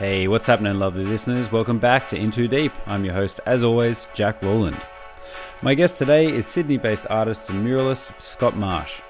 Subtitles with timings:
[0.00, 1.52] Hey, what's happening, lovely listeners?
[1.52, 2.72] Welcome back to In Too Deep.
[2.86, 4.80] I'm your host, as always, Jack Rowland.
[5.60, 9.02] My guest today is Sydney based artist and muralist Scott Marsh.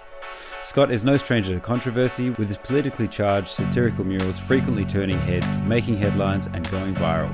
[0.65, 5.59] Scott is no stranger to controversy, with his politically charged satirical murals frequently turning heads,
[5.59, 7.33] making headlines, and going viral.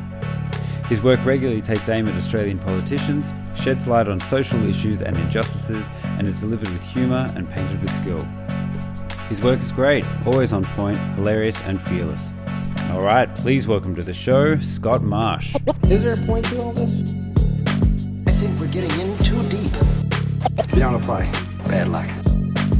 [0.89, 5.89] His work regularly takes aim at Australian politicians, sheds light on social issues and injustices,
[6.05, 8.23] and is delivered with humour and painted with skill.
[9.31, 12.35] His work is great, always on point, hilarious, and fearless.
[12.91, 15.57] All right, please welcome to the show, Scott Marsh.
[15.89, 17.15] Is there a point to all this?
[18.27, 19.73] I think we're getting in too deep.
[20.73, 21.31] You don't apply.
[21.67, 22.09] Bad luck.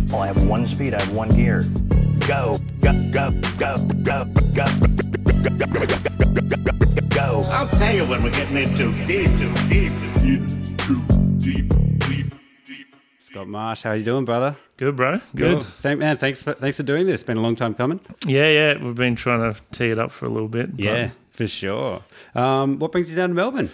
[0.09, 1.63] Well, I have one speed, I have one gear.
[2.21, 4.25] Go, go, go, go, go,
[4.55, 4.67] go,
[7.09, 7.43] go.
[7.51, 10.56] I'll tell you when we're getting in too deep, too deep, too deep.
[13.47, 14.57] Marsh, how you doing, brother?
[14.77, 15.21] Good, bro.
[15.35, 15.55] Good.
[15.59, 15.63] Cool.
[15.81, 17.15] Thank, man, thanks for thanks for doing this.
[17.15, 18.01] It's been a long time coming.
[18.27, 18.83] Yeah, yeah.
[18.83, 20.71] We've been trying to tee it up for a little bit.
[20.77, 22.03] Yeah, for sure.
[22.35, 23.71] Um, what brings you down to Melbourne?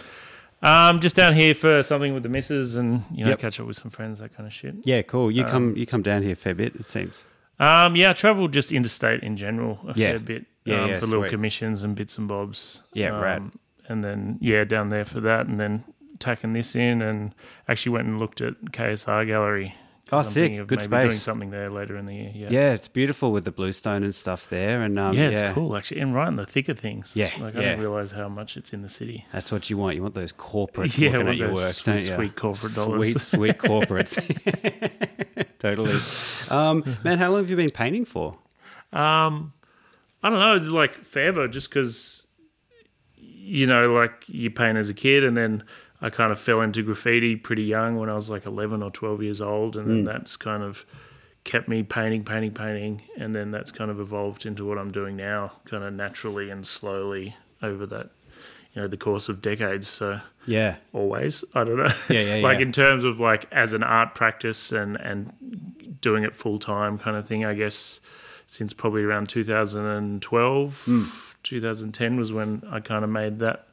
[0.61, 3.39] Um, just down here for something with the missus and you know Yep.
[3.39, 4.75] catch up with some friends, that kind of shit.
[4.85, 5.29] Yeah, cool.
[5.29, 7.27] You come you come down here a fair bit, it seems.
[7.59, 10.11] Um, yeah, I travelled just interstate in general a Yeah.
[10.11, 10.45] fair bit.
[10.65, 12.83] Yeah, um, yeah, for little commissions and bits and bobs.
[12.93, 13.51] Yeah, um, rad.
[13.89, 15.83] And then yeah, down there for that, and then
[16.19, 17.33] tacking this in, and
[17.67, 19.75] actually went and looked at KSR Gallery.
[20.11, 20.67] Oh, I'm sick.
[20.67, 21.23] Good maybe Doing space.
[21.23, 22.31] something there later in the year.
[22.35, 22.47] Yeah.
[22.51, 25.75] Yeah, it's beautiful with the bluestone and stuff there, and um, Yeah, yeah, it's cool
[25.75, 27.15] actually, and right in the thick of things.
[27.15, 27.59] Yeah, like yeah.
[27.59, 29.25] I didn't realize how much it's in the city.
[29.33, 29.95] That's what you want.
[29.95, 32.15] You want those corporates Yeah, looking at your work, sweet, don't you?
[32.15, 33.21] sweet corporate Sweet, dollars.
[33.27, 34.19] sweet corporates.
[35.59, 35.99] totally.
[36.51, 38.37] Um, man, how long have you been painting for?
[38.91, 39.53] Um,
[40.21, 40.55] I don't know.
[40.55, 42.27] It's like forever, just because
[43.17, 45.63] you know, like you paint as a kid, and then
[46.03, 49.23] I kind of fell into graffiti pretty young when I was like eleven or twelve
[49.23, 50.85] years old, and then that's kind of
[51.45, 55.15] kept me painting, painting, painting, and then that's kind of evolved into what I'm doing
[55.15, 58.09] now, kind of naturally and slowly over that,
[58.73, 59.87] you know, the course of decades.
[59.87, 61.43] So Yeah, always.
[61.55, 61.93] I don't know.
[62.09, 62.65] Yeah, yeah, like yeah.
[62.65, 65.31] in terms of like as an art practice and and
[66.01, 67.45] doing it full time kind of thing.
[67.45, 67.99] I guess
[68.47, 71.03] since probably around 2012, Hmm.
[71.43, 73.67] 2010 was when I kind of made that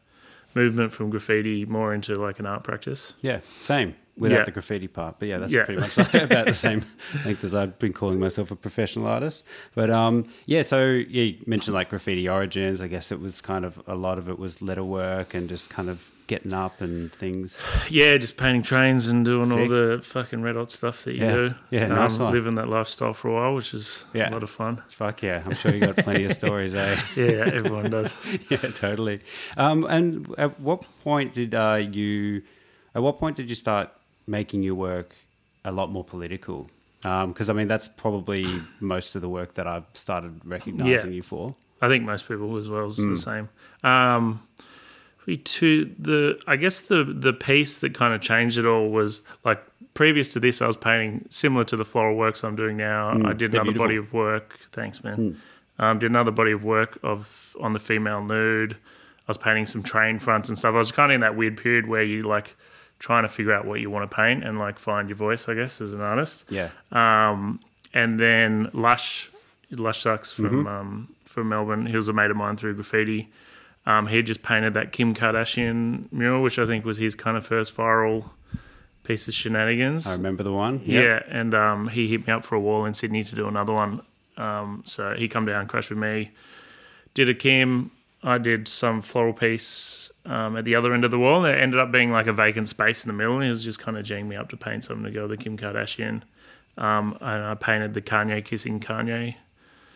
[0.55, 3.15] movement from graffiti more into like an art practice.
[3.23, 3.95] yeah, same.
[4.17, 4.45] Without Yeah.
[4.45, 5.65] the graffiti part, but yeah, that's Yeah.
[5.65, 6.85] pretty much like about the same
[7.25, 9.45] length as I've been calling myself a professional artist.
[9.75, 12.83] But um, yeah, so yeah, you mentioned like graffiti origins.
[12.83, 15.71] I guess it was kind of a lot of it was letter work and just
[15.71, 17.61] kind of getting up and things.
[17.91, 21.35] Yeah, just painting trains and doing all the fucking red hot stuff that you Yeah.
[21.35, 21.47] do.
[21.49, 22.33] Um, Yeah, nice one.
[22.33, 24.31] Living that lifestyle for a while, which is Yeah.
[24.31, 24.81] a lot of fun.
[24.91, 26.95] Fuck yeah, I'm sure you got plenty of stories, eh?
[27.17, 28.17] Yeah, everyone does.
[28.49, 29.21] yeah, totally.
[29.57, 32.43] Um, and at what point did uh, you?
[32.95, 33.91] At what point did you start
[34.27, 35.15] making your work
[35.65, 36.71] a lot more political?
[37.03, 38.45] Because I mean, that's probably
[38.79, 41.17] most of the work that I've started recognizing Yeah.
[41.17, 41.55] you for.
[41.83, 43.11] I think most people as well is Mm.
[43.11, 43.49] the same.
[43.83, 44.43] Um,
[45.45, 49.63] to the I guess the the piece that kind of changed it all was like
[49.95, 53.11] previous to this I was painting similar to the floral works I'm doing now.
[53.27, 53.55] I did Mm.
[53.61, 53.97] another body beautiful.
[53.97, 54.07] Mm.
[54.07, 54.59] of work.
[54.73, 55.41] Thanks, man.
[55.79, 58.73] Um, did another body of work of on the female nude.
[58.75, 60.75] I was painting some train fronts and stuff.
[60.75, 62.57] I was kind of in that weird period where you like
[62.99, 65.55] trying to figure out what you want to paint and like find your voice, I
[65.55, 66.45] guess, as an artist.
[66.51, 67.61] Yeah, Um,
[67.95, 69.31] and then Lush,
[69.73, 70.67] Lushsux from Mm-hmm.
[70.67, 71.87] um, from Melbourne.
[71.87, 73.29] He was a mate of mine through graffiti.
[73.87, 77.47] Um, he just painted that Kim Kardashian mural, which I think was his kind of
[77.47, 78.31] first viral
[79.05, 80.07] piece of shenanigans.
[80.07, 80.83] I remember the one.
[80.85, 81.03] Yep.
[81.03, 83.73] Yeah, and um, he hit me up for a wall in Sydney to do another
[83.73, 84.03] one.
[84.37, 86.31] Um, so he come down, crashed with me,
[87.15, 87.91] did a Kim.
[88.23, 91.61] I did some floral piece um, at the other end of the wall, and it
[91.61, 93.35] ended up being like a vacant space in the middle.
[93.37, 95.39] And he was just kind of jing me up to paint something to go with
[95.39, 96.23] the Kim Kardashian.
[96.77, 99.37] Um, and I painted the Kanye kissing Kanye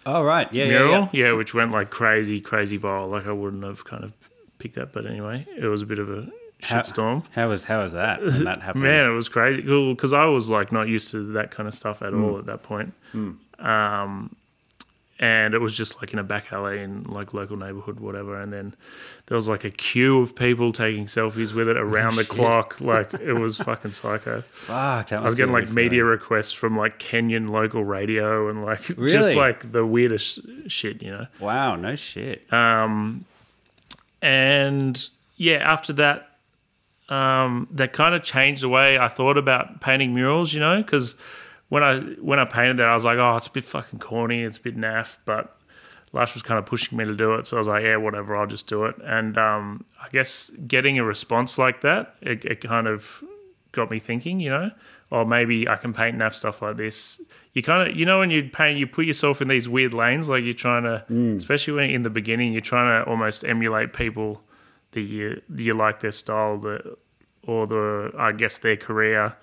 [0.06, 0.53] Oh right.
[0.53, 1.26] Yeah, yeah, mural, yeah.
[1.31, 3.10] yeah, which went like crazy, crazy viral.
[3.10, 4.12] Like I wouldn't have kind of
[4.59, 6.28] picked that, but anyway, it was a bit of a
[6.62, 7.25] How- shitstorm.
[7.32, 8.20] How was how was that?
[8.22, 8.84] When that happened?
[8.84, 9.62] Man, it was crazy.
[9.62, 12.22] Cool, because I was like not used to that kind of stuff at Mm.
[12.25, 12.93] all at that point.
[13.58, 14.34] Um,
[15.25, 18.38] and it was just like in a back alley in like local neighborhood, whatever.
[18.38, 18.75] And then
[19.25, 22.79] there was like a queue of people taking selfies with it around the clock.
[22.79, 24.43] Like it was fucking psycho.
[24.53, 29.12] Fuck, I was getting like media requests from like Kenyan local radio and like Really?
[29.12, 31.27] just like the weirdest shit, you know.
[31.41, 32.53] Wow, no shit.
[32.53, 33.25] Um,
[34.20, 36.37] and yeah, after that,
[37.09, 40.53] um, that kind of changed the way I thought about painting murals.
[40.53, 41.15] You know, because
[41.69, 44.43] when I when I painted that, I was like, oh, it's a bit fucking corny,
[44.43, 45.56] it's a bit naff, but
[46.12, 48.37] Lush was kind of pushing me to do it, so I was like, yeah, whatever,
[48.37, 48.94] I'll just do it.
[49.02, 53.25] And um, I guess getting a response like that, it, it kind of
[53.72, 54.38] got me thinking.
[54.38, 54.70] You know,
[55.11, 57.20] or maybe I can paint have stuff like this.
[57.52, 60.28] You kind of, you know, when you paint, you put yourself in these weird lanes,
[60.28, 61.05] like you're trying to,
[61.37, 64.43] especially when in the beginning, you're trying to almost emulate people
[64.93, 66.96] that you you like their style, the
[67.43, 69.37] or the I guess their career,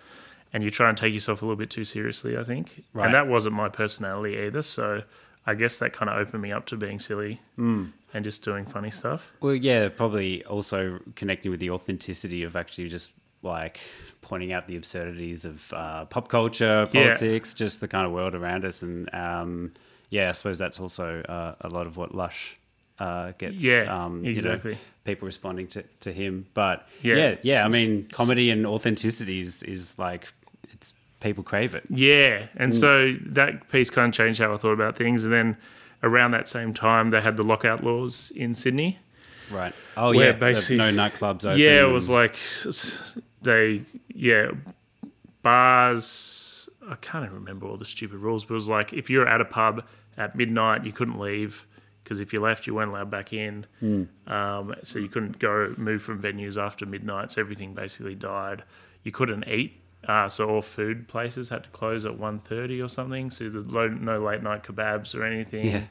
[0.53, 2.37] and you try and take yourself a little bit too seriously.
[2.37, 3.05] I think, Right.
[3.05, 4.61] and that wasn't my personality either.
[4.61, 5.03] So
[5.45, 8.91] I guess that kind of opened me up to being silly and just doing funny
[8.91, 9.31] stuff.
[9.41, 13.11] Well, yeah, probably also connecting with the authenticity of actually just
[13.43, 13.79] like
[14.21, 17.03] pointing out the absurdities of uh, pop culture, Yeah.
[17.15, 19.73] politics, just the kind of world around us, and um,
[20.09, 22.55] yeah, I suppose that's also uh, a lot of what Lush
[22.99, 23.63] uh, gets.
[23.63, 24.71] Yeah, um, exactly.
[24.71, 28.67] You know, people responding to, to him, but Yeah, yeah, yeah, I mean, comedy and
[28.67, 30.27] authenticity is, is like
[31.21, 31.85] people crave it.
[31.89, 32.47] Yeah, Mm.
[32.57, 35.23] and so that piece kind of changed how I thought about things.
[35.23, 35.55] And then
[36.03, 38.99] around that same time, they had the lockout laws in Sydney.
[39.49, 39.73] Right.
[39.95, 40.31] Oh Where yeah.
[40.33, 41.59] basically- no nightclubs open.
[41.59, 42.37] Yeah, it was like
[43.41, 44.51] they, yeah,
[45.43, 46.69] bars.
[46.89, 49.41] I can't even remember all the stupid rules, but it was like if you're at
[49.41, 49.83] a pub
[50.17, 51.65] at midnight, you couldn't leave
[52.03, 53.65] because if you left, you weren't allowed back in.
[53.79, 54.03] Hmm.
[54.27, 57.31] Um, so you couldn't go move from venues after midnight.
[57.31, 58.63] So everything basically died.
[59.03, 59.80] You couldn't eat.
[60.07, 63.29] Uh, so all food places had to close at 1.30 or something.
[63.29, 65.65] So there's lo- no late night kebabs or anything.
[65.67, 65.83] Yeah.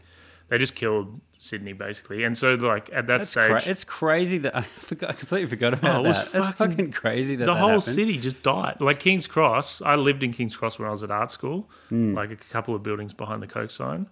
[0.49, 2.25] They just killed Sydney basically.
[2.25, 5.11] And so like at that That's stage, cra- it's crazy that I forgot.
[5.11, 6.33] I completely forgot about Oh, it was that.
[6.33, 7.85] That's fucking- fucking crazy that the that whole happened.
[7.85, 8.79] city just died.
[8.81, 12.15] Like King's Cross, I lived in King's Cross when I was at art school, Hmm.
[12.15, 14.09] like a couple of buildings behind the Coke sign,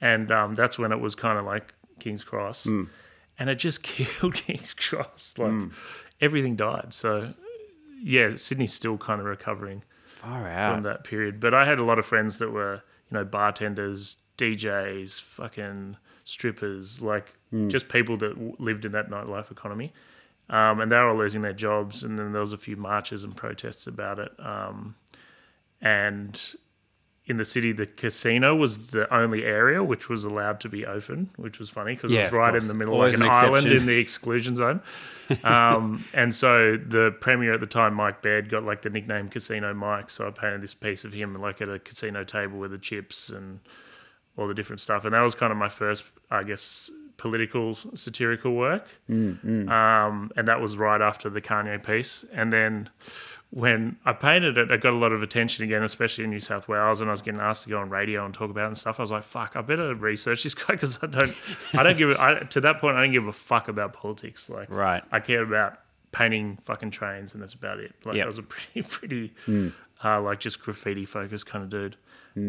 [0.00, 2.84] and um, that's when it was kind of like King's Cross, Hmm.
[3.36, 5.34] and it just killed King's Cross.
[5.38, 5.70] Like
[6.20, 6.92] everything died.
[6.92, 7.34] So
[8.04, 10.74] yeah, Sydney's still kind of recovering Far out.
[10.74, 11.40] from that period.
[11.40, 17.00] But I had a lot of friends that were, you know, bartenders, DJs, fucking strippers,
[17.00, 17.34] like
[17.68, 19.92] just people that w- lived in that nightlife economy.
[20.50, 22.02] Um, and they were all losing their jobs.
[22.02, 24.32] And then there was a few marches and protests about it.
[24.38, 24.96] Um,
[25.80, 26.54] and
[27.26, 31.30] in the city, the casino was the only area which was allowed to be open,
[31.36, 33.44] which was funny because Yeah, it was right in the middle, Always like an, an
[33.46, 34.80] island in the exclusion zone.
[35.42, 39.72] Um, and so the premier at the time, Mike Baird, got like the nickname Casino
[39.72, 40.10] Mike.
[40.10, 43.30] So I painted this piece of him like at a casino table with the chips
[43.30, 43.60] and
[44.36, 45.06] all the different stuff.
[45.06, 48.86] And that was kind of my first, I guess, political satirical work.
[49.70, 52.26] Um, and that was right after the Kanye piece.
[52.30, 52.90] And then
[53.56, 56.66] when I painted it, I got a lot of attention again, especially in New South
[56.66, 57.00] Wales.
[57.00, 58.98] And I was getting asked to go on radio and talk about it and stuff.
[58.98, 61.32] I was like, "Fuck, I better research this guy because I don't,
[61.72, 64.50] I don't give it." I, to that point, I don't give a fuck about politics.
[64.50, 65.04] Like, Right.
[65.12, 65.78] I care about
[66.10, 67.94] painting fucking trains, and that's about it.
[68.04, 68.24] Like, Yep.
[68.24, 69.32] I was a pretty, pretty,
[70.02, 71.96] uh, like just graffiti focused kind of dude.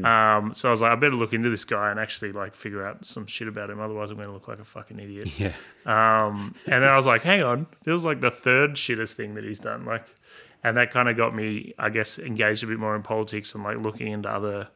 [0.03, 2.83] Um, so I was like, I better look into this guy and actually like figure
[2.83, 3.79] out some shit about him.
[3.79, 5.29] Otherwise, I'm going to look like a fucking idiot.
[5.39, 5.51] Yeah.
[5.85, 9.35] Um, and then I was like, hang on, this was like the third shittest thing
[9.35, 9.85] that he's done.
[9.85, 10.07] Like,
[10.65, 13.63] and that kind of got me, I guess, engaged a bit more in politics and
[13.63, 14.67] like looking into other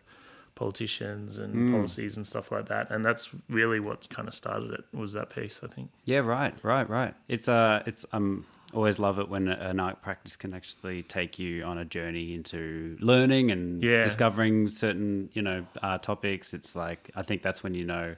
[0.53, 2.91] politicians and policies and stuff like that.
[2.91, 5.89] And that's really what kind of started it was that piece, I think.
[6.06, 7.15] Yeah, right, right, right.
[7.27, 11.63] It's uh, it's um, always love it when an art practice can actually take you
[11.63, 14.03] on a journey into learning and Yeah.
[14.03, 16.53] discovering certain, you know, uh, topics.
[16.53, 18.15] It's like I think that's when you know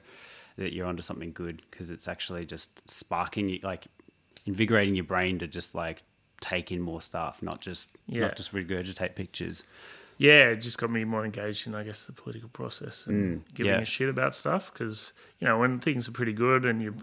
[0.56, 3.86] that you're onto something good because it's actually just sparking you, like
[4.44, 6.02] invigorating your brain to just like
[6.42, 8.22] take in more stuff, not just Yeah.
[8.22, 9.64] not just regurgitate pictures.
[10.18, 13.54] yeah, it just got me more engaged in, I guess, the political process and mm,
[13.54, 13.80] giving yeah.
[13.80, 14.72] a shit about stuff.
[14.72, 16.94] Because you know, when things are pretty good and you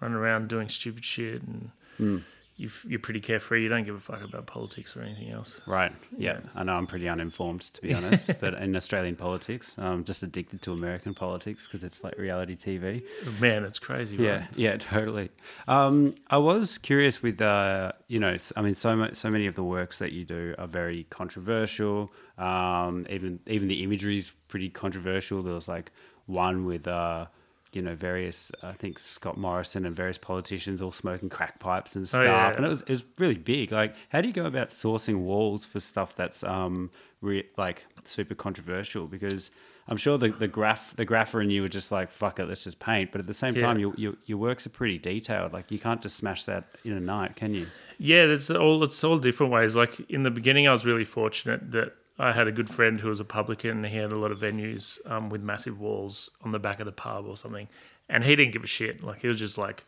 [0.00, 2.22] run around doing stupid shit and mm.
[2.56, 5.60] You you're pretty carefree, you don't give a fuck about politics or anything else.
[5.66, 5.92] Right.
[6.16, 6.38] Yeah.
[6.54, 8.30] I know I'm pretty uninformed, to be honest.
[8.40, 13.02] but in Australian politics, I'm just addicted to American politics because it's like reality TV.
[13.40, 14.16] Man, it's crazy.
[14.16, 14.30] Yeah.
[14.38, 14.48] right?
[14.56, 14.76] Yeah.
[14.76, 15.30] Totally.
[15.66, 19.56] Um, I was curious with, uh, you know, I mean, so much, so many of
[19.56, 22.12] the works that you do are very controversial.
[22.38, 25.42] Um, even even the imagery is pretty controversial.
[25.42, 25.90] There was like
[26.26, 26.86] one with.
[26.86, 27.26] Uh,
[27.74, 32.06] you know, various, I think Scott Morrison and various politicians all smoking crack pipes and
[32.08, 32.22] stuff.
[32.22, 32.54] Oh, yeah.
[32.54, 33.72] And it was, it was really big.
[33.72, 36.90] Like, how do you go about sourcing walls for stuff that's um
[37.20, 39.06] re- like super controversial?
[39.06, 39.50] Because
[39.86, 42.64] I'm sure the the graph the grapher in you were just like fuck it, let's
[42.64, 43.12] just paint.
[43.12, 43.60] But at the same Yeah.
[43.62, 45.52] time, your, your your works are pretty detailed.
[45.52, 47.66] Like, you can't just smash that in a night, can you?
[47.98, 49.76] Yeah, there's all it's all different ways.
[49.76, 53.08] Like in the beginning, I was really fortunate that I had a good friend who
[53.08, 56.52] was a publican, and he had a lot of venues um, with massive walls on
[56.52, 57.68] the back of the pub or something,
[58.08, 59.02] and he didn't give a shit.
[59.02, 59.84] Like he was just like,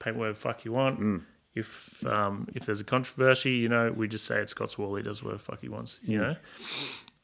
[0.00, 1.22] paint whatever the fuck you want.
[1.54, 4.94] If um, if there's a controversy, you know, we just say it's Scott's wall.
[4.96, 6.36] He does whatever fuck he wants, you know.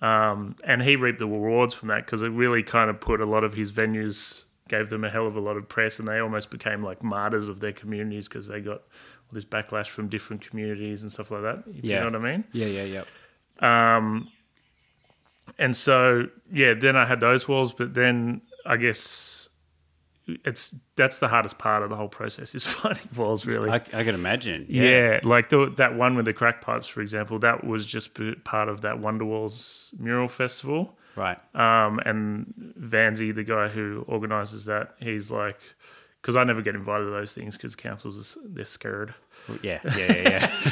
[0.00, 3.26] Um, and he reaped the rewards from that because it really kind of put a
[3.26, 6.18] lot of his venues, gave them a hell of a lot of press, and they
[6.18, 10.42] almost became like martyrs of their communities because they got all this backlash from different
[10.42, 11.64] communities and stuff like that.
[11.68, 12.04] If Yeah.
[12.04, 12.44] you know what I mean?
[12.52, 13.02] Yeah, yeah,
[13.60, 13.96] yeah.
[13.96, 14.28] Um,
[15.58, 19.48] and so yeah, then I had those walls, but then I guess
[20.26, 23.46] it's that's the hardest part of the whole process is finding walls.
[23.46, 24.66] Really, I, I can imagine.
[24.68, 24.82] yeah.
[24.82, 25.20] Yeah.
[25.22, 28.82] like the, that one with the crack pipes, for example, that was just part of
[28.82, 30.96] that Wonderwalls mural festival.
[31.16, 31.38] Right.
[31.54, 35.60] Um, and Vanzi, the guy who organises that, he's like,
[36.24, 39.12] because I never get invited to those things because councils they're scared.
[39.60, 39.80] Yeah.
[39.84, 39.94] Yeah.
[39.98, 40.28] Yeah.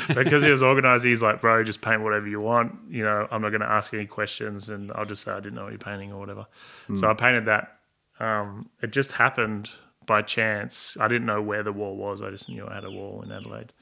[0.08, 0.14] Yeah.
[0.14, 2.74] because he was organised, he's like, bro, just paint whatever you want.
[2.88, 5.56] You know, I'm not going to ask any questions, and I'll just say I didn't
[5.56, 6.46] know what you're painting or whatever.
[6.94, 7.80] So I painted that.
[8.18, 9.68] Um, it just happened
[10.06, 10.96] by chance.
[10.98, 12.22] I didn't know where the wall was.
[12.22, 13.74] I just knew I had a wall in Adelaide,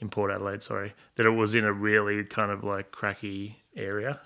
[0.00, 0.62] in Port Adelaide.
[0.62, 4.20] Sorry, that it was in a really kind of like cracky area.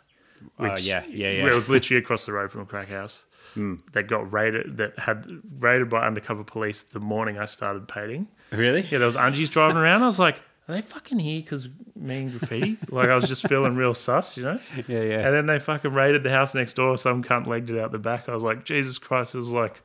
[0.58, 1.46] Oh, yeah, yeah, yeah.
[1.46, 3.22] It was literally across the road from a crack house
[3.54, 3.76] Hmm.
[3.92, 4.76] that got raided.
[4.76, 5.26] That had
[5.58, 8.28] raided by undercover police the morning I started painting.
[8.50, 8.82] really?
[8.82, 10.02] Yeah, there was Angies driving around.
[10.02, 12.76] I was like, are they fucking here because me and graffiti?
[12.90, 14.58] like I was just feeling real sus, you know?
[14.86, 15.00] Yeah.
[15.00, 15.26] Yeah.
[15.26, 16.98] And then they fucking raided the house next door.
[16.98, 18.28] Some cunt legged it out the back.
[18.28, 19.80] I was like, Jesus Christ, it was like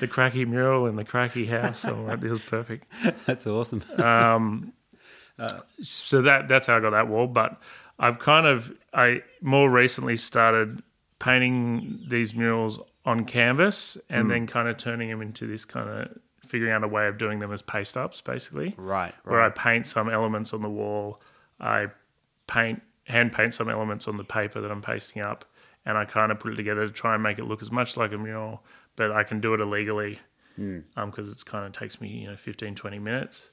[0.00, 1.84] the cracky mural in the cracky house.
[1.84, 2.86] I'm this was perfect.
[3.26, 3.84] That's awesome.
[3.98, 4.72] Um,
[5.38, 7.28] uh, so that that's how I got that wall.
[7.28, 7.60] But
[7.98, 10.82] I've kind of I more recently started
[11.24, 14.28] painting these murals on canvas and hmm.
[14.28, 17.38] then kind of turning them into this kind of figuring out a way of doing
[17.38, 18.74] them as paste ups, basically.
[19.24, 19.32] right.
[19.32, 21.22] where I paint some elements on the wall.
[21.58, 21.86] I
[22.46, 25.46] paint hand paint some elements on the paper that I'm pasting up,
[25.86, 27.96] and I kind of put it together to try and make it look as much
[27.96, 28.62] like a mural,
[28.94, 30.18] but I can do it illegally
[30.56, 30.80] hmm.
[30.94, 33.48] um, because it's kind of takes me you know 15 20 minutes.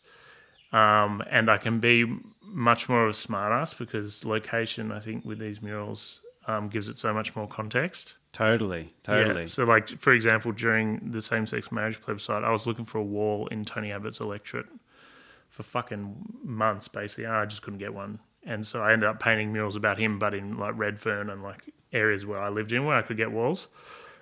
[0.73, 5.39] Um, and I can be much more of a smartass because location, I think, with
[5.39, 8.15] these murals um, gives it so much more context.
[8.33, 8.89] Totally.
[9.03, 9.41] Totally.
[9.41, 9.45] Yeah.
[9.45, 13.47] So, like for example, during the same-sex marriage plebiscite, I was looking for a wall
[13.47, 14.67] in Tony Abbott's electorate
[15.49, 17.25] for fucking months, basically.
[17.25, 20.17] and I just couldn't get one, and so I ended up painting murals about him,
[20.19, 23.31] but in like Redfern and like areas where I lived in where I could get
[23.31, 23.67] walls.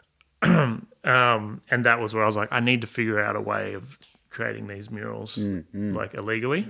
[0.41, 3.73] um, and that was where I was like, I need to figure out a way
[3.73, 3.97] of
[4.29, 5.37] creating these murals
[5.95, 6.67] like illegally.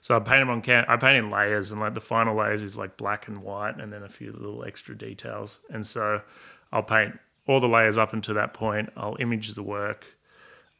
[0.00, 0.84] So I paint them on can.
[0.88, 3.92] I paint in layers, and like the final layers is like black and white, and
[3.92, 5.60] then a few little extra details.
[5.70, 6.22] And so
[6.72, 8.90] I'll paint all the layers up until that point.
[8.96, 10.06] I'll image the work.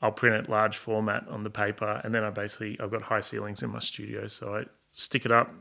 [0.02, 3.20] I'll print it large format on the paper, and then I basically I've got high
[3.20, 5.52] ceilings in my studio, so I stick it up,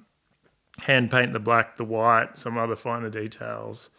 [0.79, 3.89] hand paint the black, the white, some other finer details.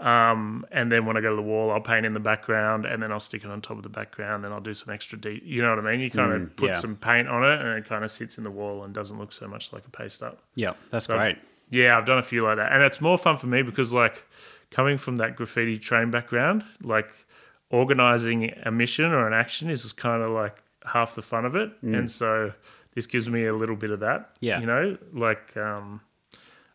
[0.00, 3.02] Um, and then when I go to the wall, I'll paint in the background, and
[3.02, 4.44] then I'll stick it on top of the background.
[4.44, 6.00] Then I'll do some extra de- You know what I mean?
[6.00, 6.72] You kind of put yeah.
[6.72, 9.30] some paint on it, and it kind of sits in the wall and doesn't look
[9.30, 10.42] so much like a paste up.
[10.54, 10.72] Yeah.
[10.90, 11.36] That's So- great.
[11.72, 14.24] Yeah, I've done a few like that, and it's more fun for me because like
[14.70, 17.12] coming from that graffiti train background, like
[17.70, 21.70] organizing a mission or an action is kind of like half the fun of it,
[21.82, 22.52] and so
[22.96, 24.30] this gives me a little bit of that.
[24.40, 24.58] Yeah.
[24.58, 26.00] you know, like um,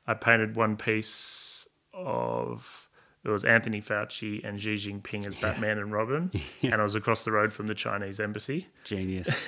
[0.08, 2.85] I painted one piece of
[3.26, 7.24] it was Anthony Fauci and Xi Jinping as Batman and Robin, and I was across
[7.26, 8.68] the road from the Chinese embassy.
[8.84, 9.30] Genius.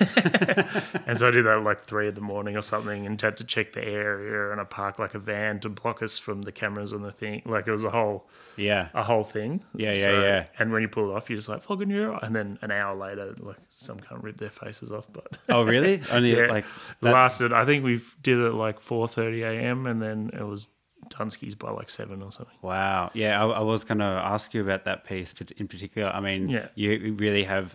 [1.06, 3.36] And so I did that at like three in the morning or something and had
[3.38, 6.52] to check the area and I parked like a van to block us from the
[6.52, 7.40] cameras on the thing.
[7.46, 8.88] Like it was a whole yeah.
[8.92, 9.62] a whole thing.
[9.74, 10.46] Yeah, yeah, yeah.
[10.58, 12.12] And when you pull it off, you're just like, fucking you.
[12.14, 15.06] And then an hour later, like some kind of rip their faces off.
[15.10, 16.02] But Oh, really?
[16.12, 16.66] Only yeah, like
[17.00, 19.86] that- lasted, I think we did it at like 4.30 a.m.
[19.86, 20.68] and then it was
[21.10, 22.56] Dunsky's by like seven or something.
[22.62, 23.10] Wow.
[23.14, 26.08] Yeah, I, I was going to ask you about that piece in particular.
[26.10, 26.68] I mean, Yeah.
[26.74, 27.74] you really have,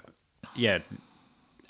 [0.56, 0.80] yeah,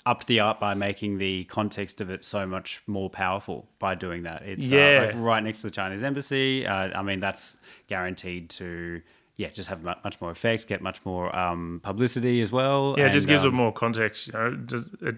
[0.06, 4.24] upped the art by making the context of it so much more powerful by doing
[4.24, 4.42] that.
[4.42, 5.04] It's uh, Yeah.
[5.06, 6.66] like right next to the Chinese embassy.
[6.66, 7.56] Uh, I mean, that's
[7.86, 9.00] guaranteed to,
[9.36, 12.94] yeah, just have much more effects, get much more um, publicity as well.
[12.98, 14.26] Yeah, it just gives um, it more context.
[14.26, 15.16] You know, it does it,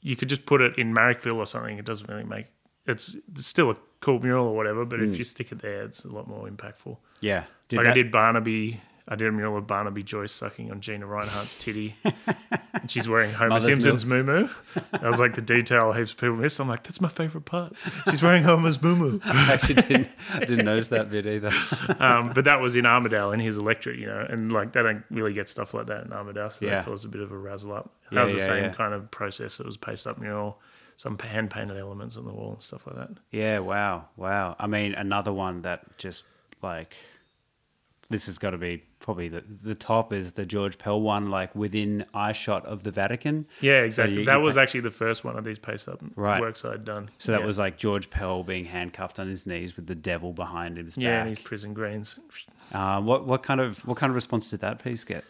[0.00, 1.78] you could just put it in Marrickville or something.
[1.78, 2.46] It doesn't really make
[2.86, 4.84] it's, it's still a cool mural or whatever.
[4.84, 5.10] But Hmm.
[5.12, 6.98] if you stick it there, it's a lot more impactful.
[7.20, 7.44] Yeah.
[7.68, 8.80] Did like I did Barnaby.
[9.08, 11.96] I did a mural of Barnaby Joyce sucking on Gina Rinehart's titty.
[12.04, 14.48] and she's wearing Homer Mother's Simpson's moo moo.
[14.92, 16.60] That was like the detail heaps of people miss.
[16.60, 17.74] I'm like, that's my favorite part.
[18.08, 21.50] She's wearing Homer's moo I actually didn't, I didn't notice that bit either.
[21.98, 25.02] um, but that was in Armidale in his electorate, you know, and like they don't
[25.10, 26.76] really get stuff like that in Armidale, so Yeah.
[26.76, 27.90] that caused a bit of a razzle up.
[28.08, 29.58] And Yeah, that was the yeah, same kind of process.
[29.58, 30.60] It was paste up mural,
[31.02, 33.10] some hand painted elements on the wall and stuff like that.
[33.32, 34.54] Yeah, wow, wow.
[34.58, 36.24] I mean, another one that just
[36.62, 36.94] like
[38.08, 41.54] this has got to be probably the the top is the George Pell one, like
[41.56, 43.46] within eye shot of the Vatican.
[43.60, 44.18] Yeah, exactly.
[44.20, 46.40] you- that you was pa- actually the first one of these paste up Right.
[46.40, 47.08] works I'd done.
[47.18, 47.46] So that Yeah.
[47.46, 51.10] was like George Pell being handcuffed on his knees with the devil behind his yeah,
[51.10, 51.20] back.
[51.20, 52.20] and his prison greens.
[52.72, 55.24] Uh, what what kind of what kind of response did that piece get?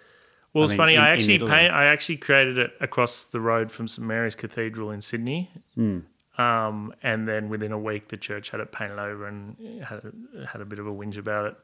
[0.54, 0.94] Well, I it's mean, funny.
[0.96, 1.72] in- I actually paint.
[1.72, 5.50] I actually created it across the road from St Mary's Cathedral in Sydney.
[5.74, 6.00] Hmm.
[6.38, 10.46] Um, and then within a week, the church had it painted over and had a,
[10.46, 11.56] had a bit of a whinge about it.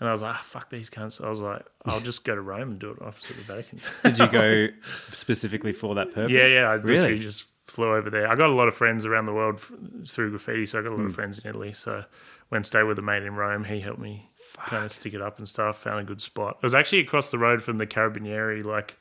[0.00, 1.24] And I was like, ah, fuck these cunts.
[1.24, 3.80] I was like, I'll just go to Rome and do it opposite the Vatican.
[4.04, 4.68] Did you go
[5.10, 6.32] specifically for that purpose?
[6.32, 6.70] Yeah, yeah.
[6.70, 7.18] I literally really.
[7.18, 8.28] just flew over there.
[8.28, 9.60] I got a lot of friends around the world
[10.06, 11.06] through graffiti, so I got a lot Hmm.
[11.06, 11.72] of friends in Italy.
[11.72, 12.04] So
[12.50, 13.64] went and stayed with a mate in Rome.
[13.64, 15.78] He helped me kind of stick it up and stuff.
[15.82, 16.56] Found a good spot.
[16.56, 18.98] It was actually across the road from the Carabinieri, like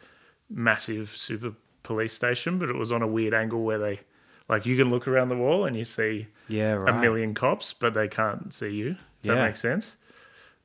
[0.50, 4.00] massive super police station, but it was on a weird angle where they,
[4.50, 7.94] like, you can look around the wall and you see Yeah, a million cops, but
[7.94, 8.92] they can't see you.
[8.92, 9.36] If Yeah.
[9.36, 9.98] that makes sense.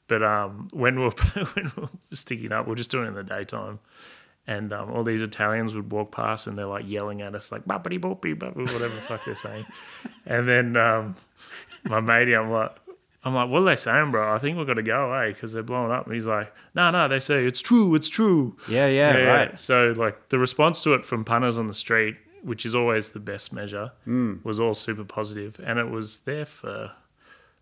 [0.08, 1.10] But um, when we're
[1.54, 3.78] when we're sticking up, we are just doing it in the daytime,
[4.46, 7.64] and um, all these Italians would walk past and they're like yelling at us like
[7.64, 9.64] "bappity boopy," bappity," whatever the fuck they're saying.
[10.26, 11.14] And then um,
[11.84, 12.74] my matey, I'm like,
[13.24, 14.34] I'm like, what are they saying, bro?
[14.34, 16.06] I think we've got to go away because they're blowing up.
[16.06, 18.56] And he's like, no, no, they say it's true, it's true.
[18.68, 19.58] Yeah, yeah, right.
[19.58, 23.20] So like the response to it from punters on the street, which is always the
[23.20, 24.42] best measure, Mm.
[24.44, 26.92] was all super positive, and it was there for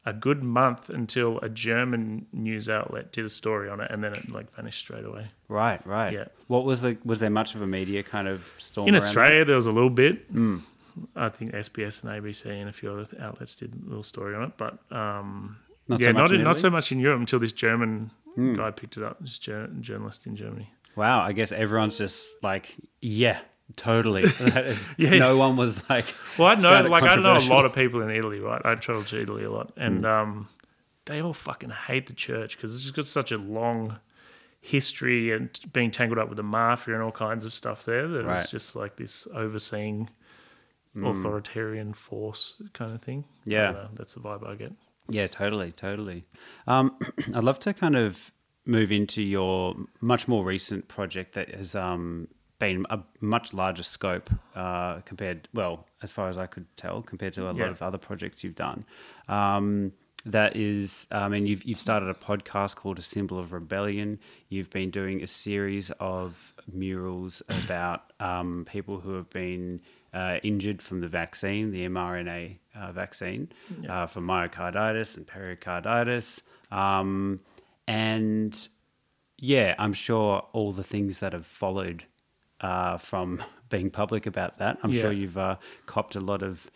[0.07, 4.13] a good month until a German news outlet did a story on it, and then
[4.13, 5.27] it like vanished straight away.
[5.49, 6.13] Right, right.
[6.13, 6.25] Yeah.
[6.47, 9.57] What was the was there much of a media kind of storm In Australia, there
[9.57, 10.33] was a little bit.
[10.33, 10.61] Mm.
[11.17, 14.43] I think SBS and ABC and a few other outlets did a little story on
[14.45, 15.57] it, but um,
[15.89, 18.11] Not yeah, so not in in, not so much in Europe until this German
[18.57, 19.19] guy picked it up.
[19.21, 20.71] This jour- journalist in Germany.
[20.97, 23.39] Wow, I guess everyone's just like, yeah,
[23.77, 24.25] totally.
[24.99, 25.19] Yeah.
[25.19, 28.11] No one was like, Well, I know, like, I know a lot of people in
[28.11, 28.61] Italy, right?
[28.65, 30.05] I travel to Italy a lot, and Hmm.
[30.07, 30.49] um,
[31.07, 33.99] they all fucking hate the church because it's just got such a long
[34.61, 38.25] history and being tangled up with the mafia and all kinds of stuff there that
[38.25, 38.41] Right.
[38.41, 40.11] it's just like this overseeing
[41.05, 43.25] authoritarian force kind of thing.
[43.45, 43.71] Yeah.
[43.73, 44.73] know, that's the vibe I get.
[45.09, 46.25] Yeah, totally, totally.
[46.67, 46.97] Um,
[47.35, 48.31] I'd love to kind of
[48.67, 52.29] move into your much more recent project that has um,
[52.59, 57.33] been a much larger scope uh, compared, well, as far as I could tell, compared
[57.35, 57.63] to a Yeah.
[57.63, 58.83] lot of other projects you've done.
[59.29, 59.93] Um,
[60.27, 64.19] that is, I mean, you've you've started a podcast called A Symbol of Rebellion.
[64.49, 69.81] You've been doing a series of murals about um, people who have been
[70.15, 73.49] uh, injured from the vaccine, the mRNA uh, vaccine,
[73.89, 77.39] uh, for myocarditis and pericarditis, um,
[77.87, 78.69] and
[79.39, 82.05] yeah, I'm sure all the things that have followed
[82.61, 84.79] uh, from being public about that.
[84.83, 85.03] I'm Yeah.
[85.03, 86.71] sure you've uh, copped a lot of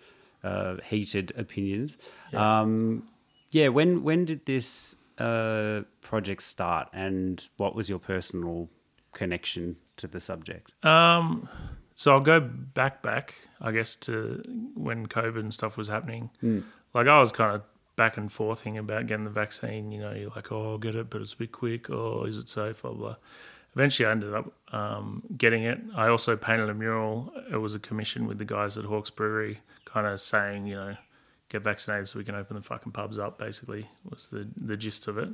[0.44, 1.98] uh, heated opinions.
[2.32, 2.60] Yeah.
[2.60, 3.08] Um,
[3.50, 3.68] yeah.
[3.68, 8.68] When when did this uh, project start, and what was your personal
[9.12, 10.72] connection to the subject?
[10.84, 11.48] Um,
[11.94, 14.42] so I'll go back, back, I guess, to
[14.74, 16.31] when COVID and stuff was happening.
[16.94, 17.62] Like I was kind of
[17.96, 19.92] back and forthing about getting the vaccine.
[19.92, 21.90] You know, you're like, oh, I'll get it, but it's a bit quick.
[21.90, 22.83] Or is it safe?
[22.83, 23.16] Blah blah.
[23.74, 25.81] Eventually, I ended up um, getting it.
[25.94, 27.33] I also painted a mural.
[27.50, 30.96] It was a commission with the guys at Hawke's Brewery, kind of saying, you know,
[31.48, 33.38] get vaccinated so we can open the fucking pubs up.
[33.38, 35.31] Basically, was the the gist of it.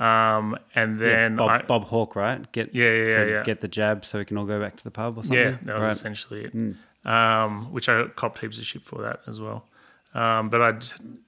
[0.00, 2.50] Um, and then Bob, I, Bob Hawke, right?
[2.52, 3.42] Get Yeah, yeah, so yeah.
[3.44, 5.38] Get the jab so we can all go back to the pub or something.
[5.38, 5.90] Yeah, that was Right.
[5.92, 7.08] essentially it.
[7.08, 9.66] Um, which I copped heaps of shit for that as well.
[10.14, 10.84] Um, but I'd,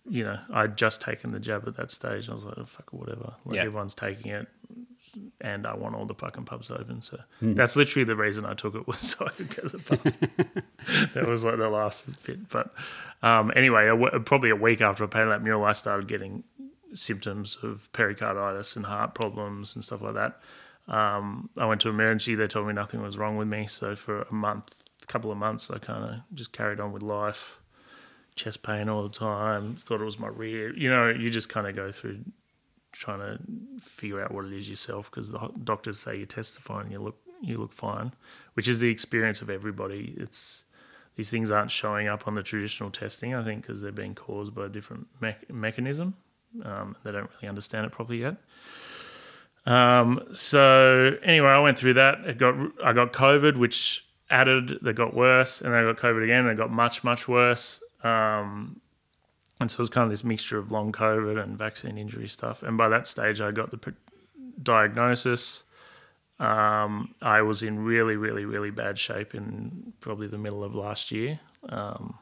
[0.06, 2.28] you know, I'd just taken the jab at that stage.
[2.28, 3.34] I was like, oh, fuck, whatever.
[3.44, 3.62] Like Yeah.
[3.64, 4.46] everyone's taking it,
[5.40, 7.00] and I want all the fucking pubs open.
[7.00, 7.54] So Hmm.
[7.54, 10.02] that's literally the reason I took it was so I could go to the pub.
[11.14, 12.48] that was like the last bit.
[12.50, 12.74] But
[13.22, 16.44] um, anyway, a w- probably a week after I painted that mural, I started getting
[16.94, 20.40] symptoms of pericarditis and heart problems and stuff like that.
[20.86, 22.34] Um, I went to emergency.
[22.34, 23.66] They told me nothing was wrong with me.
[23.66, 27.02] So for a month, a couple of months, I kind of just carried on with
[27.02, 27.58] life.
[28.36, 29.76] Chest pain all the time.
[29.76, 30.74] Thought it was my rear.
[30.76, 32.20] You know, you just kind of go through
[32.92, 33.38] trying to
[33.80, 37.58] figure out what it is yourself because the doctors say you're testifying, you look you
[37.58, 38.12] look fine,
[38.54, 40.14] which is the experience of everybody.
[40.16, 40.64] It's
[41.16, 44.54] these things aren't showing up on the traditional testing, I think, because they're being caused
[44.54, 46.14] by a different me- mechanism.
[46.62, 48.36] Um, they don't really understand it properly yet.
[49.66, 52.20] Um, so anyway, I went through that.
[52.26, 56.22] It got I got COVID, which added that got worse, and then I got COVID
[56.22, 57.80] again, and it got much much worse.
[58.02, 58.80] Um,
[59.60, 62.62] and so it was kind of this mixture of long COVID and vaccine injury stuff.
[62.62, 63.94] And by that stage, I got the
[64.62, 65.64] diagnosis.
[66.40, 71.12] Um, I was in really, really, really bad shape in probably the middle of last
[71.12, 71.40] year.
[71.68, 72.18] Um,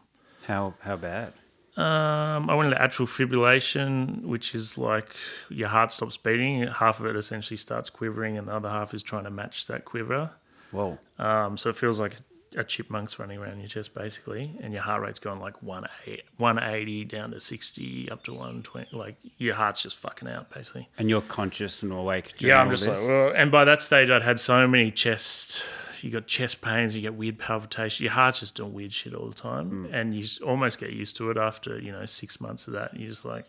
[0.46, 1.32] How how bad?
[1.76, 5.16] Um, I went into atrial fibrillation, which is like
[5.48, 6.66] your heart stops beating.
[6.66, 9.84] Half of it essentially starts quivering, and the other half is trying to match that
[9.84, 10.30] quiver.
[10.70, 10.98] Whoa.
[11.18, 12.16] Um, so it feels like
[12.56, 17.04] a chipmunk's running around your chest, basically, and your heart rate's going like 180, 180
[17.04, 18.88] down to 60, up to 120.
[18.92, 20.88] Like your heart's just fucking out, basically.
[20.98, 22.34] And you're conscious and awake.
[22.38, 22.98] Yeah, I'm just this?
[22.98, 25.64] like, well, and by that stage, I'd had so many chest,
[26.00, 28.00] you got chest pains, you get weird palpitations.
[28.00, 29.94] Your heart's just doing weird shit all the time, hmm.
[29.94, 32.96] and you almost get used to it after you know six months of that.
[32.96, 33.46] You're just like,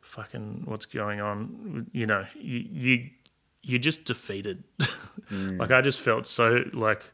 [0.00, 1.90] fucking, what's going on?
[1.92, 3.10] You know, you you
[3.62, 4.64] you're just defeated.
[5.28, 5.58] Hmm.
[5.58, 7.04] like I just felt so like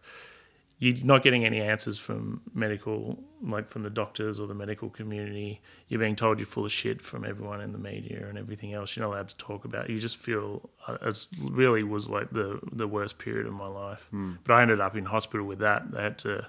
[0.80, 5.60] you're not getting any answers from medical, like from the doctors or the medical community.
[5.88, 8.94] You're being told you're full of shit from everyone in the media and everything else.
[8.94, 9.86] You're not allowed to talk about.
[9.86, 9.90] It.
[9.90, 14.06] You just feel uh, it really was like the the worst period of my life.
[14.10, 14.34] Hmm.
[14.44, 15.90] But I ended up in hospital with that.
[15.90, 16.46] They had to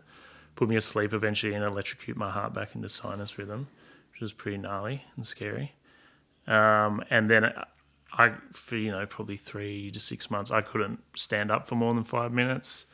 [0.55, 3.67] put me asleep eventually and electrocute my heart back into sinus rhythm,
[4.11, 5.73] which was pretty gnarly and scary.
[6.45, 7.65] Um, and then uh,
[8.13, 11.95] I, for you know, probably three to six months, I couldn't stand up for more
[11.95, 12.85] than five minutes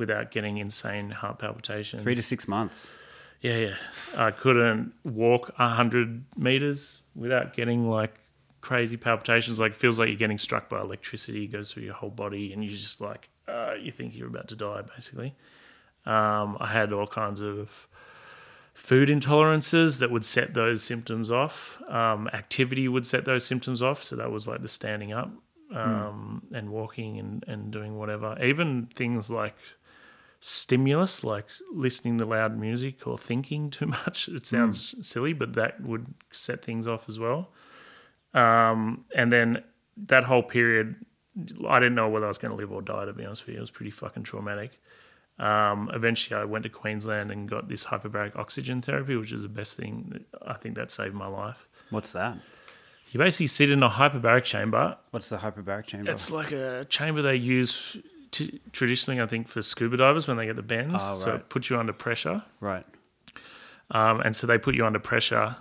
[0.00, 2.02] without getting insane heart palpitations.
[2.02, 2.92] Three to six months.
[3.40, 3.74] Yeah, yeah.
[4.16, 8.14] I couldn't walk a hundred meters without getting like
[8.60, 9.60] crazy palpitations.
[9.60, 11.44] Like feels like you're getting struck by electricity.
[11.44, 14.48] It goes through your whole body, and you're just like, uh, you think you're about
[14.48, 15.34] to die, basically.
[16.06, 17.86] Um, I had all kinds of
[18.74, 21.80] food intolerances that would set those symptoms off.
[21.88, 24.02] Um, activity would set those symptoms off.
[24.02, 25.30] So that was like the standing up
[25.74, 28.36] um, and walking and, and doing whatever.
[28.42, 29.56] Even things like
[30.40, 34.28] stimulus, like listening to loud music or thinking too much.
[34.28, 37.50] It sounds silly, but that would set things off as well.
[38.32, 39.62] Um, and then
[40.06, 40.96] that whole period,
[41.68, 43.54] I didn't know whether I was going to live or die, to be honest with
[43.54, 43.58] you.
[43.58, 44.80] It was pretty fucking traumatic.
[45.38, 49.48] Um, eventually, I went to Queensland and got this hyperbaric oxygen therapy, which is the
[49.48, 50.24] best thing.
[50.46, 51.66] I think that saved my life.
[51.90, 52.38] What's that?
[53.10, 54.96] You basically sit in a hyperbaric chamber.
[55.10, 56.10] What's the hyperbaric chamber?
[56.10, 57.96] It's like a chamber they use
[58.30, 61.00] t- traditionally, I think, for scuba divers when they get the bends.
[61.02, 62.42] Oh, So it puts you under pressure.
[62.60, 62.84] right.
[63.92, 65.56] Um, and so they put you under pressure.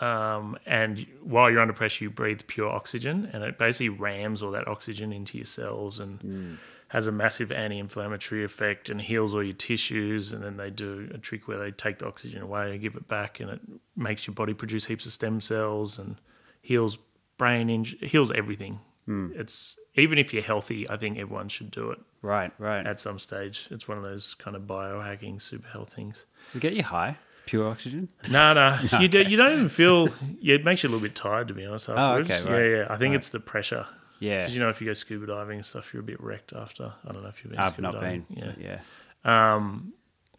[0.00, 4.52] Um, and while you're under pressure, you breathe pure oxygen, and it basically rams all
[4.52, 9.54] that oxygen into your cells and has a massive anti-inflammatory effect and heals all your
[9.54, 10.32] tissues.
[10.32, 13.08] And then they do a trick where they take the oxygen away and give it
[13.08, 13.60] back, and it
[13.96, 16.16] makes your body produce heaps of stem cells and
[16.62, 16.98] heals
[17.38, 18.78] brain injury, heals everything.
[19.06, 19.28] Hmm.
[19.34, 22.52] It's even if you're healthy, I think everyone should do it Right.
[22.58, 22.84] Right.
[22.86, 23.68] at some stage.
[23.70, 26.26] It's one of those kind of biohacking super health things.
[26.52, 27.16] Does it get you high?
[27.46, 28.08] Pure oxygen?
[28.30, 30.08] No, no, you, do, you don't even feel.
[30.40, 31.88] Yeah, it makes you a little bit tired, to be honest.
[31.88, 32.30] Afterwards.
[32.30, 32.70] Oh, okay, right.
[32.70, 32.86] Yeah, yeah.
[32.90, 33.86] I think it's the pressure.
[34.18, 34.40] Yeah.
[34.40, 36.92] Because you know, if you go scuba diving and stuff, you're a bit wrecked after.
[37.06, 37.60] I don't know if you've been.
[37.60, 38.26] I've scuba not diving.
[38.28, 38.56] been.
[38.58, 38.80] Yeah.
[39.24, 39.54] Yeah.
[39.54, 39.92] Um,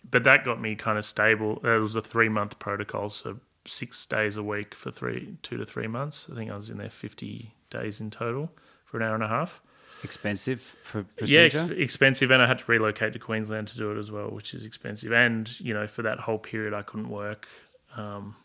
[0.09, 1.61] but that got me kind of stable.
[1.65, 5.65] It was a three month protocol, so six days a week for three, two to
[5.65, 6.27] three months.
[6.31, 8.51] I think I was in there fifty days in total
[8.85, 9.61] for an hour and a half.
[10.03, 11.43] Expensive pr- Yeah, procedure?
[11.45, 14.53] ex- expensive, and I had to relocate to Queensland to do it as well, which
[14.53, 15.11] is expensive.
[15.11, 17.47] And you know, for that whole period, I couldn't work,
[17.95, 18.35] um,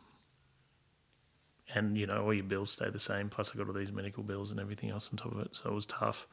[1.74, 3.28] and you know, all your bills stay the same.
[3.28, 5.70] Plus, I got all these medical bills and everything else on top of it, so
[5.70, 6.26] it was tough.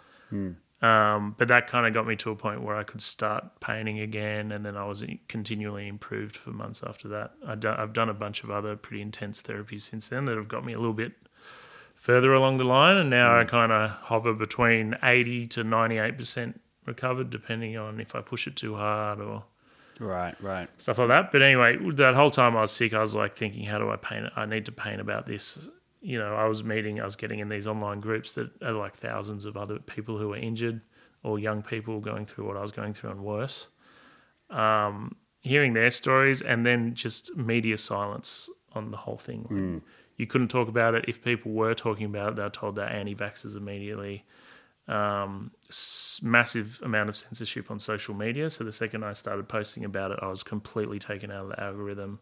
[0.81, 3.99] Um, but that kind of got me to a point where I could start painting
[3.99, 7.31] again, and then I was continually improved for months after that.
[7.45, 10.63] I I've done a bunch of other pretty intense therapies since then that have got
[10.63, 11.13] me a little bit
[11.99, 16.61] further along the line, and now I kind of hover between eighty to ninety-eight percent
[16.85, 19.43] recovered, depending on if I push it too hard or
[19.99, 20.33] right.
[20.41, 20.69] Right.
[20.81, 21.31] stuff like that.
[21.31, 23.97] But anyway, that whole time I was sick, I was like thinking, how do I
[23.97, 24.25] paint?
[24.35, 25.69] I need to paint about this.
[26.01, 28.95] You know, I was meeting, I was getting in these online groups that are like
[28.95, 30.81] thousands of other people who are injured
[31.21, 33.67] or young people going through what I was going through and worse.
[34.49, 39.45] Um, hearing their stories and then just media silence on the whole thing.
[39.49, 39.83] Like,
[40.19, 41.05] You couldn't talk about it.
[41.07, 44.25] If people were talking about it, they were told they're anti vaxxers immediately
[44.89, 48.49] um, s- massive amount of censorship on social media.
[48.49, 51.63] So the second I started posting about it, I was completely taken out of the
[51.63, 52.19] algorithm.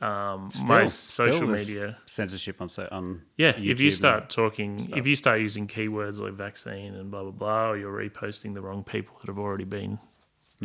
[0.00, 3.52] Um, my social still media, censorship on so on yeah.
[3.52, 7.30] YouTube if you start talking, if you start using keywords like vaccine and blah blah
[7.30, 9.98] blah, or you're reposting the wrong people that have already been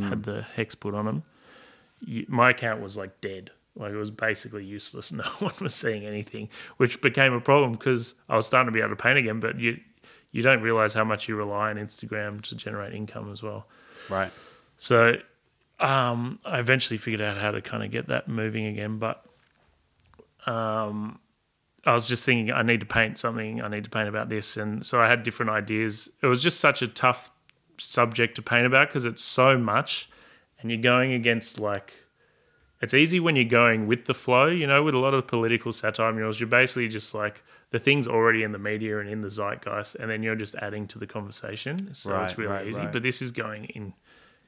[0.01, 1.23] had the hex put on them,
[1.99, 3.51] you, my account was like dead.
[3.75, 5.11] Like it was basically useless.
[5.11, 8.79] No one was seeing anything, which became a problem because I was starting to be
[8.79, 9.39] able to paint again.
[9.39, 9.79] But you
[10.31, 13.67] you don't realize how much you rely on Instagram to generate income as well.
[14.09, 14.31] right.
[14.77, 15.15] So
[15.79, 18.97] um, I eventually figured out how to kind of get that moving again.
[18.97, 19.25] But
[20.45, 21.19] um,
[21.85, 23.61] I was just thinking, I need to paint something.
[23.61, 26.09] I need to paint about this, and so I had different ideas.
[26.21, 27.31] It was just such a tough
[27.77, 30.09] subject to paint about because it's so much,
[30.59, 31.93] and you're going against like.
[32.85, 35.73] It's easy when you're going with the flow, you know, with a lot of political
[35.73, 36.39] satire murals.
[36.39, 40.07] You're basically just like the thing's already in the media and in the zeitgeist, and
[40.07, 41.95] then you're just adding to the conversation.
[41.95, 42.81] So Right, it's really right, easy.
[42.81, 42.91] right.
[42.91, 43.93] But this is going in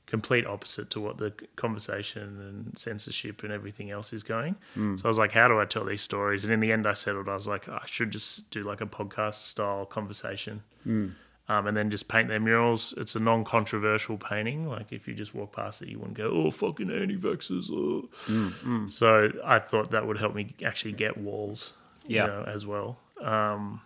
[0.06, 4.56] complete opposite to what the conversation and censorship and everything else is going.
[4.76, 4.96] Hmm.
[4.98, 6.44] So I was like, how do I tell these stories?
[6.44, 7.28] And in the end, I settled.
[7.28, 10.62] I was like, I should just do like a podcast style conversation.
[10.84, 11.08] Hmm.
[11.50, 12.94] Um, and then just paint their murals.
[12.98, 14.68] It's a non-controversial painting.
[14.68, 18.88] Like if you just walk past it, you wouldn't go, "Oh, fucking anti-vaxxers." Oh.
[18.88, 21.74] So I thought that would help me actually get walls,
[22.06, 22.24] Yeah.
[22.26, 23.00] you know, as well.
[23.22, 23.82] Um,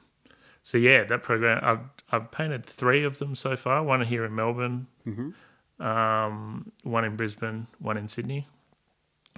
[0.63, 1.80] so yeah, that program I've
[2.12, 3.84] I've painted three of them so far.
[3.84, 4.88] One here in Melbourne,
[5.80, 8.47] um, one in Brisbane, one in Sydney.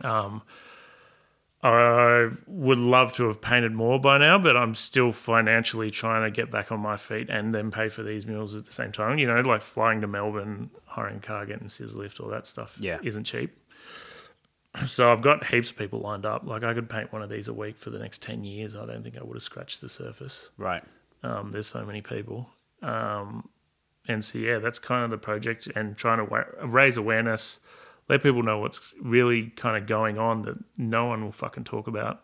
[0.01, 0.41] Um,
[1.63, 6.31] I would love to have painted more by now, but I'm still financially trying to
[6.35, 9.17] get back on my feet and then pay for these meals at the same time.
[9.17, 12.75] You know, like flying to Melbourne, hiring a car, getting scissor lift, all that stuff
[12.79, 12.97] Yeah.
[13.01, 13.57] isn't cheap.
[14.85, 16.45] So I've got heaps of people lined up.
[16.45, 18.75] Like I could paint one of these a week for the next 10 years.
[18.75, 20.49] I don't think I would have scratched the surface.
[20.57, 20.83] Right.
[21.21, 22.49] Um, there's so many people.
[22.81, 23.47] Um,
[24.07, 27.59] and so, yeah, that's kind of the project and trying to wa- raise awareness,
[28.09, 31.87] let people know what's really kind of going on that no one will fucking talk
[31.87, 32.21] about,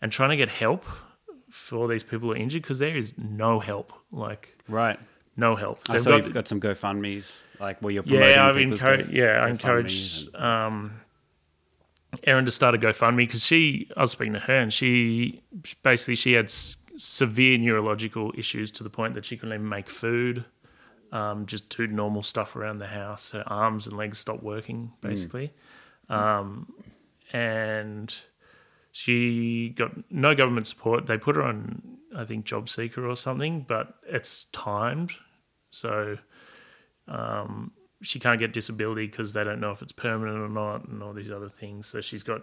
[0.00, 0.84] and trying to get help
[1.50, 3.92] for these people who are injured because there is no help.
[4.10, 4.98] Like, Right.
[5.36, 5.80] no help.
[5.88, 9.10] I They've saw got- you've got some GoFundmes, like where you're promoting yeah, I've encouraged.
[9.10, 10.92] Go- Yeah, I encouraged and- um,
[12.24, 13.90] Erin to start a GoFundMe because she.
[13.96, 15.42] I was speaking to her, and she
[15.82, 19.88] basically she had s- severe neurological issues to the point that she couldn't even make
[19.88, 20.44] food.
[21.12, 23.32] Um, just do normal stuff around the house.
[23.32, 25.52] Her arms and legs stopped working, basically,
[26.08, 26.72] um,
[27.34, 28.14] and
[28.92, 31.06] she got no government support.
[31.06, 35.12] They put her on, I think, Job Seeker or something, but it's timed,
[35.70, 36.16] so
[37.08, 41.02] um, she can't get disability because they don't know if it's permanent or not, and
[41.02, 41.86] all these other things.
[41.86, 42.42] So she's got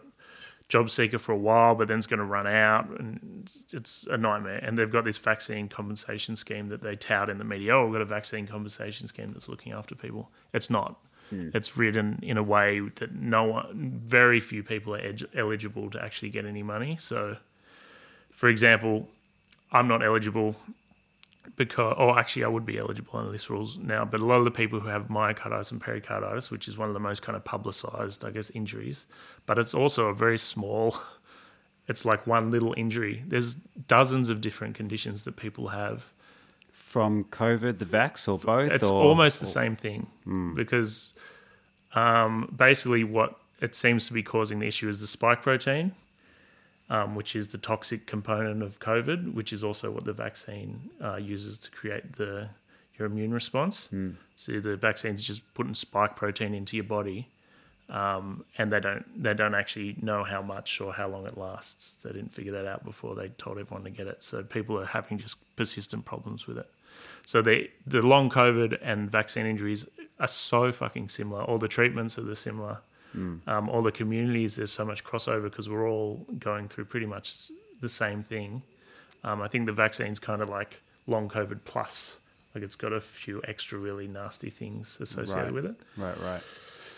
[0.69, 4.17] job seeker for a while, but then it's going to run out, and it's a
[4.17, 4.59] nightmare.
[4.59, 7.75] And they've got this vaccine compensation scheme that they tout in the media.
[7.75, 10.29] Oh, we've got a vaccine compensation scheme that's looking after people.
[10.53, 10.99] It's not.
[11.31, 11.49] Hmm.
[11.53, 16.03] It's written in a way that no one, very few people are eg- eligible to
[16.03, 16.97] actually get any money.
[16.99, 17.37] So,
[18.31, 19.09] for example,
[19.71, 20.55] I'm not eligible
[21.55, 24.05] because, or actually, I would be eligible under this rules now.
[24.05, 26.93] But a lot of the people who have myocarditis and pericarditis, which is one of
[26.93, 29.05] the most kind of publicized, I guess, injuries,
[29.45, 30.95] but it's also a very small.
[31.87, 33.23] It's like one little injury.
[33.25, 36.03] There's dozens of different conditions that people have.
[36.71, 38.71] from COVID, the vax, or both.
[38.71, 40.05] It's or, almost the same thing
[40.55, 41.13] because
[41.95, 45.95] um, basically what it seems to be causing the issue is the spike protein,
[46.89, 51.15] um, which is the toxic component of COVID, which is also what the vaccine uh,
[51.17, 52.49] uses to create the
[52.97, 53.87] your immune response.
[54.35, 57.29] So the vaccine's just putting spike protein into your body,
[57.89, 61.95] um, and they don't they don't actually know how much or how long it lasts.
[62.03, 64.21] They didn't figure that out before they told everyone to get it.
[64.21, 66.69] So people are having just persistent problems with it.
[67.25, 69.85] So the the long COVID and vaccine injuries
[70.19, 71.43] are so fucking similar.
[71.43, 72.79] All the treatments are the similar.
[73.15, 77.51] Um, all the communities there's so much crossover because we're all going through pretty much
[77.81, 78.61] the same thing.
[79.23, 82.19] Um, I think the vaccine's kind of like long COVID plus.
[82.55, 85.53] Like it's got a few extra really nasty things associated Right.
[85.53, 85.75] with it.
[85.97, 86.41] Right, right.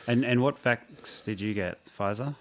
[0.07, 1.83] And and what vax did you get?
[1.85, 2.35] Pfizer.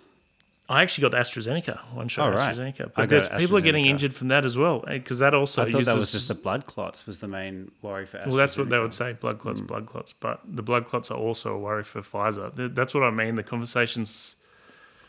[0.70, 2.56] I actually got the AstraZeneca, one shot Oh, right.
[2.56, 2.92] AstraZeneca.
[2.94, 5.64] I But there's people are getting injured from that as well because that also I
[5.64, 5.92] thought uses.
[5.92, 8.18] that was just the blood clots was the main worry for.
[8.18, 8.26] AstraZeneca.
[8.28, 10.12] Well, that's what they would say: blood clots, blood clots.
[10.12, 12.74] But the blood clots are also a worry for Pfizer.
[12.74, 13.35] That's what I mean.
[13.35, 14.37] The conversations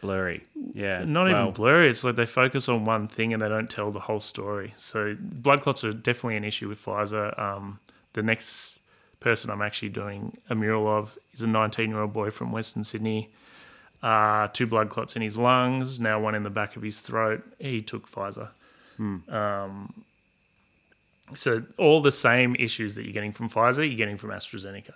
[0.02, 0.44] blurry.
[0.74, 1.90] Yeah, not well, even blurry.
[1.90, 4.74] It's like they focus on one thing and they don't tell the whole story.
[4.78, 7.38] So blood clots are definitely an issue with Pfizer.
[7.40, 7.80] Um,
[8.14, 8.82] the next
[9.20, 12.84] person I'm actually doing a mural of is a 19 year old boy from Western
[12.84, 13.30] Sydney.
[14.04, 17.44] Uh, two blood clots in his lungs, now one in the back of his throat.
[17.60, 18.50] He took Pfizer.
[19.00, 20.04] Um,
[21.36, 24.94] so all the same issues that you're getting from Pfizer, you're getting from AstraZeneca.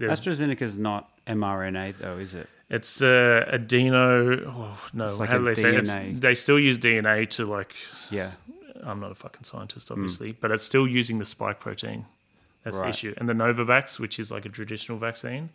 [0.00, 2.48] AstraZeneca is not mRNA though, is it?
[2.70, 4.44] it's uh, adeno.
[4.46, 6.20] Oh, no, like how do they say it?
[6.20, 7.74] They still use DNA to like.
[8.10, 8.32] Yeah.
[8.82, 9.94] I'm not a fucking scientist, Hmm.
[9.94, 12.04] obviously, but it's still using the spike protein.
[12.64, 13.14] That's the issue.
[13.16, 15.48] And the Novavax, which is like a traditional vaccine,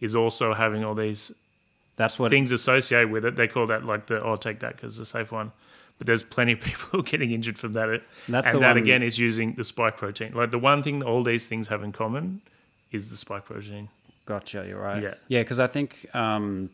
[0.00, 1.32] is also having all these
[2.00, 2.30] That's what.
[2.30, 3.36] things associated with it.
[3.36, 5.52] They call that like the oh, take that because it's a safe one.
[5.98, 8.02] But there's plenty of people who are getting injured from that.
[8.26, 10.32] That's and that one- again is using the spike protein.
[10.34, 12.40] Like the one thing all these things have in common
[12.90, 13.88] is the spike protein.
[14.24, 14.64] Gotcha.
[14.66, 15.02] You're right.
[15.02, 15.14] Yeah.
[15.28, 16.06] Yeah, because I think.
[16.14, 16.70] Um,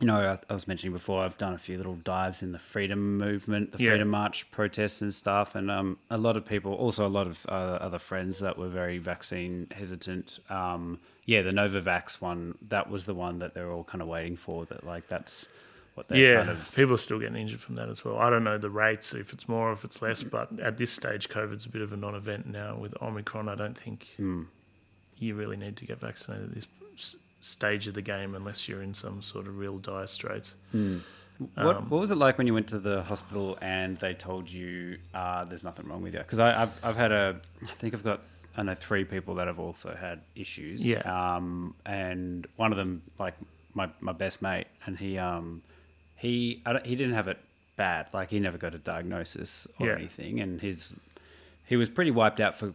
[0.00, 2.58] you know, I, I was mentioning before, I've done a few little dives in the
[2.58, 3.90] freedom movement, the Yeah.
[3.90, 7.46] freedom march protests and stuff, and um, a lot of people, also a lot of
[7.48, 10.38] uh, other friends that were very vaccine hesitant.
[10.50, 14.36] Um, yeah, the Novavax one, that was the one that they're all kind of waiting
[14.36, 14.64] for.
[14.64, 15.48] That like that's
[15.94, 18.18] what they yeah, kind of people are still getting injured from that as well.
[18.18, 20.90] I don't know the rates, if it's more or if it's less, but at this
[20.92, 22.76] stage, COVID's a bit of a non event now.
[22.76, 24.44] With Omicron, I don't think Hmm.
[25.18, 28.94] you really need to get vaccinated at this stage of the game unless you're in
[28.94, 30.54] some sort of real dire straits.
[30.72, 30.98] Hmm.
[31.54, 34.50] What, Um, what was it like when you went to the hospital and they told
[34.50, 36.20] you uh, there's nothing wrong with you?
[36.20, 39.58] Because I've I've had a I think I've got I know three people that have
[39.58, 40.86] also had issues.
[40.86, 41.00] Yeah.
[41.36, 43.34] Um, and one of them like
[43.74, 45.62] my, my best mate, and he um
[46.16, 47.38] he he didn't have it
[47.76, 48.06] bad.
[48.14, 49.94] Like he never got a diagnosis or Yeah.
[49.96, 50.96] anything, and his
[51.66, 52.72] he was pretty wiped out for.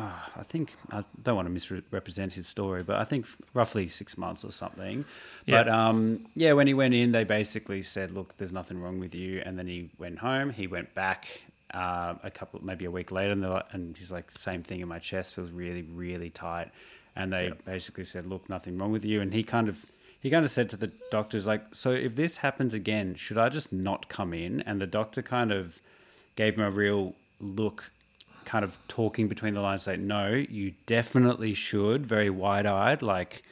[0.00, 4.16] Uh, I think I don't want to misrepresent his story, but I think roughly six
[4.16, 5.04] months or something.
[5.46, 5.88] But Yeah.
[5.88, 9.42] um, yeah, when he went in, they basically said, "Look, there's nothing wrong with you."
[9.44, 10.50] And then he went home.
[10.50, 11.42] He went back
[11.74, 14.88] uh, a couple, maybe a week later, and, like, and he's like, "Same thing in
[14.88, 16.70] my chest feels really, really tight."
[17.14, 19.84] And they basically said, "Look, nothing wrong with you." And he kind of
[20.18, 23.48] he kind of said to the doctors, like, "So if this happens again, should I
[23.50, 25.80] just not come in?" And the doctor kind of
[26.36, 27.90] gave him a real look
[28.44, 33.42] kind of talking between the lines like no you definitely should very wide-eyed like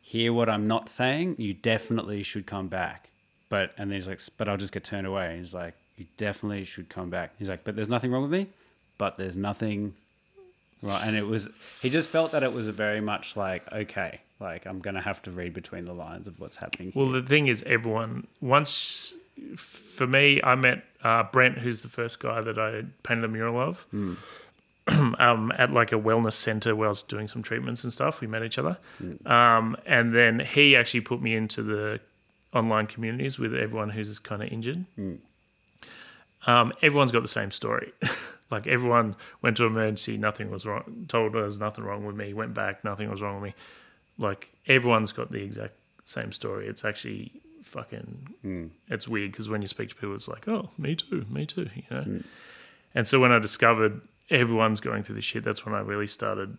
[0.00, 3.10] hear what i'm not saying you definitely should come back.
[3.48, 5.28] But and then he's like but i'll just get turned away.
[5.28, 7.32] And he's like you definitely should come back.
[7.38, 8.48] He's like but there's nothing wrong with me
[8.98, 9.94] but there's nothing
[10.82, 11.48] right and it was
[11.82, 15.22] he just felt that it was a very much like okay like i'm gonna have
[15.22, 19.14] to read between the lines of what's happening Well, the thing is, everyone once
[19.56, 23.58] for me, I met uh, Brent, who's the first guy that I painted a mural
[23.60, 23.86] of,
[24.88, 28.20] um, at like a wellness center where I was doing some treatments and stuff.
[28.20, 28.78] We met each other,
[29.26, 32.00] um, and then he actually put me into the
[32.54, 34.84] online communities with everyone who's kind of injured.
[36.46, 37.92] Um, everyone's got the same story.
[38.50, 41.06] like everyone went to emergency, nothing was wrong.
[41.08, 42.32] Told us nothing wrong with me.
[42.34, 43.54] Went back, nothing was wrong with me.
[44.18, 46.68] Like everyone's got the exact same story.
[46.68, 47.32] It's actually
[47.76, 48.28] fucking.
[48.44, 48.70] Mm.
[48.88, 51.68] It's weird because when you speak to people, it's like, oh, me too, me too,
[51.74, 52.02] you know.
[52.02, 52.24] Mm.
[52.94, 56.56] And so when I discovered everyone's going through this shit, that's when I really started.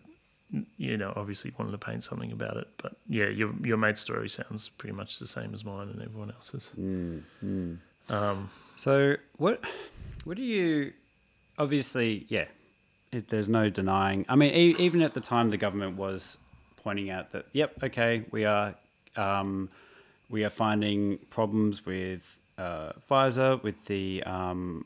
[0.78, 4.30] You know, obviously wanted to paint something about it, but yeah, your your mate's story
[4.30, 6.70] sounds pretty much the same as mine and everyone else's.
[6.78, 7.78] Mm,
[8.08, 9.62] um, so what
[10.24, 10.94] what do you
[11.58, 12.46] obviously yeah
[13.12, 16.38] it, there's no denying I mean e- even at the time the government was
[16.76, 18.74] pointing out that yep okay we are
[19.16, 19.68] um,
[20.28, 24.84] we are finding problems with uh, Pfizer with the um,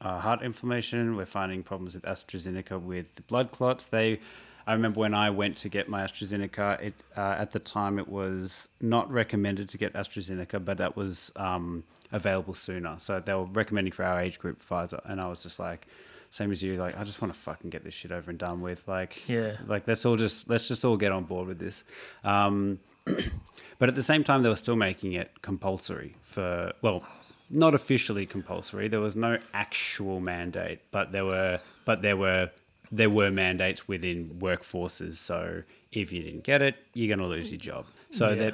[0.00, 4.18] uh, heart inflammation we're finding problems with AstraZeneca with the blood clots they
[4.66, 8.08] I remember when I went to get my AstraZeneca, it, uh, at the time it
[8.08, 12.94] was not recommended to get AstraZeneca, but that was um, available sooner.
[12.98, 15.86] So they were recommending for our age group Pfizer, and I was just like,
[16.30, 18.60] same as you, like I just want to fucking get this shit over and done
[18.60, 18.86] with.
[18.86, 19.56] Like, Yeah.
[19.66, 21.82] like let's all just let's just all get on board with this.
[22.24, 22.78] Um,
[23.82, 27.02] but at the same time, they were still making it compulsory for well,
[27.50, 28.86] not officially compulsory.
[28.86, 32.50] There was no actual mandate, but there were but there were
[32.92, 35.14] there were mandates within workforces.
[35.14, 37.86] So if you didn't get it, you're going to lose your job.
[38.12, 38.34] So Yeah.
[38.36, 38.52] there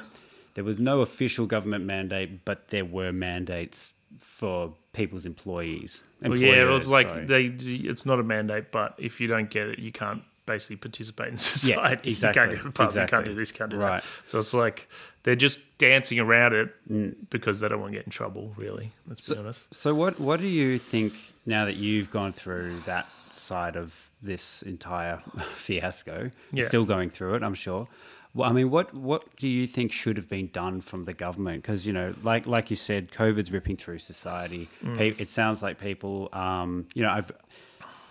[0.55, 6.03] there was no official government mandate, but there were mandates for people's employees.
[6.23, 7.25] Well, yeah, it's like sorry.
[7.25, 7.43] they.
[7.87, 11.37] It's not a mandate, but if you don't get it, you can't basically participate in
[11.57, 12.01] society.
[12.09, 12.83] Yeah, exactly, You can't go to the pub.
[12.83, 13.15] You exactly.
[13.17, 13.51] can't do this.
[13.51, 14.01] Can't do Right.
[14.01, 14.29] that.
[14.29, 14.89] So it's like
[15.29, 18.51] they're just dancing around it because they don't want to get in trouble.
[18.57, 19.71] Really, let's be honest.
[19.71, 21.13] So what what do you think
[21.45, 25.21] now that you've gone through that side of this entire
[25.53, 26.31] fiasco?
[26.51, 26.65] Yeah.
[26.65, 27.87] Still going through it, I'm sure.
[28.33, 31.61] Well, I mean, what what do you think should have been done from the government?
[31.61, 34.67] Because you know, like like you said, COVID's ripping through society.
[34.95, 37.31] Pe- It sounds like people, um, you know, I've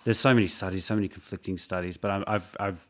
[0.05, 2.88] there's so many studies, so many conflicting studies, but I've I've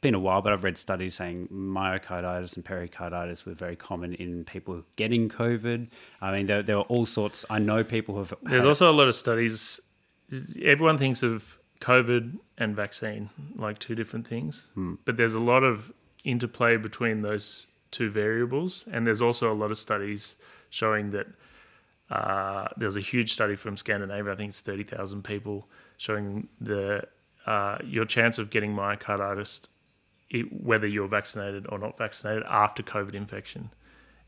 [0.00, 4.44] been a while, but I've read studies saying myocarditis and pericarditis were very common in
[4.44, 5.88] people getting COVID.
[6.20, 7.44] I mean, there, there were all sorts.
[7.48, 8.34] I know people who have.
[8.42, 9.80] There's also a lot of studies.
[10.62, 14.68] Everyone thinks of COVID and vaccine like two different things,
[15.04, 15.92] but there's a lot of
[16.24, 20.36] interplay between those two variables, and there's also a lot of studies
[20.70, 21.26] showing that
[22.10, 24.32] uh, there's a huge study from Scandinavia.
[24.32, 27.04] I think it's thirty thousand people showing the
[27.46, 29.66] uh, your chance of getting myocarditis,
[30.30, 33.70] it, whether you're vaccinated or not vaccinated, after COVID infection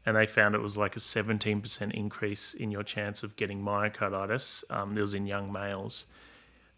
[0.09, 4.65] and they found it was like a 17% increase in your chance of getting myocarditis.
[4.71, 6.07] Um, there was in young males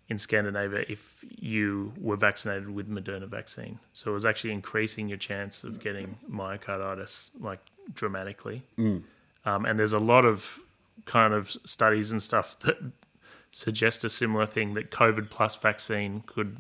[0.08, 3.78] in Scandinavia if you were vaccinated with Moderna vaccine.
[3.92, 7.60] So it was actually increasing your chance of getting myocarditis like
[7.94, 8.62] dramatically.
[9.44, 10.58] Um, and there's a lot of
[11.04, 12.78] kind of studies and stuff that
[13.52, 16.56] suggest a similar thing that COVID plus vaccine could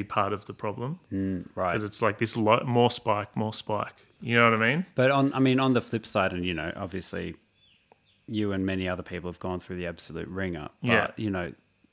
[0.00, 0.98] be part of the problem
[1.54, 1.72] right.
[1.72, 3.94] because it's like this lo- more spike, more spike.
[4.20, 4.86] You know what I mean?
[4.94, 7.36] But on, I mean, on the flip side, and you know, obviously,
[8.26, 10.68] you and many other people have gone through the absolute wringer.
[10.82, 11.10] But Yeah.
[11.16, 11.52] you know,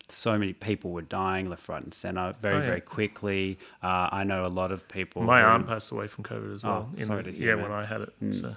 [0.10, 2.66] so many people were dying left, right, and center very, Oh, yeah.
[2.66, 3.58] very quickly.
[3.82, 5.22] Uh, I know a lot of people.
[5.24, 6.90] My who- aunt passed away from COVID as well.
[6.92, 8.14] Oh, in sorry the- to hear, yeah, when I had it.
[8.34, 8.54] So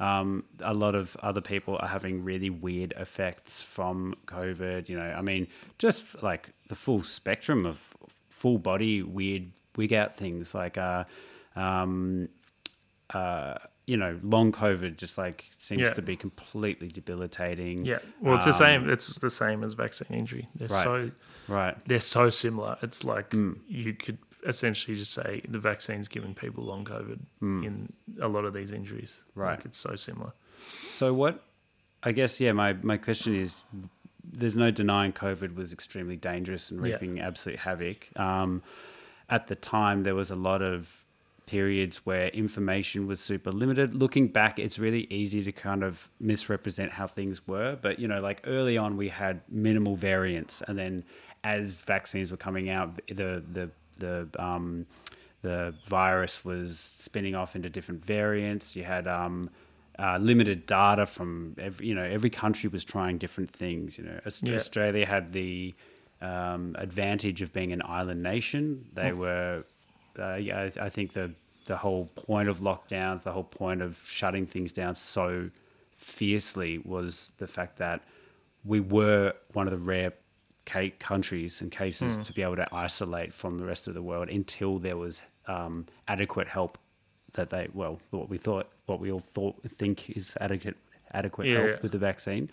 [0.00, 4.88] um, a lot of other people are having really weird effects from COVID.
[4.88, 5.46] You know, I mean,
[5.78, 7.94] just like the full spectrum of
[8.42, 9.44] full body weird
[9.76, 11.04] wig out things like, uh,
[11.56, 12.28] um,
[13.10, 13.54] uh,
[13.86, 15.92] you know, long COVID just like seems Yeah.
[15.94, 17.84] to be completely debilitating.
[17.84, 18.90] yeah, well, it's the Um, same.
[18.90, 20.48] It's the same as vaccine injury.
[20.54, 20.84] They're Right.
[20.88, 21.10] so
[21.48, 21.76] Right.
[21.88, 22.78] they're so similar.
[22.82, 23.58] It's like Mm.
[23.68, 27.20] you could essentially just say the vaccine's giving people long COVID
[27.64, 29.20] in a lot of these injuries.
[29.20, 29.40] Mm.
[29.42, 29.56] Right.
[29.56, 30.32] Like it's so similar.
[30.88, 31.34] So what?
[32.02, 32.52] I guess yeah.
[32.52, 33.64] My my question is,
[34.24, 37.24] there's no denying COVID was extremely dangerous and Yeah.
[37.24, 38.08] absolute havoc.
[38.16, 38.62] Um,
[39.28, 41.04] at the time, there was a lot of
[41.46, 43.94] periods where information was super limited.
[43.94, 47.76] Looking back, it's really easy to kind of misrepresent how things were.
[47.80, 51.04] But you know, like early on, we had minimal variants, and then
[51.44, 54.86] as vaccines were coming out, the the the um,
[55.42, 58.76] the virus was spinning off into different variants.
[58.76, 59.50] You had um,
[59.98, 63.98] uh, limited data from every, you know every country was trying different things.
[63.98, 64.20] You know.
[64.54, 65.74] Australia had the
[66.20, 68.86] um, advantage of being an island nation.
[68.92, 69.64] They were,
[70.18, 71.34] uh, yeah, I, I think the
[71.66, 75.50] the whole point of lockdowns, the whole point of shutting things down so
[75.96, 78.02] fiercely was the fact that
[78.64, 80.12] we were one of the rare
[80.64, 84.78] countries and cases to be able to isolate from the rest of the world until
[84.78, 86.78] there was um, adequate help
[87.32, 90.76] that they well what we thought what we all thought think is adequate
[91.12, 91.66] adequate Yeah.
[91.66, 92.50] help with the vaccine.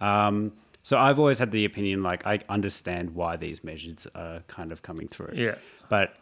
[0.00, 0.52] Um,
[0.82, 4.82] so I've always had the opinion like I understand why these measures are kind of
[4.82, 5.34] coming through.
[5.34, 5.56] Yeah.
[5.90, 6.16] But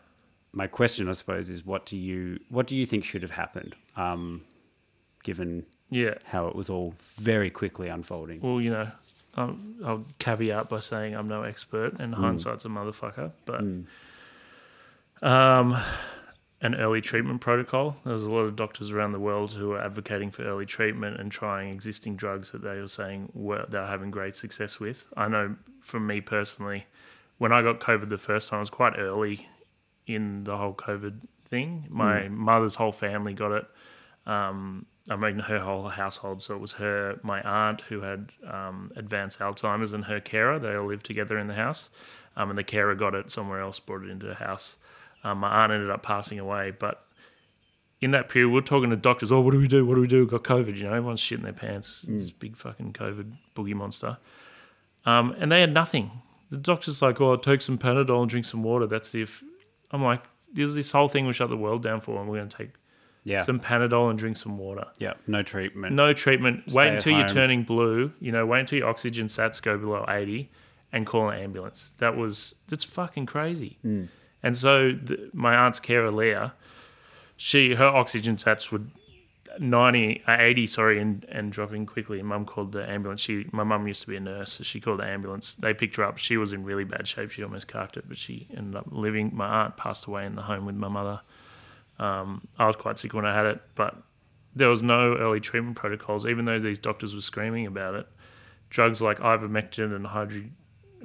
[0.53, 3.77] my question, I suppose, is what do you what do you think should have happened,
[3.97, 4.43] um,
[5.23, 6.15] given Yeah.
[6.25, 8.41] how it was all very quickly unfolding?
[8.41, 8.91] Well, you know,
[9.37, 12.19] um, I'll caveat by saying I'm no expert, and Mm.
[12.19, 13.33] hindsight's a motherfucker.
[13.45, 13.63] But
[15.23, 15.77] um,
[16.61, 17.97] an early treatment protocol.
[18.05, 21.21] There was a lot of doctors around the world who were advocating for early treatment
[21.21, 25.07] and trying existing drugs that they were saying were they're having great success with.
[25.17, 26.87] I know from me personally,
[27.39, 29.49] when I got COVID the first time, it was quite early
[30.07, 31.87] in the whole COVID thing.
[31.91, 33.67] My mother's whole family got it.
[34.27, 36.43] Um, I mean, her whole household.
[36.43, 40.59] So it was her, my aunt who had um, advanced Alzheimer's, and her carer.
[40.59, 41.91] They all lived together in the house.
[42.37, 44.77] Um, and the carer got it somewhere else, brought it into the house.
[45.27, 46.71] Um, my aunt ended up passing away.
[46.71, 47.03] But
[48.01, 49.33] in that period, we are talking to doctors.
[49.33, 49.85] Oh, what do we do?
[49.85, 50.27] What do we do?
[50.27, 50.77] Got COVID.
[50.77, 52.05] You know, everyone's shitting their pants.
[52.07, 54.19] This big fucking COVID boogie monster.
[55.05, 56.11] Um, and they had nothing.
[56.51, 58.87] The doctor's like, oh, take some Panadol and drink some water.
[58.87, 59.43] That's if.
[59.91, 60.23] I'm like,
[60.53, 62.71] there's this whole thing we shut the world down for, and we're going to take
[63.25, 64.85] Yeah, some Panadol and drink some water.
[64.99, 65.95] yeah, no treatment.
[65.95, 66.65] No treatment.
[66.69, 68.13] Stay wait until you're turning blue.
[68.21, 70.51] You know, wait until your oxygen sats go below 80
[70.93, 71.91] and call an ambulance.
[71.99, 73.79] That was, that's fucking crazy.
[73.83, 74.05] Hmm.
[74.43, 76.55] And so the, my aunt's carer, Leah,
[77.37, 78.91] she, her oxygen sats would
[79.59, 82.23] 90, uh, 80, sorry, and, and dropping quickly.
[82.23, 83.21] Mum called the ambulance.
[83.21, 85.55] She, my mum used to be a nurse, so she called the ambulance.
[85.55, 86.19] They picked her up.
[86.19, 87.31] She was in really bad shape.
[87.31, 89.31] She almost carked it, but she ended up living.
[89.35, 91.21] My aunt passed away in the home with my mother.
[91.99, 93.97] Um, I was quite sick when I had it, but
[94.55, 98.07] there was no early treatment protocols, even though these doctors were screaming about it.
[98.69, 100.43] Drugs like ivermectin and hydro,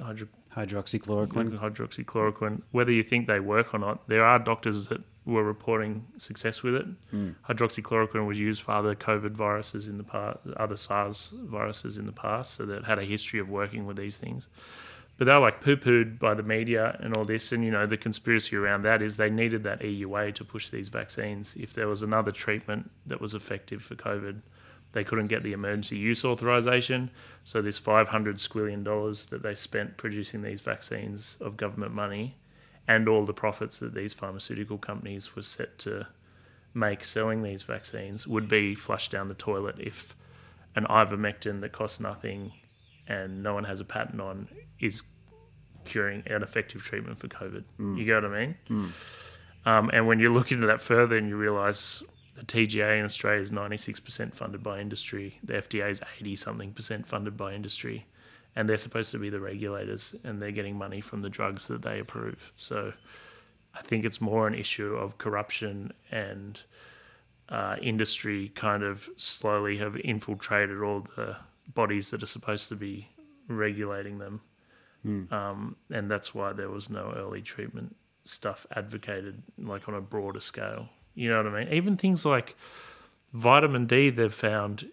[0.02, 1.58] hydro, Hydroxychloroquine.
[1.58, 6.62] hydroxychloroquine, whether you think they work or not, there are doctors that were reporting success
[6.62, 6.86] with it.
[7.10, 7.30] Hmm.
[7.48, 12.12] Hydroxychloroquine was used for other COVID viruses in the past, other SARS viruses in the
[12.12, 14.48] past, so that had a history of working with these things.
[15.18, 17.52] But they were like poo pooed by the media and all this.
[17.52, 20.88] And, you know, the conspiracy around that is they needed that EUA to push these
[20.88, 21.54] vaccines.
[21.54, 24.40] If there was another treatment that was effective for COVID,
[24.92, 27.10] they couldn't get the emergency use authorization.
[27.44, 32.36] So, this 500 squillion dollars that they spent producing these vaccines of government money
[32.86, 36.06] and all the profits that these pharmaceutical companies were set to
[36.74, 40.16] make selling these vaccines would be flushed down the toilet if
[40.74, 42.52] an ivermectin that costs nothing
[43.06, 44.48] and no one has a patent on
[44.80, 45.02] is
[45.84, 47.64] curing an effective treatment for COVID.
[47.98, 48.56] You get what I mean?
[49.64, 52.02] Um, and when you look into that further and you realize
[52.42, 57.06] the TGA in Australia is 96% funded by industry, the FDA is 80 something percent
[57.06, 58.06] funded by industry,
[58.56, 61.82] and they're supposed to be the regulators and they're getting money from the drugs that
[61.82, 62.52] they approve.
[62.56, 62.94] So
[63.74, 66.60] I think it's more an issue of corruption and
[67.48, 71.36] uh, industry kind of slowly have infiltrated all the
[71.72, 73.08] bodies that are supposed to be
[73.46, 74.40] regulating them.
[75.32, 80.40] Um, and that's why there was no early treatment stuff advocated like on a broader
[80.40, 80.88] scale.
[81.14, 81.72] You know what I mean?
[81.74, 82.56] Even things like
[83.32, 84.88] vitamin D they've found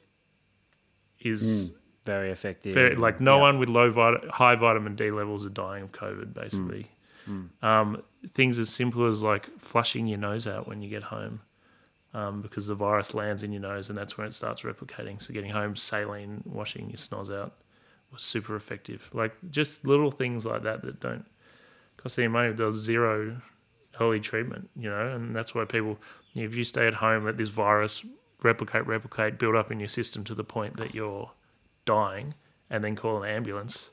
[1.19, 2.73] is very effective.
[2.73, 3.41] Very, like no Yeah.
[3.41, 6.33] one with low vit- high vitamin D levels are dying of COVID.
[6.33, 6.87] Basically,
[7.61, 8.01] Um,
[8.33, 11.41] things as simple as like flushing your nose out when you get home,
[12.13, 15.21] um, because the virus lands in your nose and that's when it starts replicating.
[15.21, 17.53] So getting home, saline, washing your snoz out
[18.11, 19.09] was super effective.
[19.13, 21.23] Like just little things like that that don't
[21.97, 22.51] cost any money.
[22.51, 23.41] There was zero
[23.99, 25.97] early treatment, you know, and that's why people,
[26.35, 28.05] if you stay at home, let this virus
[28.43, 31.31] replicate, replicate, build up in your system to the point that you're
[31.85, 32.33] dying,
[32.69, 33.89] and then call an ambulance,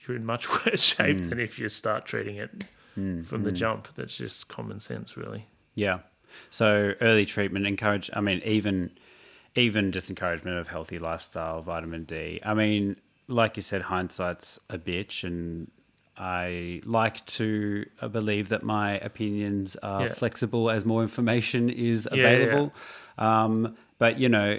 [0.00, 1.28] you're in much worse shape mm.
[1.28, 2.64] than if you start treating it
[2.98, 3.56] mm, from the mm.
[3.56, 3.88] jump.
[3.94, 5.46] That's just common sense, really.
[5.74, 6.00] Yeah.
[6.50, 8.10] So early treatment encourage.
[8.12, 8.90] I mean, even
[9.54, 12.40] even just encouragement of healthy lifestyle, vitamin D.
[12.42, 12.96] I mean,
[13.28, 15.70] like you said, hindsight's a bitch, and
[16.16, 20.14] I like to uh, believe that my opinions are Yeah.
[20.14, 22.74] flexible as more information is Yeah, yeah, available.
[23.18, 24.58] Um, but you know,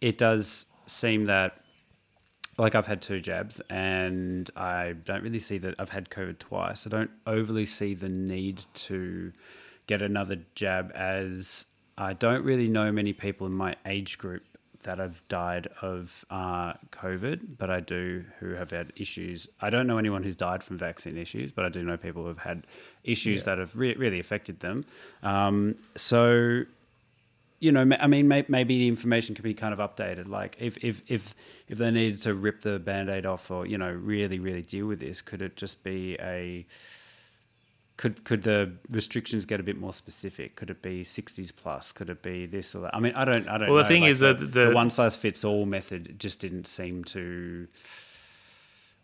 [0.00, 1.60] it does seem that
[2.56, 6.86] like I've had two jabs and I don't really see that I've had COVID twice.
[6.86, 9.32] I don't overly see the need to
[9.86, 11.66] get another jab as
[11.96, 14.42] I don't really know many people in my age group
[14.82, 19.48] that have died of uh, COVID, but I do who have had issues.
[19.60, 22.28] I don't know anyone who's died from vaccine issues, but I do know people who
[22.28, 22.66] have had
[23.04, 24.84] issues that have re- really affected them.
[25.22, 26.64] Um, so
[27.60, 30.28] you know, I mean, may- maybe the information could be kind of updated.
[30.28, 31.34] Like, if if if
[31.66, 35.00] if they needed to rip the band-aid off, or you know, really really deal with
[35.00, 36.64] this, could it just be a
[37.98, 40.56] could could the restrictions get a bit more specific?
[40.56, 41.92] Could it be sixties plus?
[41.92, 42.94] Could it be this or that?
[42.94, 43.68] I mean, I don't, I don't.
[43.68, 43.88] Well, the know.
[43.88, 47.68] thing Like, is that the, the- one size fits all method just didn't seem to.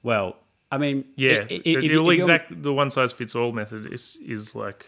[0.02, 0.36] Well,
[0.70, 4.16] I mean, Yeah, i- i- if, the, exact the one size fits all method is
[4.16, 4.86] is like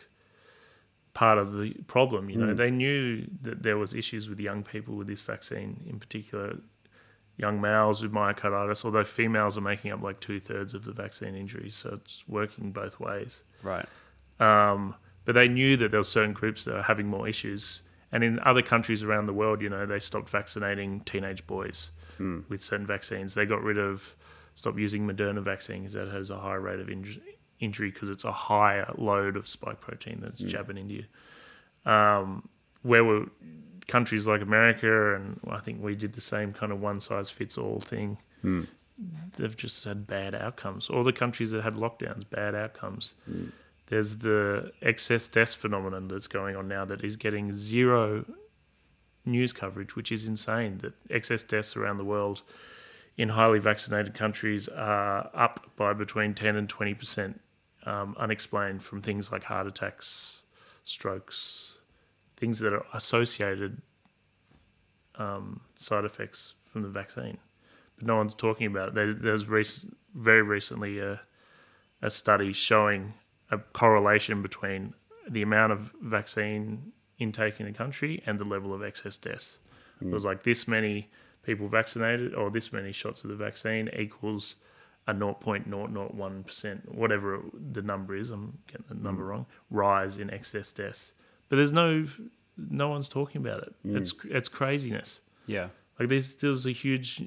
[1.15, 2.29] part of the problem.
[2.31, 2.57] You know, Mm.
[2.57, 6.59] they knew that there was issues with young people with this vaccine, in particular,
[7.39, 8.85] young males with myocarditis.
[8.85, 12.71] Although females are making up like two thirds of the vaccine injuries, so it's working
[12.73, 13.43] both ways.
[13.67, 13.87] Right.
[14.41, 14.95] Um,
[15.25, 17.83] but they knew that there were certain groups that are having more issues.
[18.13, 21.91] And in other countries around the world, you know, they stopped vaccinating teenage boys
[22.49, 23.35] with certain vaccines.
[23.35, 24.15] They got rid of,
[24.55, 27.21] stopped using Moderna vaccine because that has a higher rate of inj-
[27.61, 31.05] injury because it's a higher load of spike protein that's jabbing in India.
[31.85, 32.49] Um,
[32.83, 33.27] where were
[33.89, 37.59] countries like America, and I think we did the same kind of one size fits
[37.59, 38.19] all thing.
[39.37, 40.89] They've just had bad outcomes.
[40.89, 43.15] All the countries that had lockdowns, bad outcomes
[43.87, 48.25] there's the excess death phenomenon that's going on now that is getting zero
[49.25, 50.79] news coverage, which is insane.
[50.79, 52.43] That excess deaths around the world
[53.17, 57.41] in highly vaccinated countries are up by between 10 and 20 percent
[57.85, 60.43] um, unexplained from things like heart attacks,
[60.85, 61.79] strokes,
[62.37, 63.81] things that are associated
[65.15, 67.39] um, side effects from the vaccine.
[67.97, 68.95] But no one's talking about it.
[68.95, 71.21] There, there's rec- very recently a,
[72.03, 73.15] a study showing
[73.51, 74.95] a correlation between
[75.29, 79.59] the amount of vaccine intake in a country and the level of excess deaths.
[80.01, 81.09] It was like this many
[81.43, 84.57] people vaccinated or this many shots of the vaccine equals
[85.07, 87.41] a 0.001%, whatever
[87.73, 89.29] the number is, I'm getting the number mm.
[89.29, 91.13] wrong, rise in excess deaths.
[91.49, 92.07] But there's no
[92.59, 93.75] no one's talking about it.
[93.87, 93.97] Mm.
[93.99, 95.21] It's it's craziness.
[95.47, 95.69] Yeah.
[95.99, 97.23] Like there's there's a huge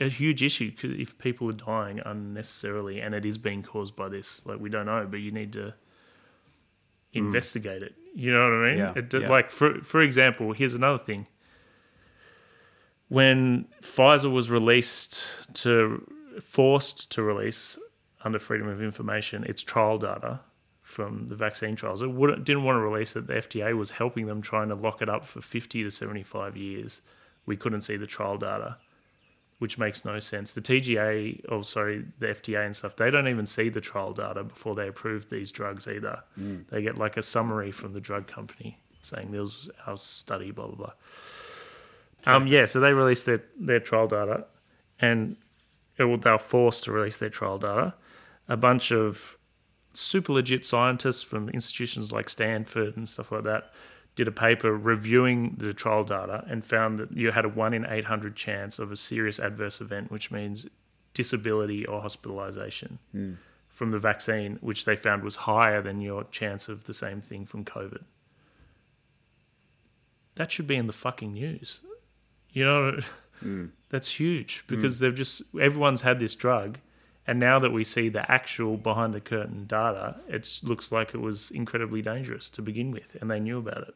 [0.00, 4.42] a huge issue if people are dying unnecessarily and it is being caused by this.
[4.44, 5.72] Like we don't know, but you need to mm.
[7.14, 7.94] investigate it.
[8.14, 8.78] You know what I mean?
[8.78, 9.28] Yeah, It yeah.
[9.28, 11.26] Like for for example, here's another thing.
[13.08, 15.24] When Pfizer was released
[15.54, 16.06] to
[16.40, 17.78] forced to release
[18.24, 20.40] under freedom of information its trial data
[20.82, 22.02] from the vaccine trials.
[22.02, 23.26] It wouldn't, didn't want to release it.
[23.28, 27.00] The FDA was helping them trying to lock it up for 50 to 75 years.
[27.46, 28.76] We couldn't see the trial data,
[29.60, 30.52] which makes no sense.
[30.52, 34.42] The TGA, or sorry, the FDA and stuff, they don't even see the trial data
[34.42, 36.22] before they approve these drugs either.
[36.70, 40.66] They get like a summary from the drug company saying this was our study, blah,
[40.66, 40.76] blah,
[42.24, 42.34] blah.
[42.34, 44.46] Um, yeah, so they released their, their trial data
[44.98, 45.36] and
[45.98, 47.92] it, well, they were forced to release their trial data.
[48.48, 49.36] A bunch of
[49.92, 53.72] super legit scientists from institutions like Stanford and stuff like that
[54.20, 57.86] did a paper reviewing the trial data and found that you had a 1 in
[57.86, 60.66] 800 chance of a serious adverse event, which means
[61.14, 63.32] disability or hospitalization hmm.
[63.70, 67.46] from the vaccine, which they found was higher than your chance of the same thing
[67.46, 68.02] from COVID.
[70.34, 71.80] That should be in the fucking news.
[72.52, 73.00] You know,
[73.40, 73.66] hmm.
[73.88, 74.74] that's huge hmm.
[74.74, 76.76] because they've just, everyone's had this drug.
[77.26, 81.22] And now that we see the actual behind the curtain data, it looks like it
[81.22, 83.94] was incredibly dangerous to begin with, and they knew about it.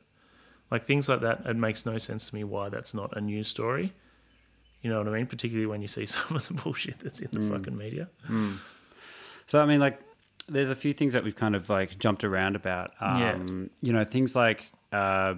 [0.74, 3.48] Like things like that, it makes no sense to me why that's not a news
[3.56, 3.86] story.
[4.82, 5.26] You know what I mean?
[5.34, 7.50] Particularly when you see some of the bullshit that's in the Mm.
[7.52, 8.04] fucking media.
[9.46, 9.98] So I mean, like,
[10.54, 12.88] there's a few things that we've kind of like jumped around about.
[13.00, 13.36] Um, Yeah.
[13.86, 14.60] You know, things like
[14.92, 15.34] uh,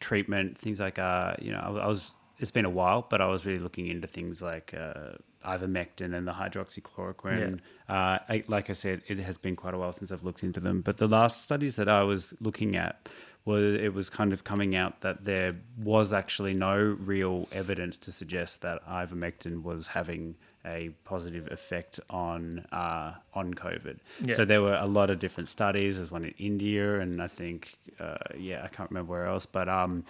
[0.00, 2.14] treatment, things like uh, you know, I, I was.
[2.38, 5.12] It's been a while, but I was really looking into things like uh,
[5.54, 7.60] ivermectin and the hydroxychloroquine.
[7.88, 10.58] Uh, I, like I said, it has been quite a while since I've looked into
[10.58, 10.80] them.
[10.80, 13.08] But the last studies that I was looking at
[13.44, 18.12] was it was kind of coming out that there was actually no real evidence to
[18.12, 23.98] suggest that ivermectin was having a positive effect on uh, on COVID.
[24.24, 24.34] Yeah.
[24.34, 25.96] So there were a lot of different studies.
[25.96, 29.68] There's one in India, and I think uh, yeah, I can't remember where else, but
[29.68, 30.04] um,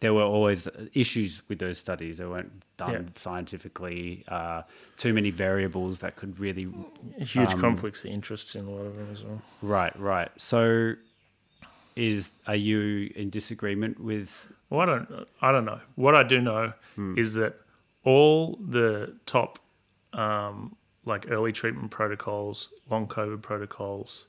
[0.00, 2.18] there were always issues with those studies.
[2.18, 3.00] They weren't done Yeah.
[3.14, 4.24] scientifically.
[4.28, 4.62] Uh,
[4.98, 6.66] too many variables that could really
[7.18, 9.40] Huge Um, conflicts of interests in a lot of them as well.
[9.62, 10.30] right, right.
[10.36, 10.94] So
[11.96, 14.48] is are you in disagreement with?
[14.70, 15.28] Well, I don't.
[15.40, 15.80] I don't know.
[15.94, 17.16] What I do know Hmm.
[17.18, 17.60] is that
[18.04, 19.58] all the top,
[20.12, 24.26] um, like early treatment protocols, long COVID protocols,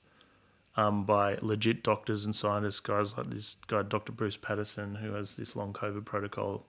[0.77, 4.11] um, by legit doctors and scientists, guys like this guy, Dr.
[4.11, 6.65] Bruce Patterson, who has this long COVID protocol,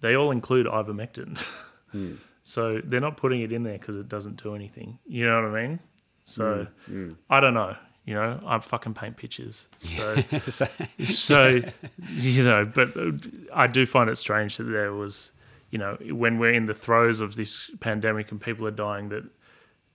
[0.00, 1.38] they all include ivermectin.
[1.92, 2.14] Hmm.
[2.44, 5.00] so they're not putting it in there because it doesn't do anything.
[5.08, 5.80] You know what I mean?
[6.22, 7.14] So Hmm.
[7.28, 7.74] I don't know.
[8.06, 9.66] You know, I fucking paint pictures.
[9.78, 10.16] So.
[10.48, 10.66] So-
[11.04, 11.60] So,
[12.08, 13.12] you know, but uh,
[13.54, 15.32] I do find it strange that there was,
[15.70, 19.24] you know, when we're in the throes of this pandemic and people are dying, that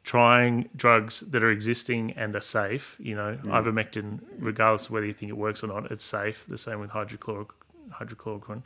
[0.04, 5.14] trying drugs that are existing and are safe, you know, ivermectin, regardless of whether you
[5.14, 6.46] think it works or not, it's safe.
[6.48, 8.62] The same with hydrochloroquine.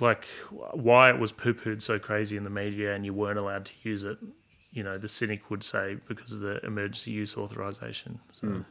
[0.00, 0.24] Like,
[0.72, 3.72] why it was poo pooed so crazy in the media and you weren't allowed to
[3.82, 4.18] use it,
[4.76, 8.20] you know, the cynic would say because of the emergency use authorization.
[8.32, 8.64] So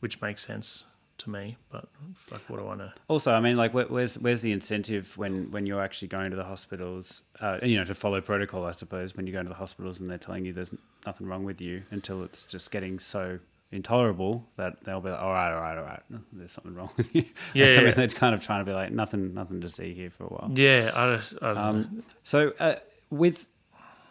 [0.00, 0.84] which makes sense
[1.18, 1.56] to me.
[1.70, 2.90] But fuck, what do I know?
[3.08, 6.44] Also, I mean, like, where's where's the incentive when when you're actually going to the
[6.44, 7.22] hospitals?
[7.40, 9.16] Uh, you know, to follow protocol, I suppose.
[9.16, 10.74] When you go to the hospitals and they're telling you there's
[11.06, 13.38] nothing wrong with you until it's just getting so
[13.72, 16.02] intolerable that they'll be like, all right, all right, all right,
[16.32, 17.24] there's something wrong with you.
[17.54, 20.10] Yeah, I mean, they're kind of trying to be like, nothing, nothing to see here
[20.10, 20.50] for a while.
[20.54, 21.62] Yeah, I, don't- I don't know.
[21.62, 22.74] Um, so uh,
[23.10, 23.46] with a-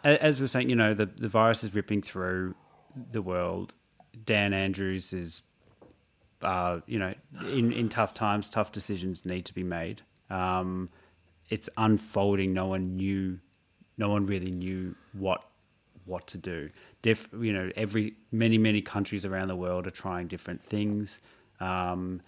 [0.06, 2.54] as we're saying, you know, the the virus is ripping through
[3.10, 3.74] the world.
[4.24, 5.42] Dan Andrews is,
[6.42, 10.02] uh, you know, in in tough times, tough decisions need to be made.
[10.30, 10.88] Um,
[11.48, 12.52] it's unfolding.
[12.52, 13.38] No one knew,
[13.98, 15.44] no one really knew what
[16.04, 16.70] what to do.
[17.02, 21.20] Diff, you know, every many many countries around the world are trying different things.
[21.60, 22.20] Um,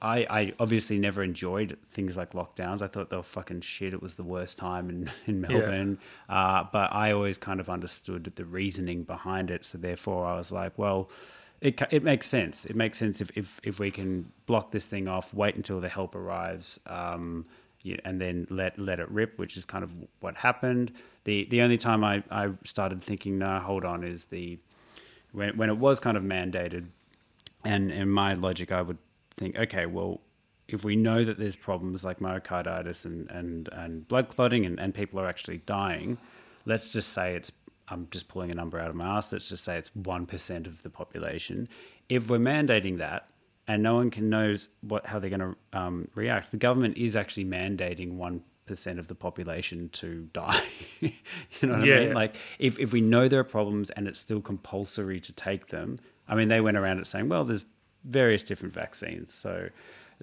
[0.00, 2.82] I, I obviously never enjoyed things like lockdowns.
[2.82, 3.92] I thought they were fucking shit.
[3.92, 5.98] It was the worst time in, in Melbourne.
[6.28, 9.64] Uh, but I always kind of understood the reasoning behind it.
[9.64, 11.10] So therefore, I was like, well,
[11.60, 12.64] it, it makes sense.
[12.64, 15.88] It makes sense if, if, if we can block this thing off, wait until the
[15.88, 17.44] help arrives, um,
[17.82, 20.92] yeah, and then let let it rip, which is kind of what happened.
[21.24, 24.58] The the only time I, I started thinking, no, hold on, is the
[25.30, 26.88] when when it was kind of mandated,
[27.64, 28.98] and in my logic, I would
[29.38, 30.20] think, okay, well,
[30.66, 34.92] if we know that there's problems like myocarditis and, and, and blood clotting and, and
[34.94, 36.18] people are actually dying,
[36.66, 37.50] let's just say it's,
[37.88, 40.82] I'm just pulling a number out of my ass, let's just say it's 1% of
[40.82, 41.68] the population.
[42.10, 43.30] If we're mandating that
[43.66, 47.16] and no one can knows what, how they're going to um, react, the government is
[47.16, 50.62] actually mandating 1% of the population to die.
[51.00, 51.10] you
[51.62, 52.00] know what I Yeah.
[52.00, 52.12] mean?
[52.14, 55.98] Like, if, if we know there are problems and it's still compulsory to take them,
[56.28, 57.64] I mean, they went around it saying, well, there's
[58.08, 59.32] various different vaccines.
[59.32, 59.68] So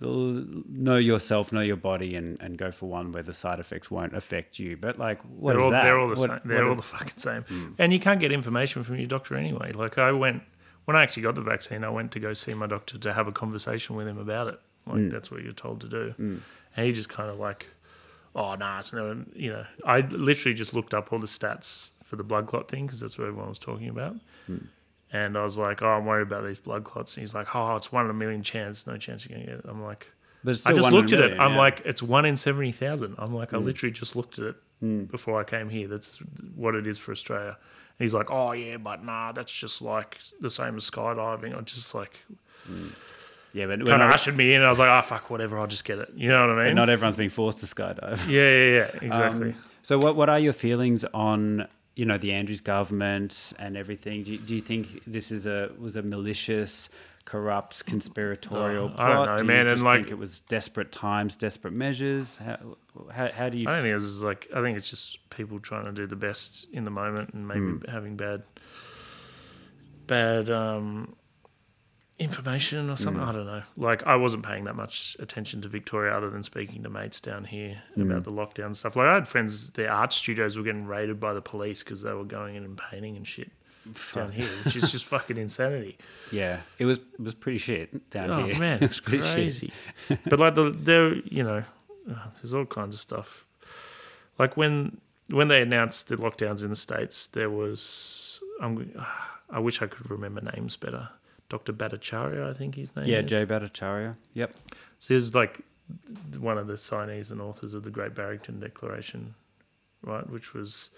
[0.02, 4.14] know yourself, know your body, and, and go for one where the side effects won't
[4.14, 4.76] affect you.
[4.76, 5.84] But like, what they're is all that?
[5.84, 6.40] they're all the What- same.
[6.44, 7.44] They're what- all the fucking same.
[7.44, 7.68] Hmm.
[7.78, 9.72] And you can't get information from your doctor anyway.
[9.72, 10.44] Like I went
[10.86, 13.28] when I actually got the vaccine, I went to go see my doctor to have
[13.28, 14.60] a conversation with him about it.
[14.86, 15.10] Like hmm.
[15.10, 16.14] that's what you're told to do.
[16.18, 16.38] Hmm.
[16.78, 17.68] And he just kind of like,
[18.36, 19.66] oh nah, it's no, you know.
[19.86, 23.18] I literally just looked up all the stats for the blood clot thing because that's
[23.18, 24.18] what everyone was talking about.
[25.16, 27.16] And I was like, oh, I'm worried about these blood clots.
[27.16, 29.60] And he's like, oh, it's one in a million chance, no chance you're gonna get
[29.60, 29.66] it.
[29.68, 30.12] I'm like,
[30.44, 31.40] But I just looked at it.
[31.40, 31.58] I'm yeah.
[31.58, 33.16] like, it's one in seventy thousand.
[33.18, 33.66] I'm like, I hmm.
[33.66, 35.04] literally just looked at it hmm.
[35.06, 35.88] before I came here.
[35.88, 36.18] That's
[36.56, 37.58] what it is for Australia.
[37.98, 41.56] And he's like, oh yeah, but nah, that's just like the same as skydiving.
[41.56, 42.20] I'm just like
[42.66, 42.90] hmm.
[43.54, 44.58] yeah, but, kind of ushered me in.
[44.58, 46.12] And I was like, oh fuck, whatever, I'll just get it.
[46.14, 46.76] You know what I mean?
[46.76, 48.28] not everyone's being forced to skydive.
[48.28, 49.50] yeah, yeah, yeah, um, exactly.
[49.52, 54.24] Um, so what what are your feelings on you know the Andrews government and everything?
[54.24, 56.90] Do you, do you think this is a was a malicious,
[57.26, 59.00] corrupt, conspiratorial Oh, plot?
[59.10, 62.38] I don't know, do you man, and, like- think it was desperate times, desperate measures?
[62.38, 62.58] How
[63.12, 63.68] how, how do you?
[63.68, 64.48] I don't think this is like.
[64.56, 67.60] I think it's just people trying to do the best in the moment and maybe
[67.60, 67.90] Hmm.
[67.90, 68.44] having bad,
[70.08, 71.16] bad, um,
[72.18, 73.22] information or something.
[73.22, 73.64] I don't know.
[73.78, 77.44] Like I wasn't paying that much attention to Victoria other than speaking to mates down
[77.46, 78.96] here about the lockdown stuff.
[78.96, 82.14] Like I had friends, their art studios were getting raided by the police because they
[82.14, 83.52] were going in and painting and shit
[84.14, 85.98] down here, which is just fucking insanity.
[86.32, 88.58] Yeah, it was it was pretty shit down Oh here.
[88.60, 89.72] man, it's crazy.
[90.26, 91.64] but like the there, you know,
[92.10, 93.46] uh, there's all kinds of stuff.
[94.40, 95.00] Like when
[95.32, 98.92] when they announced the lockdowns in the states, there was I'm,
[99.50, 101.10] I wish I could remember names better.
[101.50, 101.74] Dr.
[101.74, 103.12] Bhattacharya, I think his name is.
[103.12, 103.30] Yeah, is.
[103.30, 104.16] Jay Bhattacharya.
[104.34, 104.54] Yep.
[104.98, 105.62] So he's like
[106.40, 109.36] one of the signees and authors of the Great Barrington Declaration,
[110.02, 110.28] right?
[110.30, 110.92] Which was,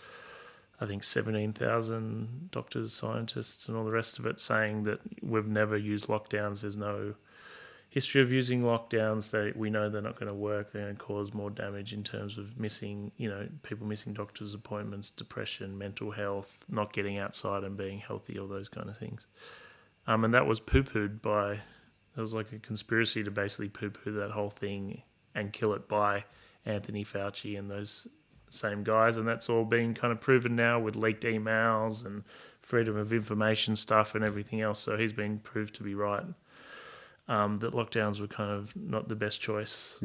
[0.79, 5.75] I think, 17,000 doctors, scientists, and all the rest of it saying that we've never
[5.75, 6.61] used lockdowns.
[6.61, 7.15] There's no
[7.89, 9.31] history of using lockdowns.
[9.31, 10.71] They, we know they're not going to work.
[10.71, 14.53] They're going to cause more damage in terms of missing, you know, people missing doctor's
[14.53, 19.25] appointments, depression, mental health, not getting outside and being healthy, all those kind of things.
[20.07, 21.61] Um, and that was poo pooed by, it
[22.21, 25.01] was like a conspiracy to basically poo poo that whole thing
[25.35, 26.23] and kill it by
[26.65, 28.07] Anthony Fauci and those
[28.49, 29.17] same guys.
[29.17, 32.23] And that's all been kind of proven now with leaked emails and
[32.61, 34.79] freedom of information stuff and everything else.
[34.79, 36.23] So he's been proved to be right.
[37.27, 39.97] Um, that lockdowns were kind of not the best choice.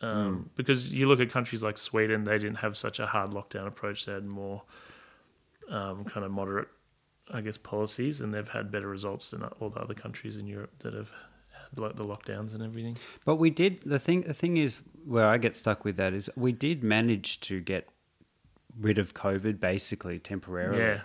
[0.00, 3.66] Um, Because you look at countries like Sweden, they didn't have such a hard lockdown
[3.66, 4.06] approach.
[4.06, 4.62] They had more
[5.68, 6.68] um, kind of moderate,
[7.32, 10.72] I guess, policies, and they've had better results than all the other countries in Europe
[10.80, 11.10] that have
[11.50, 12.96] had like the lockdowns and everything.
[13.24, 14.22] But we did the thing.
[14.22, 17.88] The thing is, where I get stuck with that is we did manage to get
[18.78, 20.78] rid of COVID basically temporarily.
[20.80, 21.00] Yeah.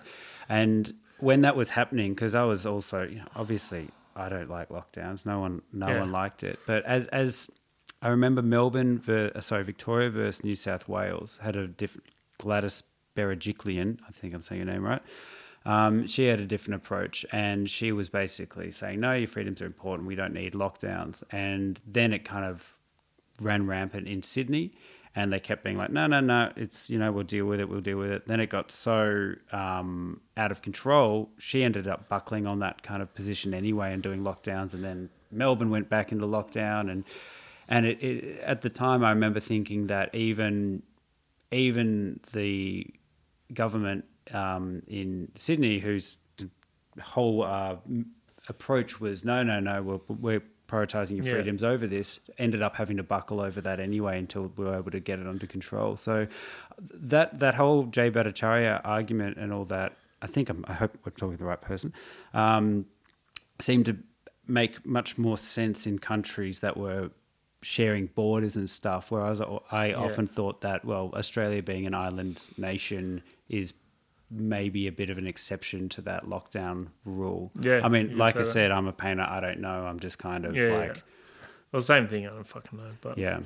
[0.50, 4.70] And when that was happening, because I was also you know, obviously I don't like
[4.70, 5.26] lockdowns.
[5.26, 6.00] No one, no Yeah.
[6.00, 6.60] one liked it.
[6.66, 7.50] But as as
[8.02, 12.08] I remember, Melbourne, ver, uh, sorry, Victoria versus New South Wales had a different
[12.38, 12.84] Gladys
[13.16, 14.00] Berejiklian.
[14.08, 15.02] I think I'm saying your name right.
[15.66, 19.66] Um, she had a different approach, and she was basically saying, "No, your freedoms are
[19.66, 20.08] important.
[20.08, 22.76] We don't need lockdowns." And then it kind of
[23.42, 24.74] ran rampant in Sydney,
[25.16, 27.68] and they kept being like, "No, no, no, it's you know we'll deal with it,
[27.70, 32.08] we'll deal with it." Then it got so um, out of control, she ended up
[32.08, 36.12] buckling on that kind of position anyway and doing lockdowns, and then Melbourne went back
[36.12, 37.04] into lockdown, and
[37.68, 40.84] and it, it at the time I remember thinking that even
[41.52, 42.88] even the
[43.54, 46.18] government um, in Sydney, whose
[47.02, 47.78] whole uh,
[48.48, 51.32] approach was no, no, no, we're, we're prioritizing your Yeah.
[51.34, 54.92] freedoms over this, ended up having to buckle over that anyway until we were able
[54.92, 55.98] to get it under control.
[55.98, 56.28] So
[56.80, 61.12] that that whole Jay Bhattacharya argument and all that, I think I'm, I hope we're
[61.12, 61.94] talking to the right person,
[62.34, 62.86] um,
[63.60, 63.98] seemed to
[64.48, 67.12] make much more sense in countries that were
[67.62, 69.12] sharing borders and stuff.
[69.12, 73.74] Whereas I often thought that, well, Australia being an island nation is
[74.32, 77.52] maybe a bit of an exception to that lockdown rule.
[77.60, 78.48] Yeah, I mean, like I that.
[78.48, 79.24] said, I'm a painter.
[79.24, 79.86] I don't know.
[79.86, 80.78] I'm just kind of Yeah, yeah.
[80.78, 81.04] like,
[81.72, 82.28] Well, same thing.
[82.28, 83.40] I don't fucking know, but yeah.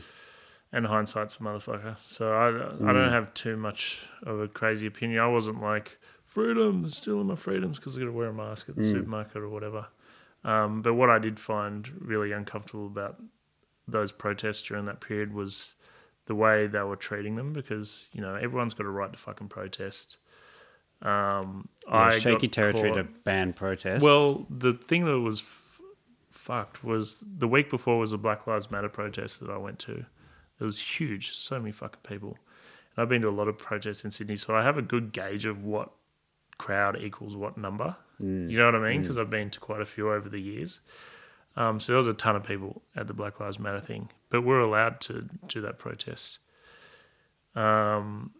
[0.71, 1.97] and hindsight's a motherfucker.
[1.97, 2.47] So I,
[2.89, 5.21] I don't have too much of a crazy opinion.
[5.21, 8.75] I wasn't like freedom, stealing my freedoms because I got to wear a mask at
[8.75, 9.87] the supermarket or whatever.
[10.43, 13.21] Um, but what I did find really uncomfortable about
[13.87, 15.75] those protests during that period was
[16.25, 19.47] the way they were treating them because you know everyone's got a right to fucking
[19.49, 20.17] protest.
[21.03, 24.01] Um, Yeah, I shaky territory caught- to ban protests.
[24.03, 25.61] well, the thing that was f-
[26.31, 30.05] fucked was the week before was a Black Lives Matter protest that I went to.
[30.59, 32.37] It was huge, so many fucking people.
[32.95, 35.11] And I've been to a lot of protests in Sydney, so I have a good
[35.11, 35.91] gauge of what
[36.57, 37.97] crowd equals what number.
[38.19, 39.01] You know what I mean?
[39.01, 40.79] Because I've been to quite a few over the years.
[41.57, 44.43] Um, so there was a ton of people at the Black Lives Matter thing, but
[44.43, 46.39] we're allowed to do that protest.
[47.55, 48.31] Um,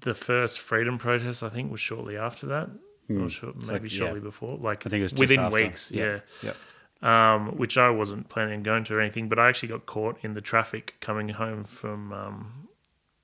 [0.00, 2.70] the first freedom protest, I think, was shortly after that,
[3.10, 3.88] or short, maybe like- yeah.
[3.98, 5.54] shortly before, like I think it was just within after.
[5.56, 5.90] weeks.
[5.90, 6.20] Yeah.
[6.42, 6.54] Yeah,
[7.02, 10.18] um, which I wasn't planning on going to or anything, but I actually got caught
[10.22, 12.68] in the traffic coming home from um,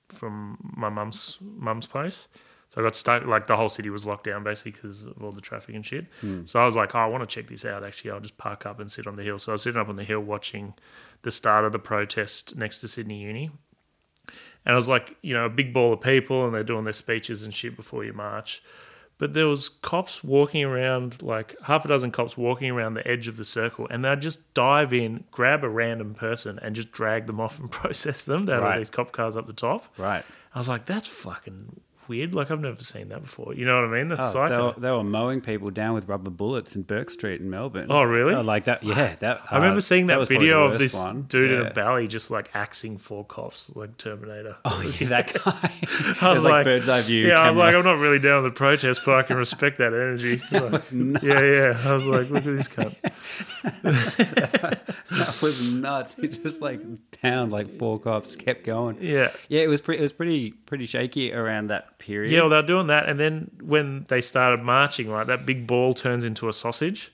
[0.09, 2.29] from my mum's mum's place.
[2.71, 3.25] So I got stuck.
[3.27, 6.07] Like the whole city was locked down basically because of all the traffic and shit.
[6.45, 7.83] So I was like, oh, I want to check this out.
[7.83, 9.39] Actually, I'll just park up and sit on the hill.
[9.41, 10.75] So I was sitting up on the hill watching
[11.23, 13.51] the start of the protest next to Sydney Uni.
[14.67, 16.93] And I was like, you know, a big ball of people, and they're doing their
[16.93, 18.63] speeches and shit before you march.
[19.19, 23.29] But there was cops walking around, like half a dozen cops walking around the edge
[23.29, 27.27] of the circle, and they'd just dive in, grab a random person, and just drag
[27.27, 28.47] them off and process them.
[28.47, 28.79] They had all Right.
[28.79, 29.85] these cop cars up the top.
[29.99, 30.25] Right.
[30.55, 31.81] I was like, that's fucking
[32.11, 32.35] weird.
[32.35, 33.55] Like I've never seen that before.
[33.55, 34.09] You know what I mean?
[34.09, 34.67] That's Oh, they, psycho.
[34.67, 37.87] were, they were mowing people down with rubber bullets in Bourke Street in Melbourne.
[37.91, 38.35] Oh, really?
[38.35, 38.83] Oh, like that?
[38.83, 39.41] Yeah, that.
[39.51, 41.23] I remember uh, seeing that, was video of this one.
[41.23, 41.69] dude in Yeah.
[41.69, 44.57] a valley just like axing four cops like Terminator.
[44.65, 45.73] Oh, yeah, that guy.
[46.27, 47.29] I was like, like, bird's eye view.
[47.29, 49.79] Yeah, I was like, I'm not really down with the protest, but I can respect
[49.79, 50.41] that energy.
[50.51, 50.91] Like,
[51.23, 51.81] yeah, yeah.
[51.85, 52.95] I was like, look at this cunt.
[55.19, 56.15] that was nuts.
[56.15, 56.81] He just like
[57.23, 58.99] downed like four cops, kept going.
[59.01, 59.33] Yeah.
[59.49, 59.99] Yeah, it was pretty.
[59.99, 62.31] It was pretty pretty shaky around that period.
[62.31, 65.95] Yeah, well, they're doing that, and then when they started marching, right, that big ball
[65.95, 67.13] turns into a sausage,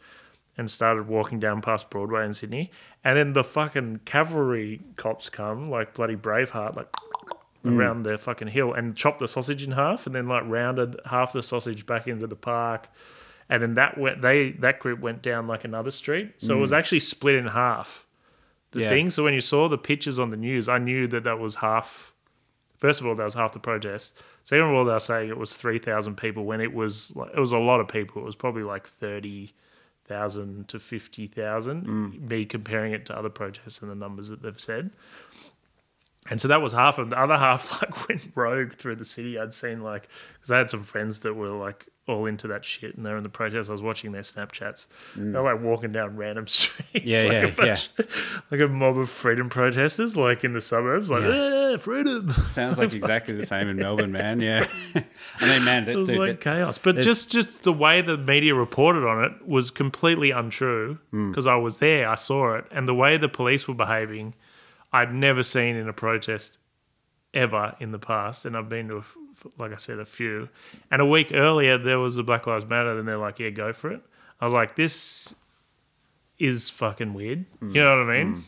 [0.59, 2.71] and started walking down past Broadway in Sydney,
[3.03, 6.93] and then the fucking cavalry cops come, like bloody Braveheart, like
[7.65, 7.79] mm.
[7.79, 11.33] around the fucking hill, and chopped the sausage in half, and then like rounded half
[11.33, 12.89] the sausage back into the park,
[13.49, 16.73] and then that went they that group went down like another street, so it was
[16.73, 16.79] mm.
[16.79, 18.07] actually split in half.
[18.73, 18.91] The Yeah.
[18.91, 19.11] thing.
[19.11, 22.13] So when you saw the pictures on the news, I knew that that was half
[22.79, 24.23] First of all, that was half the protest.
[24.45, 27.31] Second of all, they were saying it was three thousand people when it was like,
[27.35, 28.23] it was a lot of people.
[28.23, 29.55] It was probably like thirty
[30.05, 31.87] thousand to fifty thousand.
[31.87, 32.29] Mm.
[32.29, 34.91] Me comparing it to other protests and the numbers that they've said.
[36.29, 37.83] And so that was half of the other half.
[37.83, 39.39] Like went rogue through the city.
[39.39, 42.97] I'd seen like because I had some friends that were like all into that shit,
[42.97, 43.69] and they're in the protest.
[43.69, 44.87] I was watching their Snapchats.
[45.17, 47.91] They're like walking down random streets, Yeah, like yeah, a bunch,
[48.51, 52.31] like a mob of freedom protesters, like in the suburbs, like "Eh, freedom.
[52.45, 54.41] sounds like exactly the same in Melbourne, man.
[54.41, 54.69] Yeah,
[55.41, 56.79] I mean, man, It was dude, like that- chaos.
[56.79, 61.57] But just just the way the media reported on it was completely untrue because I
[61.57, 64.35] was there, I saw it, and the way the police were behaving,
[64.93, 66.59] I'd never seen in a protest
[67.35, 69.17] ever in the past, and I've been to, a f
[69.59, 70.49] like I said, a few.
[70.91, 73.73] And a week earlier, there was the Black Lives Matter, and they're like, "Yeah, go
[73.73, 74.01] for it."
[74.41, 75.35] I was like, "This
[76.39, 77.75] is fucking weird." Hmm.
[77.75, 78.43] You know what I mean?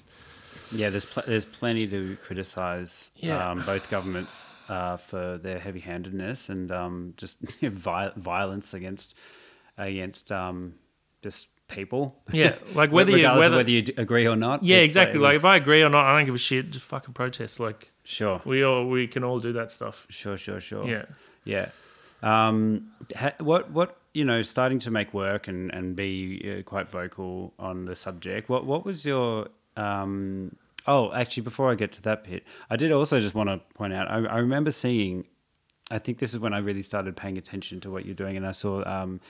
[0.71, 3.51] Yeah, there's pl- there's plenty to criticize Yeah.
[3.53, 9.17] um, both governments uh, for their heavy-handedness and um, just vi- violence against
[9.79, 10.75] against um,
[11.23, 12.17] just people.
[12.33, 14.63] Yeah, like whether you whether, of whether you d- agree or not.
[14.63, 15.19] yeah, exactly.
[15.19, 16.71] Like was- if I agree or not, I don't give a shit.
[16.71, 17.59] Just fucking protest.
[17.61, 20.07] Like sure, we all we can all do that stuff.
[20.09, 20.89] sure, sure, sure.
[20.89, 21.05] Yeah.
[21.45, 21.69] yeah.
[22.23, 26.89] Um, ha- what what you know, starting to make work and and be uh, quite
[26.89, 28.49] vocal on the subject.
[28.49, 30.57] What what was your um,
[30.87, 33.93] oh, actually, before I get to that bit, I did also just want to point
[33.93, 34.11] out.
[34.11, 35.25] I, I remember seeing.
[35.91, 38.47] I think this is when I really started paying attention to what you're doing, and
[38.47, 39.21] I saw um,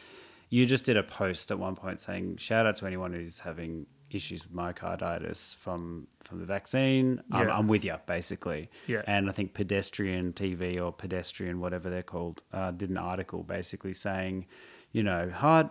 [0.49, 3.87] you just did a post at one point saying, "Shout out to anyone who's having
[4.11, 7.23] issues with myocarditis from from the vaccine.
[7.31, 9.03] I'm, I'm with you, basically." Yeah.
[9.07, 13.93] And I think Pedestrian TV or Pedestrian, whatever they're called, uh, did an article basically
[13.93, 14.47] saying,
[14.93, 15.69] you know, hard,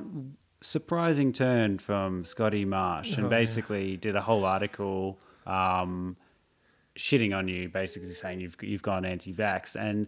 [0.62, 6.18] surprising turn from Scottie Marsh, and basically did a whole article um,
[6.98, 10.08] shitting on you, basically saying you've you've gone anti-vax, and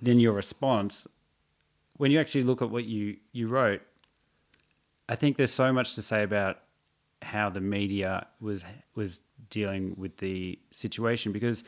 [0.00, 1.06] then your response,
[1.96, 3.82] when you actually look at what you you wrote,
[5.08, 6.58] I think there's so much to say about
[7.22, 8.64] how the media was
[8.94, 11.64] was dealing with the situation because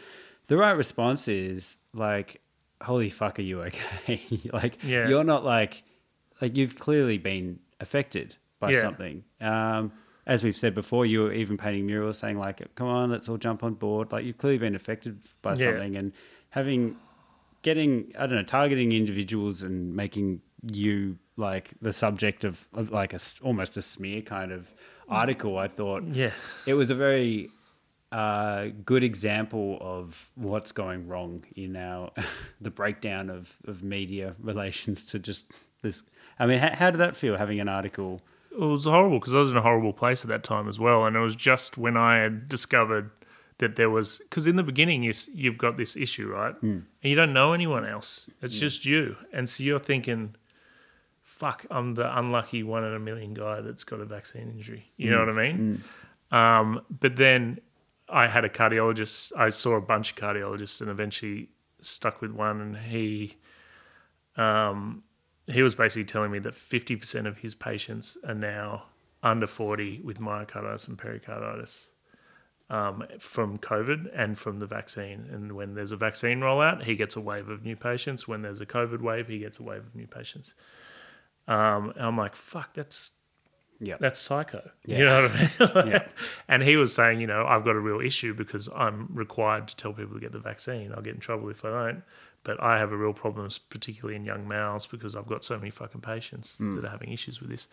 [0.47, 2.41] the right response is like
[2.83, 4.21] holy fuck are you okay
[4.53, 5.09] like Yeah.
[5.09, 5.83] you're not like
[6.41, 8.81] like you've clearly been affected by Yeah.
[8.81, 9.93] something um
[10.27, 13.37] as we've said before you were even painting murals saying like come on let's all
[13.39, 15.57] jump on board like you've clearly been affected by Yeah.
[15.65, 16.13] something and
[16.51, 16.97] having
[17.63, 20.41] getting I don't know targeting individuals and making
[20.73, 24.73] you like the subject of, of like a almost a smear kind of
[25.11, 25.17] Mm.
[25.17, 25.59] article.
[25.59, 26.33] I thought Yeah.
[26.67, 27.51] it was a very
[28.13, 32.11] uh, good example of what's going wrong in our
[32.61, 35.53] the breakdown of of media relations to just
[35.83, 36.03] this.
[36.39, 38.21] I mean, how, how did that feel having an article?
[38.53, 41.07] it was horrible because I was in a horrible place at that time as well,
[41.07, 43.11] and it was just when I had discovered
[43.59, 46.63] that there was because in the beginning you you've got this issue right, mm.
[46.63, 48.29] and you don't know anyone else.
[48.43, 48.61] It's mm.
[48.61, 50.35] just you, and so you're thinking,
[51.41, 55.11] "Fuck, I'm the unlucky one in a million guy that's got a vaccine injury." You
[55.11, 55.85] know what I mean?
[56.31, 57.61] Um, but then
[58.09, 59.33] I had a cardiologist.
[59.37, 61.49] I saw a bunch of cardiologists, and eventually
[61.81, 63.37] stuck with one, and he
[64.37, 65.03] um,
[65.47, 68.85] he was basically telling me that 50% of his patients are now
[69.23, 71.91] under 40 with myocarditis and pericarditis
[72.71, 75.29] um, from COVID and from the vaccine.
[75.31, 78.29] And when there's a vaccine rollout, he gets a wave of new patients.
[78.29, 80.55] When there's a COVID wave, he gets a wave of new patients.
[81.51, 83.11] Um, and I'm like, fuck, that's
[83.81, 84.71] Yeah, that's psycho.
[84.85, 85.91] You know what I mean?
[85.93, 86.05] Yeah.
[86.49, 89.77] And he was saying, you know, I've got a real issue because I'm required to
[89.77, 90.93] tell people to get the vaccine.
[90.95, 92.03] I'll get in trouble if I don't.
[92.45, 95.71] But I have a real problem, particularly in young males, because I've got so many
[95.71, 97.67] fucking patients that are having issues with this.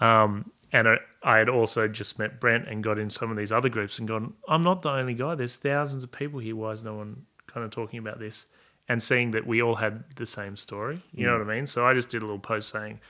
[0.00, 3.50] Um, and I, I had also just met Brent and got in some of these
[3.50, 5.34] other groups and gone, I'm not the only guy.
[5.34, 6.54] There's thousands of people here.
[6.54, 8.46] Why is no one kind of talking about this?
[8.88, 11.02] And seeing that we all had the same story.
[11.12, 11.46] You know mm.
[11.46, 11.66] what I mean?
[11.66, 13.00] So I just did a little post saying,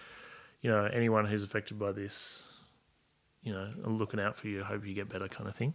[0.61, 2.45] you know, anyone who's affected by this,
[3.43, 4.65] you know, I'm looking out for you.
[4.65, 5.75] Hope you get better, kind of thing.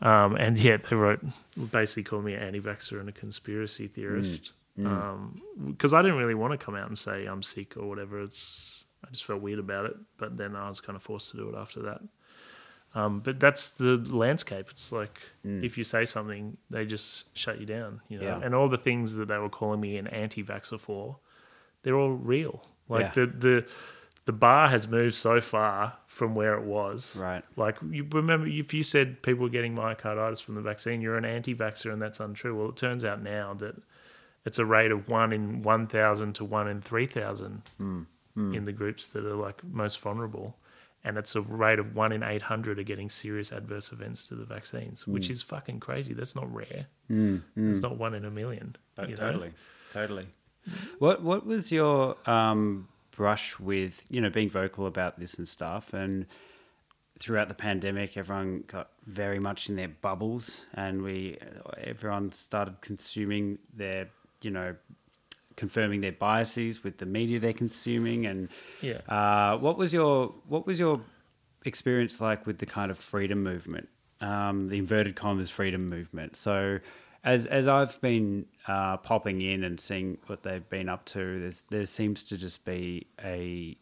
[0.00, 1.20] Um, and yeah, they wrote
[1.70, 4.84] basically called me an anti-vaxxer and a conspiracy theorist mm.
[4.84, 4.86] mm.
[4.86, 8.22] um, because I didn't really want to come out and say I'm sick or whatever.
[8.22, 11.36] It's I just felt weird about it, but then I was kind of forced to
[11.36, 12.00] do it after that.
[12.94, 14.68] Um, but that's the landscape.
[14.70, 15.64] It's like mm.
[15.64, 18.00] if you say something, they just shut you down.
[18.08, 18.40] You know, Yeah.
[18.42, 21.18] and all the things that they were calling me an anti-vaxxer for,
[21.82, 22.64] they're all real.
[22.88, 23.24] Like Yeah.
[23.24, 23.68] the the
[24.26, 27.14] the bar has moved so far from where it was.
[27.16, 27.44] Right.
[27.56, 31.26] Like you remember, if you said people were getting myocarditis from the vaccine, you're an
[31.26, 32.56] anti-vaxxer, and that's untrue.
[32.56, 33.74] Well, it turns out now that
[34.44, 38.02] it's a rate of one in one thousand to one in three thousand hmm.
[38.34, 38.54] Hmm.
[38.54, 40.56] in the groups that are like most vulnerable,
[41.04, 44.34] and it's a rate of one in eight hundred are getting serious adverse events to
[44.34, 45.32] the vaccines, which hmm.
[45.32, 46.14] is fucking crazy.
[46.14, 46.86] That's not rare.
[47.08, 47.70] Hmm, hmm.
[47.70, 48.76] It's not one in a million.
[48.98, 49.16] Oh, you know?
[49.16, 49.52] totally,
[49.92, 50.26] totally.
[50.98, 55.92] What What was your um, brush with you know being vocal about this and stuff?
[55.92, 56.26] And
[57.18, 61.36] throughout the pandemic, everyone got very much in their bubbles, and we
[61.78, 64.08] everyone started consuming their
[64.40, 64.74] you know
[65.56, 68.26] confirming their biases with the media they're consuming.
[68.26, 68.48] And
[68.80, 69.00] Yeah.
[69.08, 71.00] uh, what was your what was your
[71.64, 73.88] experience like with the kind of freedom movement,
[74.20, 76.36] um, the inverted commas freedom movement?
[76.36, 76.80] So,
[77.22, 81.62] as as I've been uh, popping in and seeing what they've been up to, there's
[81.70, 83.76] there seems to just be a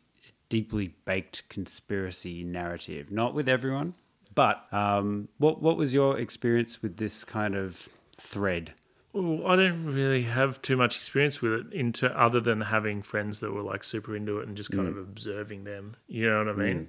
[0.48, 3.10] deeply baked conspiracy narrative.
[3.10, 3.94] Not with everyone,
[4.34, 8.74] but um, what what was your experience with this kind of thread?
[9.12, 13.40] Well, I don't really have too much experience with it into other than having friends
[13.40, 15.96] that were like super into it and just kind of observing them.
[16.08, 16.88] You know what I mean?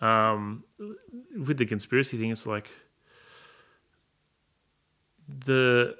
[0.00, 0.64] Um,
[1.38, 2.68] with the conspiracy thing, it's like
[5.28, 5.96] the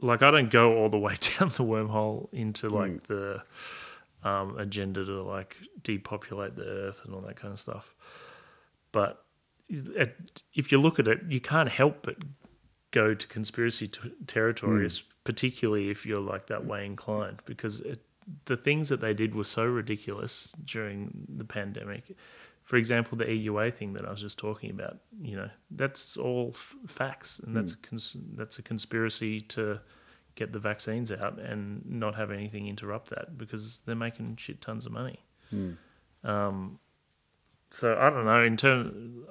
[0.00, 3.42] like I don't go all the way down the wormhole into like the
[4.22, 7.94] um, agenda to like depopulate the earth and all that kind of stuff.
[8.92, 9.24] But
[9.68, 12.16] if you look at it, you can't help but
[12.92, 15.06] go to conspiracy t- territory, es- hmm.
[15.24, 18.00] particularly if you're like that way inclined, because it,
[18.44, 22.16] the things that they did were so ridiculous during the pandemic.
[22.62, 26.52] For example, the EUA thing that I was just talking about, you know, that's all
[26.54, 29.80] f- facts, and that's a cons- that's a conspiracy to
[30.34, 34.86] get the vaccines out and not have anything interrupt that because they're making shit tons
[34.86, 35.18] of money.
[35.50, 35.72] Hmm.
[36.24, 36.78] Um,
[37.70, 39.24] so I don't know in terms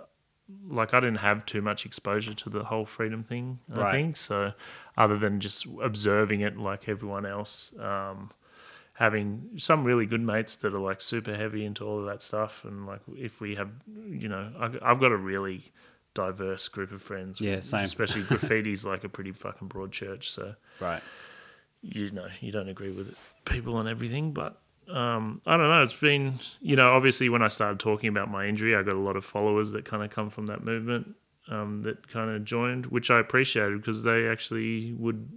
[0.68, 3.60] like I didn't have too much exposure to the whole freedom thing.
[3.74, 3.92] I Right.
[3.92, 4.54] think so.
[4.98, 8.32] Other than just observing it like everyone else, um,
[8.94, 12.64] having some really good mates that are like super heavy into all of that stuff,
[12.66, 13.70] and like if we have,
[14.10, 15.72] you know, I, I've got a really
[16.14, 17.42] diverse group of friends.
[17.42, 17.84] Yeah, same.
[17.84, 21.02] Especially graffiti's like a pretty fucking broad church, so Right.
[21.82, 24.60] you know you don't agree with people and everything but
[24.92, 25.82] um, i don't know.
[25.84, 29.00] It's been you know obviously when i started talking about my injury i got a
[29.00, 31.16] lot of followers that kind of come from that movement
[31.50, 35.28] um, that kind of joined which i appreciated because they actually would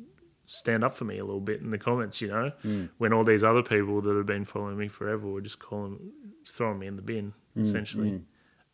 [0.46, 2.52] stand up for me a little bit in the comments you know?
[2.98, 5.98] When all these other people that have been following me forever were just calling
[6.46, 8.20] throwing me in the bin essentially.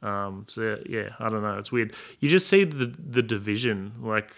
[0.02, 1.56] um, so yeah i don't know.
[1.58, 1.94] It's weird.
[2.18, 4.32] You just see the the division like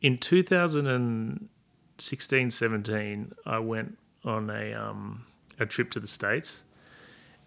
[0.00, 5.24] in 2016 17 i went on a um,
[5.60, 6.62] a trip to the states.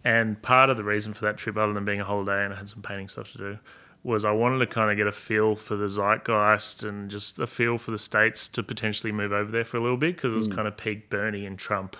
[0.05, 2.57] And part of the reason for that trip other than being a holiday and i
[2.57, 3.59] had some painting stuff to do
[4.03, 7.47] was i wanted to kind of get a feel for the zeitgeist and just a
[7.47, 10.36] feel for the states to potentially move over there for a little bit because it
[10.36, 11.95] was kind of peak bernie and trump.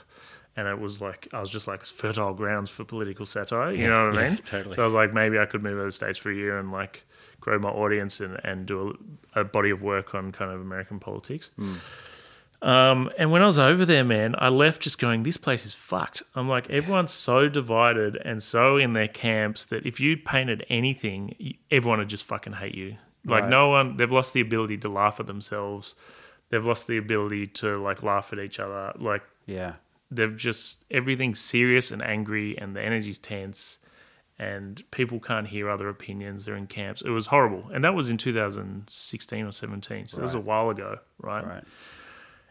[0.55, 4.09] And it was like i was just like fertile grounds for political satire you know
[4.09, 4.38] what i yeah, mean?
[4.45, 4.76] totally.
[4.76, 6.59] so i was like maybe i could move over to the states for a year
[6.59, 7.05] and like
[7.39, 8.95] grow my audience and, and do
[9.34, 11.49] a, a body of work on kind of american politics
[12.64, 15.74] um, and when I was over there, man, I left just going, this place is
[15.74, 16.24] fucked.
[16.34, 21.55] I'm like, everyone's so divided and so in their camps that if you painted anything,
[21.70, 22.95] everyone would just fucking hate you.
[23.26, 23.49] Like, Right.
[23.49, 25.93] no one, they've lost the ability to laugh at themselves.
[26.49, 28.93] They've lost the ability to like laugh at each other.
[28.97, 29.74] Like, Yeah.
[30.09, 33.80] they've just, everything's serious and angry and the energy's tense
[34.39, 36.45] and people can't hear other opinions.
[36.45, 37.01] They're in camps.
[37.01, 37.70] It was horrible.
[37.74, 40.07] And that was in 2016 or 17.
[40.07, 41.45] So that was a while ago, right?
[41.45, 41.64] Right.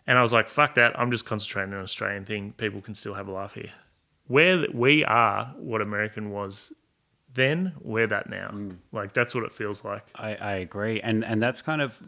[0.06, 0.98] And I was like, fuck that.
[0.98, 2.52] I'm just concentrating on an Australian thing.
[2.56, 3.72] People can still have a laugh here.
[4.26, 6.72] Where we are, what American was
[7.34, 8.50] then, we're that now.
[8.52, 8.76] Mm.
[8.92, 10.04] Like, that's what it feels like.
[10.14, 12.00] I, I agree, and and that's kind of,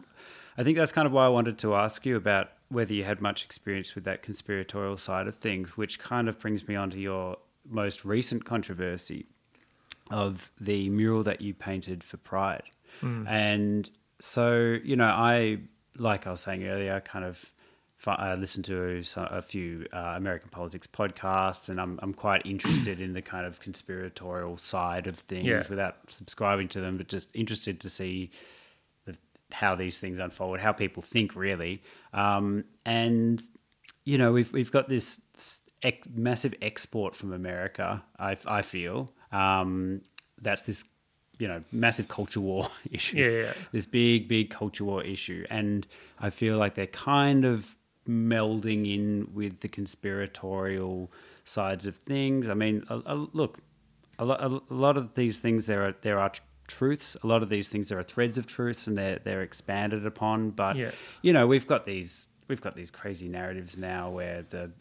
[0.57, 3.21] I think that's kind of why I wanted to ask you about whether you had
[3.21, 6.99] much experience with that conspiratorial side of things, which kind of brings me on to
[6.99, 7.37] your
[7.67, 9.25] most recent controversy
[10.11, 12.63] of the mural that you painted for Pride,
[13.01, 13.89] and
[14.19, 15.59] so you know I
[15.97, 17.51] like I was saying earlier, kind of
[18.07, 23.13] I listen to a few uh, American politics podcasts, and I'm I'm quite interested in
[23.13, 25.63] the kind of conspiratorial side of things Yeah.
[25.69, 28.31] without subscribing to them, but just interested to see
[29.05, 29.17] the,
[29.51, 31.81] how these things unfold, how people think really,
[32.13, 33.41] um, and
[34.03, 35.21] you know we've we've got this
[36.13, 38.03] massive export from America.
[38.19, 40.01] I I feel um,
[40.41, 40.85] that's this
[41.37, 43.17] you know massive culture war issue.
[43.17, 43.53] Yeah, yeah.
[43.71, 45.85] This big big culture war issue, and
[46.19, 47.74] I feel like they're kind of
[48.07, 51.11] melding in with the conspiratorial
[51.43, 52.49] sides of things.
[52.49, 53.59] I mean, a, a, look,
[54.19, 56.31] a lot, a lot of these things there are there are
[56.67, 57.15] truths.
[57.23, 60.51] A lot of these things there are threads of truths, and they're they're expanded upon.
[60.51, 60.91] But Yeah.
[61.21, 64.71] you know, we've got these we've got these crazy narratives now where the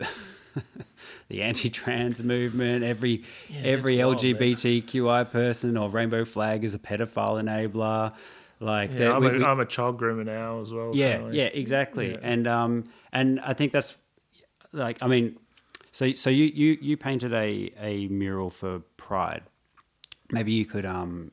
[1.29, 3.25] the anti-trans movement, every
[3.63, 4.35] every wild, man.
[4.35, 8.13] LGBTQI person or rainbow flag is a pedophile enabler.
[8.61, 10.93] Like Yeah, that- I'm, we- a, we- I'm a child groomer now as well.
[10.95, 12.13] yeah, yeah, exactly.
[12.13, 12.19] Yeah.
[12.23, 13.97] And um, and I think that's
[14.73, 15.37] like, I mean,
[15.93, 19.43] so so you you you painted a a mural for Pride.
[20.31, 21.31] Maybe you could um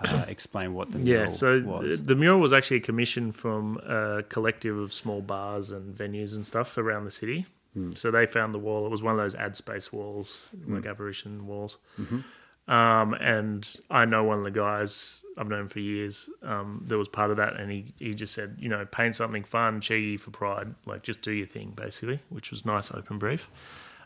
[0.00, 2.02] uh, explain what the mural Yeah, so was.
[2.04, 6.44] the mural was actually a commission from a collective of small bars and venues and
[6.44, 7.46] stuff around the city.
[7.74, 7.92] Hmm.
[7.94, 8.84] So they found the wall.
[8.86, 11.76] It was one of those ad space walls, like apparition walls.
[12.00, 12.18] Mm-hmm.
[12.66, 17.08] Um, and I know one of the guys I've known for years um, that was
[17.08, 20.30] part of that, and he, he just said, you know, paint something fun, cheeky for
[20.30, 23.50] Pride, like just do your thing, basically, which was nice, open brief.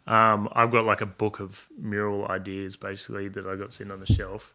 [0.09, 4.01] Um, I've got like a book of mural ideas basically that I got sitting on
[4.01, 4.55] the shelf,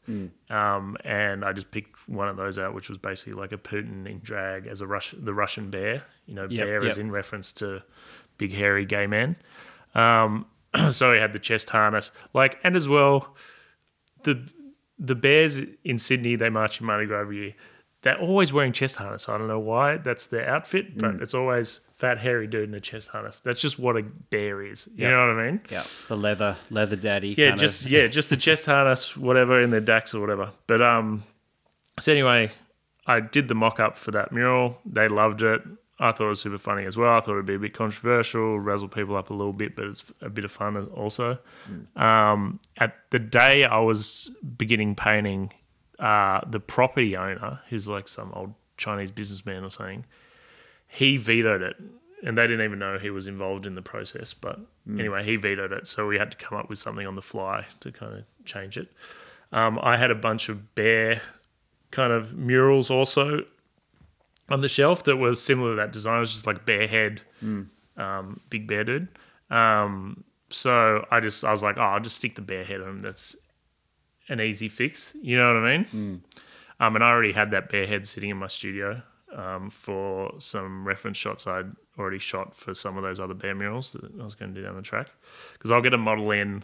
[0.50, 4.08] um, and I just picked one of those out, which was basically like a Putin
[4.08, 6.04] in drag as a Rush, the Russian bear.
[6.26, 7.06] You know, Yep, bear is yep.
[7.06, 7.84] in reference to
[8.38, 9.36] big hairy gay man.
[9.94, 10.48] Um,
[10.92, 13.36] so he had the chest harness, like, and as well,
[14.24, 14.50] the
[15.00, 17.54] the bears in Sydney they march in Mardi Gras every year.
[18.04, 19.30] They're always wearing chest harness.
[19.30, 19.96] I don't know why.
[19.98, 21.22] That's their outfit, but Mm.
[21.22, 23.40] it's always fat hairy dude in a chest harness.
[23.40, 24.90] That's just what a bear is.
[24.94, 25.12] You Yeah.
[25.12, 25.62] know what I mean?
[25.70, 27.34] yeah, the leather leather daddy.
[27.38, 27.92] Yeah, kind just of.
[27.92, 30.52] yeah, just the chest harness, whatever, in their dacks or whatever.
[30.68, 31.24] But um,
[32.00, 32.52] so anyway,
[33.08, 34.80] I did the mock up for that mural.
[34.86, 35.62] They loved it.
[36.00, 37.16] I thought it was super funny as well.
[37.16, 40.04] I thought it'd be a bit controversial, razzle people up a little bit, but it's
[40.22, 41.38] a bit of fun also.
[41.96, 45.54] Um, at the day I was beginning painting,
[46.00, 50.06] uh, the property owner, who's like some old Chinese businessman or something,
[50.88, 51.76] he vetoed it.
[52.26, 55.72] And they didn't even know he was involved in the process but anyway he vetoed
[55.72, 55.86] it.
[55.86, 58.78] So we had to come up with something on the fly to kind of change
[58.78, 58.92] it.
[59.52, 61.22] Um, i had a bunch of bear
[61.92, 63.46] kind of murals also
[64.54, 66.18] on the shelf that was similar to that design.
[66.18, 67.22] It was just like bear head
[67.98, 69.08] um, big bear dude.
[69.50, 72.88] Um, so i just i was like oh i'll just stick the bear head on.
[72.88, 73.36] Him that's
[74.30, 75.16] an easy fix.
[75.22, 76.22] You know what i mean?
[76.80, 79.02] Um, and I already had that bear head sitting in my studio
[79.36, 83.94] um, for some reference shots I'd already shot for some of those other bear murals
[83.94, 85.08] that I was going to do down the track.
[85.54, 86.64] Because I'll get a model in,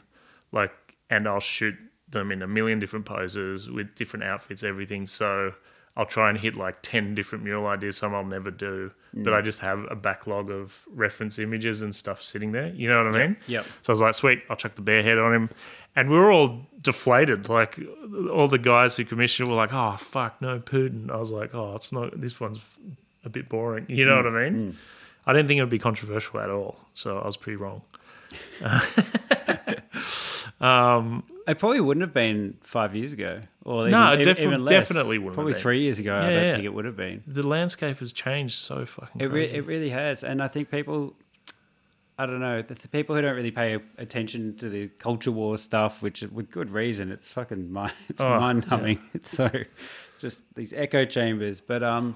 [0.51, 0.71] like,
[1.09, 1.75] and I'll shoot
[2.09, 5.07] them in a million different poses with different outfits, everything.
[5.07, 5.53] So
[5.97, 8.91] I'll try and hit like 10 different mural ideas, some I'll never do.
[9.13, 9.43] But I mm.
[9.43, 12.67] just have a backlog of reference images and stuff sitting there.
[12.67, 13.37] You know what I mean?
[13.47, 13.65] yep.
[13.81, 15.49] So I was like, sweet, I'll chuck the bear head on him.
[15.95, 17.49] And we were all deflated.
[17.49, 17.79] Like,
[18.31, 21.09] all the guys who commissioned it were like, oh, fuck, no Putin.
[21.09, 22.61] I was like, oh, it's not, this one's
[23.25, 23.85] a bit boring.
[23.89, 24.71] You know what I mm-hmm, mean?
[24.73, 24.75] Mm.
[25.25, 26.79] I didn't think it would be controversial at all.
[26.93, 27.81] So I was pretty wrong.
[30.61, 34.87] It probably wouldn't have been five years ago, or even, No, even- defi- even less.
[34.89, 35.61] definitely wouldn't have Probably been.
[35.61, 36.51] three years ago, I don't yeah.
[36.53, 37.23] think it would have been.
[37.25, 41.15] The landscape has changed so fucking It, re- it really has, and I think people,
[42.19, 45.57] I don't know, the, the people who don't really pay attention to the culture war
[45.57, 49.01] stuff, which with good reason, it's fucking mind, it's Oh, mind numbing.
[49.13, 49.49] It's so
[50.19, 52.15] just these echo chambers, but um,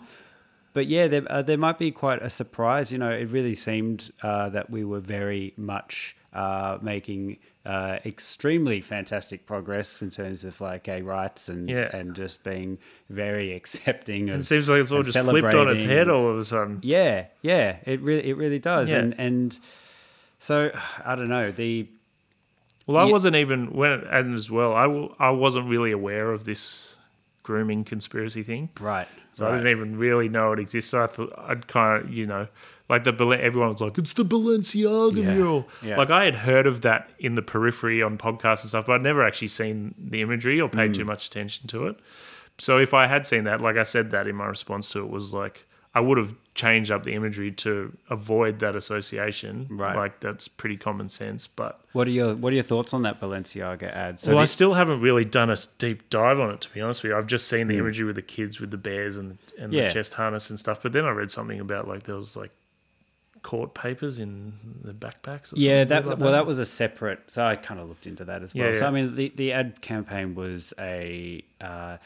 [0.73, 2.91] but yeah, there uh, there might be quite a surprise.
[2.91, 7.37] You know, it really seemed uh, that we were very much uh, making.
[7.65, 11.95] Uh, extremely fantastic progress in terms of like gay rights and Yeah.
[11.95, 12.77] and just being
[13.09, 14.29] very accepting.
[14.29, 16.79] Of, it seems like it's all just flipped on its head all of a sudden.
[16.83, 18.97] Yeah, yeah, it really, it really does, Yeah.
[18.99, 19.59] and and
[20.39, 20.71] so
[21.05, 21.87] I don't know the
[22.85, 23.11] Well, I Yeah.
[23.13, 24.73] wasn't even when and as well.
[24.73, 26.97] I w- I wasn't really aware of this
[27.43, 28.71] grooming conspiracy thing.
[28.81, 30.97] right, So I didn't even really know it existed.
[31.01, 32.47] I thought I'd kind of, you know,
[32.93, 35.97] like the everyone was like, "It's the Balenciaga Yeah, mural." yeah.
[35.97, 39.03] Like I had heard of that in the periphery on podcasts and stuff, but I'd
[39.03, 40.95] never actually seen the imagery or paid Mm.
[40.95, 41.97] too much attention to it.
[42.59, 45.09] So if I had seen that, like I said, that in my response to it
[45.09, 45.65] was like,
[45.95, 49.67] I would have changed up the imagery to avoid that association.
[49.69, 49.95] Right.
[49.95, 51.45] Like that's pretty common sense.
[51.47, 54.19] But What are your What are your thoughts on that Balenciaga ad?
[54.19, 57.03] So well, I still haven't really done a deep dive on it to be honest
[57.03, 57.17] with you.
[57.17, 59.71] I've just seen the imagery with the kids with the bears and and.
[59.73, 59.87] Yeah.
[59.87, 60.79] the chest harness and stuff.
[60.83, 62.51] But then I read something about like there was like
[63.43, 64.53] court papers in
[64.83, 65.53] the backpacks.
[65.53, 67.19] Or yeah, that like well, that was a separate.
[67.27, 68.67] So I kind of looked into that as well.
[68.67, 71.43] Yeah, So I mean, the the ad campaign was a.
[71.61, 71.97] Uh,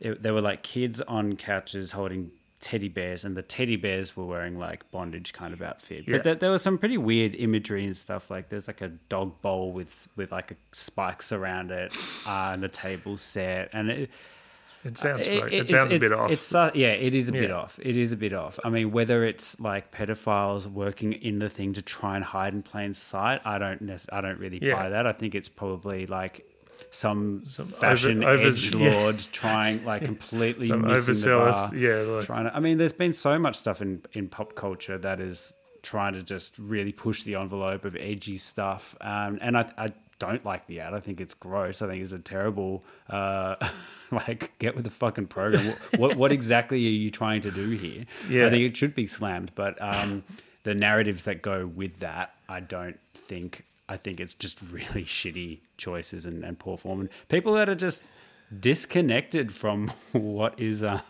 [0.00, 4.24] it, there were like kids on couches holding teddy bears, and the teddy bears were
[4.24, 6.04] wearing like bondage kind of outfit.
[6.06, 6.16] Yeah.
[6.16, 8.30] But there, there was some pretty weird imagery and stuff.
[8.30, 11.94] Like there's like a dog bowl with with like a spikes around it,
[12.26, 14.10] uh, and the table set, and it,
[14.84, 16.30] It sounds it- it- It, sounds a bit off.
[16.30, 17.78] It's uh, yeah, it is a bit off.
[17.82, 18.58] It is a bit off.
[18.64, 22.62] I mean, whether it's like pedophiles working in the thing to try and hide in
[22.62, 23.82] plain sight, I don't.
[23.82, 24.74] Nec- I don't really Yeah.
[24.76, 25.06] buy that.
[25.06, 26.46] I think it's probably like
[26.90, 28.90] some, Some fashion over- edge yeah.
[28.94, 31.74] lord trying like completely Some missing the bar.
[31.76, 32.56] yeah, like- trying to.
[32.56, 36.22] I mean, there's been so much stuff in in pop culture that is trying to
[36.22, 39.70] just really push the envelope of edgy stuff, um, and I.
[39.76, 39.88] I
[40.20, 40.94] don't like the ad.
[40.94, 41.82] I think it's gross.
[41.82, 43.56] I think it's a terrible, uh,
[44.12, 45.66] like, get with the fucking program.
[45.66, 48.04] What, what, what exactly are you trying to do here?
[48.28, 48.46] Yeah.
[48.46, 50.22] I think it should be slammed, but um,
[50.62, 53.64] the narratives that go with that, I don't think.
[53.88, 57.74] I think it's just really shitty choices and, and poor form, and people that are
[57.74, 58.06] just
[58.60, 61.00] disconnected from what is uh,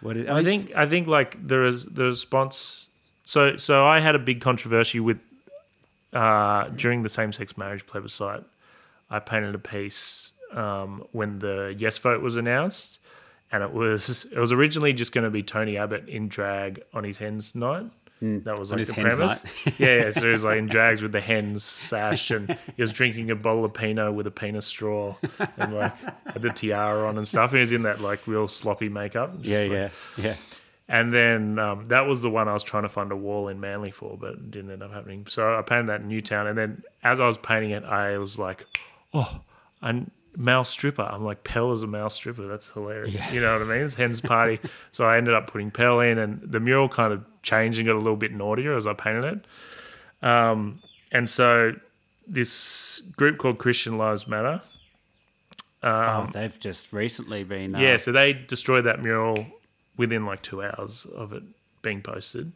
[0.00, 0.28] what is.
[0.28, 2.88] I think I think like there is the response.
[3.24, 5.18] So so I had a big controversy with
[6.12, 8.44] uh, during the same sex marriage plebiscite.
[9.10, 12.98] I painted a piece um, when the yes vote was announced,
[13.52, 17.04] and it was it was originally just going to be Tony Abbott in drag on
[17.04, 17.86] his hens night.
[18.22, 18.70] That was.
[18.70, 19.42] Like the premise.
[19.80, 22.92] yeah, yeah, so he was like in drags with the hens sash, and he was
[22.92, 25.16] drinking a bottle of Pinot with a penis straw,
[25.56, 25.94] and like
[26.30, 27.50] had the tiara on and stuff.
[27.52, 29.36] And he was in that like real sloppy makeup.
[29.40, 29.88] Yeah, like- yeah,
[30.18, 30.34] yeah.
[30.90, 33.60] And then um, that was the one I was trying to find a wall in
[33.60, 35.24] Manly for, but it didn't end up happening.
[35.28, 36.48] So I painted that in Newtown.
[36.48, 38.66] And then as I was painting it, I was like,
[39.14, 39.40] oh,
[39.82, 40.02] a
[40.36, 41.02] male stripper.
[41.02, 42.48] I'm like, Pell is a male stripper.
[42.48, 43.14] That's hilarious.
[43.32, 43.86] You know what I mean?
[43.86, 44.58] It's Hen's Party.
[44.90, 47.94] so I ended up putting Pell in, and the mural kind of changed and got
[47.94, 50.26] a little bit naughtier as I painted it.
[50.26, 50.80] Um,
[51.12, 51.72] and so
[52.26, 54.60] this group called Christian Lives Matter
[55.82, 57.74] oh, they've just recently been.
[57.74, 59.46] Uh, Um, yeah, so they destroyed that mural
[60.00, 61.42] within like two hours of it
[61.82, 62.52] being posted.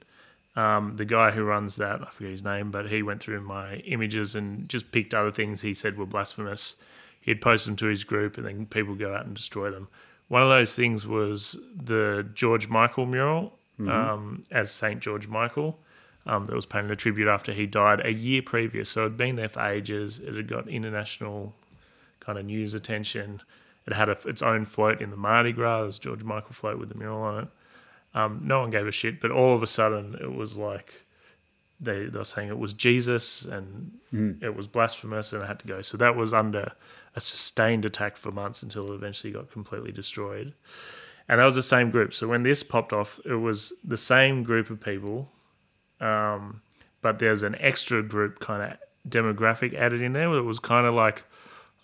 [0.57, 3.75] Um, the guy who runs that, I forget his name, but he went through my
[3.77, 6.77] images and just picked other things he said were blasphemous.
[7.21, 9.89] He'd post them to his group, and then people go out and destroy them.
[10.29, 15.79] One of those things was the George Michael mural um, as Saint George Michael.
[16.27, 18.89] Um, that was painted a tribute after he died a year previous.
[18.89, 20.19] So it'd been there for ages.
[20.19, 21.55] It had got international
[22.21, 23.43] kind of news attention.
[23.86, 25.82] It had a, its own float in the Mardi Gras.
[25.82, 27.48] It was George Michael float with the mural on it.
[28.15, 31.05] Um, no one gave a shit, but all of a sudden it was like
[31.81, 33.93] they, they were saying it was Jesus and
[34.43, 35.82] it was blasphemous and it had to go.
[35.82, 36.73] So that was under
[37.16, 40.55] a sustained attack for months until it eventually got completely destroyed.
[41.28, 42.12] And that was the same group.
[42.12, 45.31] So when this popped off, it was the same group of people,
[46.01, 46.62] um,
[47.02, 48.78] but there's an extra group kind of
[49.09, 50.32] demographic added in there.
[50.35, 51.24] It was kind of like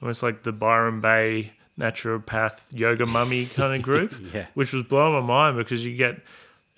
[0.01, 4.47] almost like the Byron Bay naturopath yoga mummy kind of group, Yeah.
[4.55, 6.17] which was blowing my mind because you get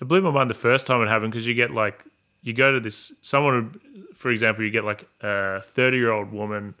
[0.01, 2.03] it blew my mind the first time it happened because you get like
[2.41, 3.79] you go to this someone
[4.15, 6.75] for example you get like a 30 year old woman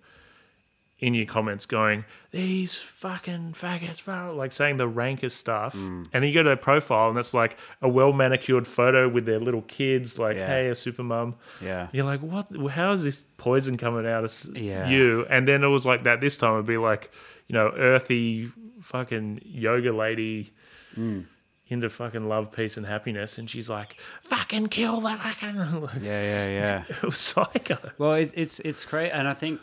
[0.99, 5.79] in your comments going these fucking faggots blah," like saying the rankest stuff mm.
[6.03, 9.25] and then you go to their profile and it's like a well manicured photo with
[9.25, 10.47] their little kids like Yeah.
[10.47, 11.87] hey a super mum Yeah.
[11.91, 12.47] you're like, what?
[12.71, 14.87] How is this poison coming out of Yeah.
[14.87, 15.25] you?
[15.29, 16.53] And then it was like that this time.
[16.53, 17.11] It'd be like,
[17.47, 18.51] you know, earthy
[18.81, 20.53] fucking yoga lady
[20.97, 21.25] Mm.
[21.67, 23.37] into fucking love, peace, and happiness.
[23.39, 25.55] And she's like, fucking kill that fucking.
[25.81, 26.83] Like, Yeah, yeah, yeah.
[26.87, 27.77] It was psycho.
[27.97, 29.59] Well, it, it's it's great, and I think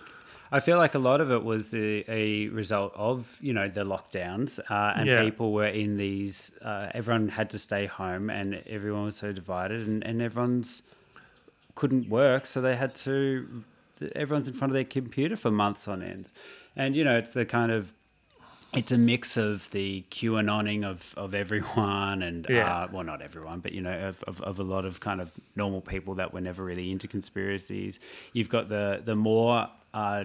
[0.52, 3.84] I feel like a lot of it was the a result of you know the
[3.84, 5.22] lockdowns, uh, and Yeah.
[5.22, 6.58] people were in these.
[6.60, 10.82] Uh, everyone had to stay home, and everyone was so divided, and and everyone's
[11.76, 13.62] couldn't work, so they had to.
[14.14, 16.28] Everyone's in front of their computer for months on end,
[16.76, 17.92] and you know it's the kind of
[18.72, 22.82] it's a mix of the QAnoning of, of everyone and Yeah.
[22.84, 25.32] uh, well not everyone but you know of, of, of a lot of kind of
[25.56, 27.98] normal people that were never really into conspiracies
[28.32, 30.22] you've got the the more uh,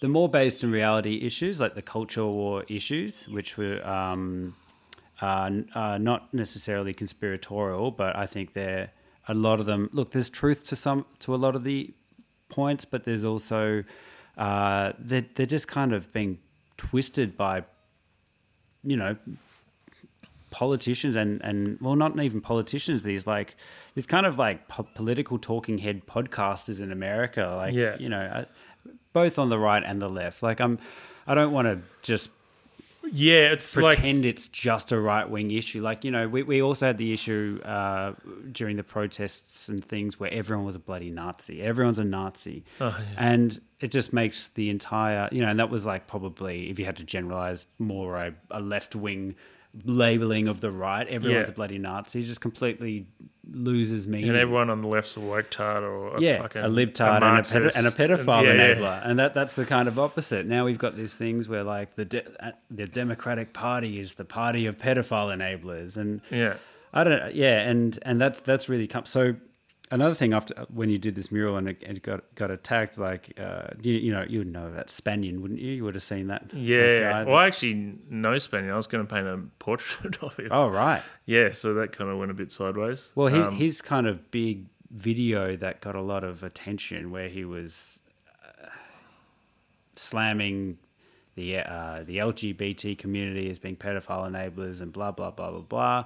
[0.00, 4.54] the more based in reality issues like the culture war issues which were um,
[5.20, 8.92] uh, uh, not necessarily conspiratorial but I think they're
[9.26, 11.92] a lot of them look there's truth to some to a lot of the
[12.48, 13.84] points but there's also
[14.36, 16.38] uh, they're, they're just kind of being
[16.76, 17.64] twisted by
[18.84, 19.16] you know
[20.50, 23.02] politicians and and well, not even politicians.
[23.02, 23.56] These like
[23.94, 27.96] these kind of like po- political talking head podcasters in America, like Yeah.
[27.98, 28.44] you know, uh,
[29.12, 30.42] both on the right and the left.
[30.42, 30.78] Like I'm,
[31.26, 32.30] I don't want to just
[33.12, 35.80] Yeah, it's like pretend it's just a right wing issue.
[35.80, 38.12] Like, you know, we, we also had the issue uh,
[38.52, 41.62] during the protests and things where everyone was a bloody Nazi.
[41.62, 42.64] Everyone's a Nazi.
[42.80, 46.78] Oh, And it just makes the entire, you know, and that was like probably, if
[46.78, 49.34] you had to generalize, more a, a left wing
[49.84, 51.06] labeling of the right.
[51.08, 51.52] Everyone's Yeah.
[51.52, 52.20] a bloody Nazi.
[52.20, 53.06] It just completely
[53.50, 54.28] loses meaning.
[54.28, 57.24] and everyone on the left's a woke tart or a yeah, fucking a libtard and,
[57.24, 57.76] a Marxist.
[57.78, 58.74] and a pedophile yeah, yeah.
[58.74, 60.44] enabler, and that that's the kind of opposite.
[60.46, 64.24] Now we've got these things where like the de- uh, the Democratic Party is the
[64.26, 66.54] party of pedophile enablers, and Yeah.
[66.92, 69.04] I don't, yeah, and and that's that's really come.
[69.06, 69.34] So
[69.90, 73.32] another thing after when you did this mural and it, it got got attacked, like
[73.40, 75.72] uh, you, you know you would know that Spaniard, wouldn't you?
[75.72, 76.50] You would have seen that.
[76.50, 77.00] that Yeah.
[77.00, 77.24] guy.
[77.24, 78.72] Well, I actually know Spaniard.
[78.72, 80.48] I was going to paint a portrait of him.
[80.50, 81.02] oh right.
[81.26, 83.12] Yeah, so that kind of went a bit sideways.
[83.14, 87.28] Well, his Um, his kind of big video that got a lot of attention, where
[87.28, 88.00] he was
[88.42, 88.68] uh,
[89.94, 90.78] slamming
[91.34, 96.04] the uh, the LGBT community as being pedophile enablers and blah blah blah blah blah.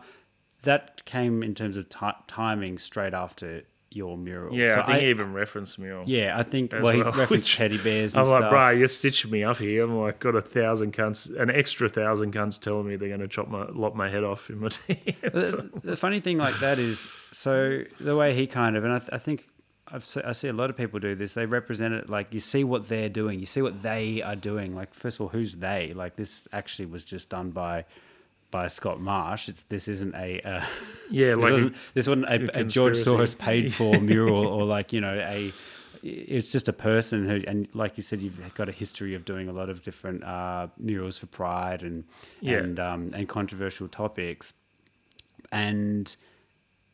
[0.63, 3.63] That came in terms of ti timing straight after
[3.97, 4.55] your mural.
[4.55, 6.07] yeah, So I think he even referenced me on.
[6.07, 8.15] yeah, I think as well, he well, referenced which- teddy bears.
[8.15, 9.85] And I'm like, bro, you're stitching me up here.
[9.85, 13.29] I'm like, got a thousand cunts, an extra thousand cunts telling me they're going to
[13.29, 14.97] chop my, lop my head off in my team.
[15.23, 18.99] the, the funny thing like that is so the way he kind of and I,
[18.99, 19.49] th- I think
[20.01, 21.35] se- I see a lot of people do this.
[21.35, 24.75] They represent it like you see what they're doing, you see what they are doing.
[24.75, 25.93] Like first of all, who's they?
[25.95, 27.85] Like this actually was just done by
[28.53, 29.49] by Scott Marsh.
[29.49, 30.65] It's this isn't a uh,
[31.11, 32.95] yeah, this like wasn't, this wasn't a, a George.
[32.97, 35.53] Soros paid for mural or like you know a.
[36.05, 39.49] It's just a person who, and like you said, you've got a history of doing
[39.49, 42.03] a lot of different uh, murals for Pride and
[42.41, 42.59] Yeah.
[42.59, 44.53] and um, and controversial topics.
[45.53, 46.15] And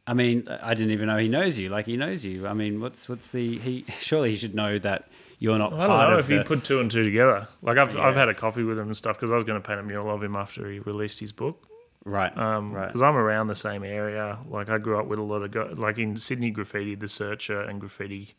[0.07, 1.71] I mean, I didn't even know he knows you.
[1.71, 2.47] Like he knows you.
[2.47, 3.87] I mean, what's what's the he?
[3.99, 5.09] Surely he should know that
[5.39, 6.35] you're not I part don't know of if the.
[6.37, 7.47] you put two and two together.
[7.63, 9.67] Like I've I've had a coffee with him and stuff because I was going to
[9.67, 11.67] paint a mural of him after he released his book.
[12.05, 12.87] right, Um, right.
[12.87, 14.39] because I'm around the same area.
[14.49, 17.61] Like I grew up with a lot of guys, like in Sydney graffiti, the searcher
[17.61, 18.35] and graffiti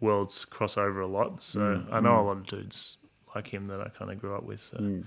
[0.00, 1.40] worlds cross over a lot.
[1.42, 2.98] So Mm, I know a lot of dudes
[3.34, 4.60] like him that I kind of grew up with.
[4.62, 5.04] So Mm.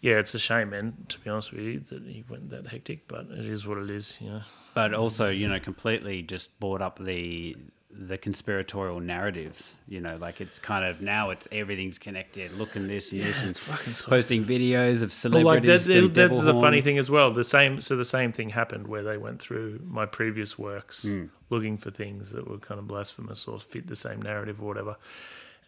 [0.00, 0.94] yeah, it's a shame, man.
[1.08, 3.90] To be honest with you, that he went that hectic, but it is what it
[3.90, 4.16] is.
[4.20, 4.40] You know.
[4.74, 7.56] but also you know completely just brought up the
[7.98, 12.90] the conspiratorial narratives you know like it's kind of now it's everything's connected look and
[12.90, 16.12] this and this and it's fucking so- posting videos of Well, like that, celebrities doing
[16.12, 17.32] that- that's a funny thing as well.
[17.32, 21.24] The same, so the same thing happened where they went through my previous works, Hmm.
[21.48, 24.96] looking for things that were kind of blasphemous or fit the same narrative or whatever,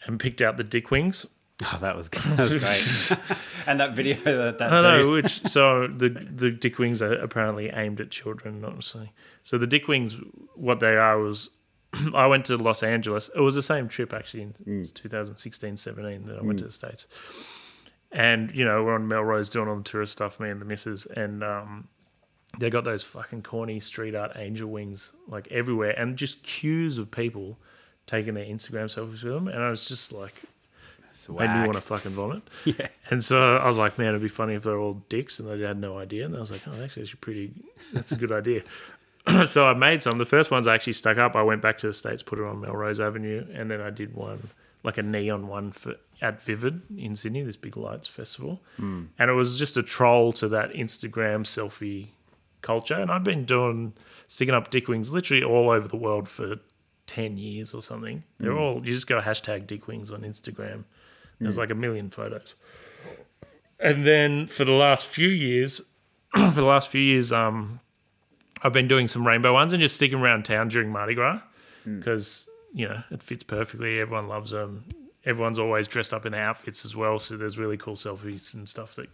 [0.05, 1.27] and picked out the dick wings.
[1.65, 2.55] oh that was that was
[3.19, 7.01] great and that video that, that I dude know, which so the the dick wings
[7.03, 9.13] are apparently aimed at children, not necessarily.
[9.43, 10.15] So the dick wings,
[10.55, 11.51] what they are was,
[12.15, 13.31] I went to Los Angeles.
[13.35, 14.95] It was the same trip actually in Mm.
[14.95, 17.07] 2016, 17 that I went to the states,
[18.13, 21.07] and you know we're on Melrose doing all the tourist stuff, me and the missus,
[21.07, 21.89] and um,
[22.59, 27.11] they got those fucking corny street art angel wings like everywhere, and just queues of
[27.11, 27.59] people
[28.07, 30.35] taking their Instagram selfies with them, and I was just like,
[31.29, 32.43] made me want to fucking vomit.
[32.65, 35.49] yeah And so I was like, man, it'd be funny if they're all dicks and
[35.49, 36.25] they had no idea.
[36.27, 37.53] And I was like, oh, that's actually pretty,
[37.93, 38.63] that's a good idea.
[39.47, 40.19] so I made some.
[40.19, 41.37] The first ones I actually stuck up.
[41.37, 44.15] I went back to the States, put it on Melrose Avenue, and then I did
[44.15, 44.51] one,
[44.83, 48.61] like a neon one for at Vivid in Sydney, this big lights festival.
[48.77, 49.05] Hmm.
[49.19, 52.09] And it was just a troll to that Instagram selfie
[52.63, 52.95] culture.
[52.95, 53.93] And I've been doing,
[54.27, 56.57] sticking up dick wings literally all over the world for
[57.07, 58.25] 10 years or something.
[58.39, 58.59] They're hmm.
[58.59, 60.85] all, you just go hashtag dick wings on Instagram.
[61.41, 61.61] There's hmm.
[61.61, 62.55] like a million photos.
[63.81, 65.81] And then for the last few years,
[66.35, 67.79] for the last few years, um,
[68.63, 71.41] I've been doing some rainbow ones and just sticking around town during Mardi Gras
[71.85, 71.99] hmm.
[71.99, 74.01] because you know it fits perfectly.
[74.01, 74.85] Everyone loves them.
[75.25, 78.69] Everyone's always dressed up in their outfits as well, so there's really cool selfies and
[78.69, 79.09] stuff that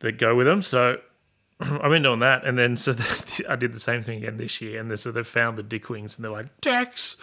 [0.00, 0.62] that go with them.
[0.62, 0.98] So
[1.60, 2.94] I've been doing that, and then so
[3.48, 5.88] I did the same thing again this year, and they, so they found the dick
[5.88, 7.16] wings, and they're like decks.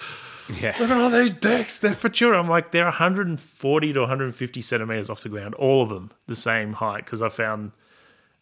[0.49, 1.79] Look yeah at all these decks.
[1.79, 2.33] They're for sure.
[2.33, 6.73] I'm like, they're 140 to 150 centimeters off the ground, all of them the same
[6.73, 7.05] height.
[7.05, 7.71] Because I found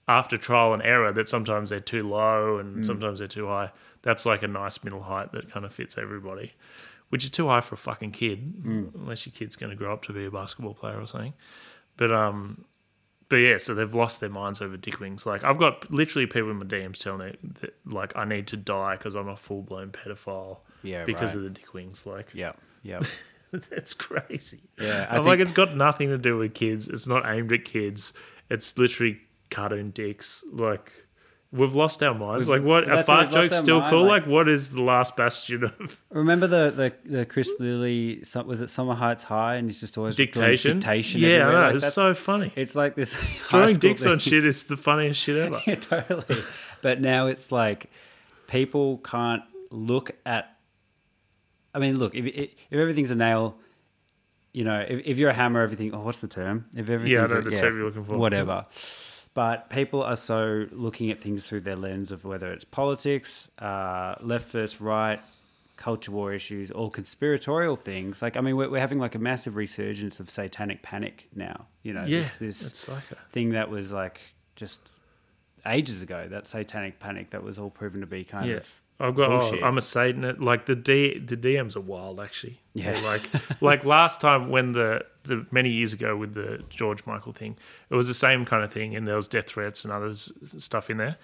[0.07, 3.71] after trial and error that sometimes they're too low and sometimes they're too high.
[4.03, 6.53] That's like a nice middle height that kind of fits everybody,
[7.09, 10.03] which is too high for a fucking kid, unless your kid's going to grow up
[10.03, 11.33] to be a basketball player or something.
[11.97, 12.63] But um,
[13.29, 15.25] but yeah, so they've lost their minds over dick wings.
[15.25, 18.57] Like I've got literally people in my DMs telling me that like I need to
[18.57, 20.59] die because I'm a full blown pedophile.
[20.83, 21.37] Yeah, because right.
[21.37, 22.05] of the dick wings.
[22.05, 22.53] Like yeah
[22.83, 23.01] yeah
[23.51, 24.61] that's crazy.
[24.79, 26.87] Yeah, I I'm like it's got nothing to do with kids.
[26.87, 28.13] It's not aimed at kids.
[28.49, 30.43] It's literally cartoon dicks.
[30.51, 30.91] Like
[31.51, 32.47] we've lost our minds.
[32.47, 34.03] We've- like what a fart joke's still mind, cool.
[34.03, 36.71] like- Like, what is the last bastion of Remember the,
[37.05, 39.55] the, the Chris Lilley, was it Summer Heights High?
[39.55, 40.79] And he's just always dictation?
[40.79, 41.21] Dictation.
[41.21, 41.53] Yeah, I everywhere.
[41.53, 41.65] know.
[41.67, 42.51] Like, it's so funny.
[42.55, 43.13] It's like this
[43.49, 45.61] Drawing dicks on shit is the funniest shit ever.
[45.67, 46.41] yeah, totally.
[46.81, 47.89] But now it's like
[48.47, 50.53] people can't look at.
[51.73, 53.57] I mean, look if if everything's a nail,
[54.51, 55.93] you know, if, if you're a hammer, everything.
[55.93, 56.65] Oh, what's the term?
[56.75, 58.17] If everything's know a- the term you're looking for.
[58.17, 58.65] Whatever.
[59.37, 64.15] But people are so looking at things through their lens of whether it's politics, uh,
[64.19, 65.19] left versus right,
[65.75, 68.23] culture war issues, or conspiratorial things.
[68.23, 71.67] Like, I mean, we're, we're having like a massive resurgence of satanic panic now.
[71.83, 73.15] You know, Yeah, this, this it's psycho.
[73.29, 74.19] thing that was like
[74.55, 74.99] just
[75.67, 76.25] ages ago.
[76.27, 78.55] That satanic panic that was all proven to be kind Yeah.
[78.55, 79.29] of I've got.
[79.29, 80.39] Oh, I'm a Satanist.
[80.39, 82.59] Like the D, the DMs are wild, actually.
[82.73, 82.99] Yeah.
[83.01, 83.29] Like,
[83.61, 87.57] like last time when the the many years ago with the George Michael thing,
[87.89, 90.89] it was the same kind of thing, and there was death threats and other stuff
[90.89, 91.17] in there.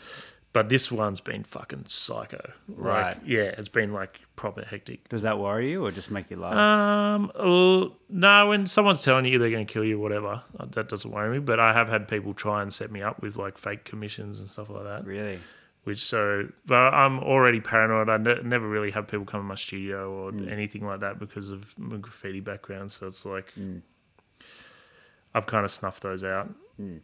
[0.53, 2.51] But this one's been fucking psycho.
[2.67, 3.15] Right.
[3.15, 5.09] Like, yeah, it's been like proper hectic.
[5.09, 6.53] Does that worry you or just make you laugh?
[6.53, 10.89] Um, well, no, when someone's telling you they're going to kill you, whatever, uh, that
[10.89, 11.39] doesn't worry me.
[11.39, 14.47] But I have had people try and set me up with like fake commissions and
[14.47, 15.05] stuff like that.
[15.05, 15.39] really?
[15.85, 18.09] which so but I'm already paranoid.
[18.09, 21.51] I ne- never really have people come to my studio or anything like that because
[21.51, 22.91] of my graffiti background.
[22.91, 23.53] So it's like
[25.33, 26.49] I've kind of snuffed those out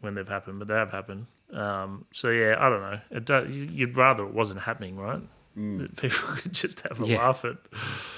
[0.01, 1.27] when they've happened, but they have happened.
[1.53, 2.99] Um, so yeah, I don't know.
[3.11, 5.21] It do, you'd rather it wasn't happening, right?
[5.55, 7.17] That People could just have a Yeah.
[7.17, 7.57] laugh at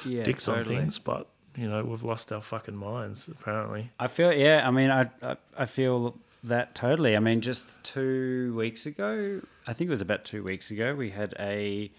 [0.05, 1.27] Yeah, dicks on things, but
[1.57, 3.89] you know we've lost our fucking minds apparently.
[3.99, 4.67] I feel yeah.
[4.67, 7.15] I mean, I, I I feel that totally.
[7.15, 11.09] I mean, just two weeks ago, I think it was about two weeks ago, we
[11.11, 11.91] had a.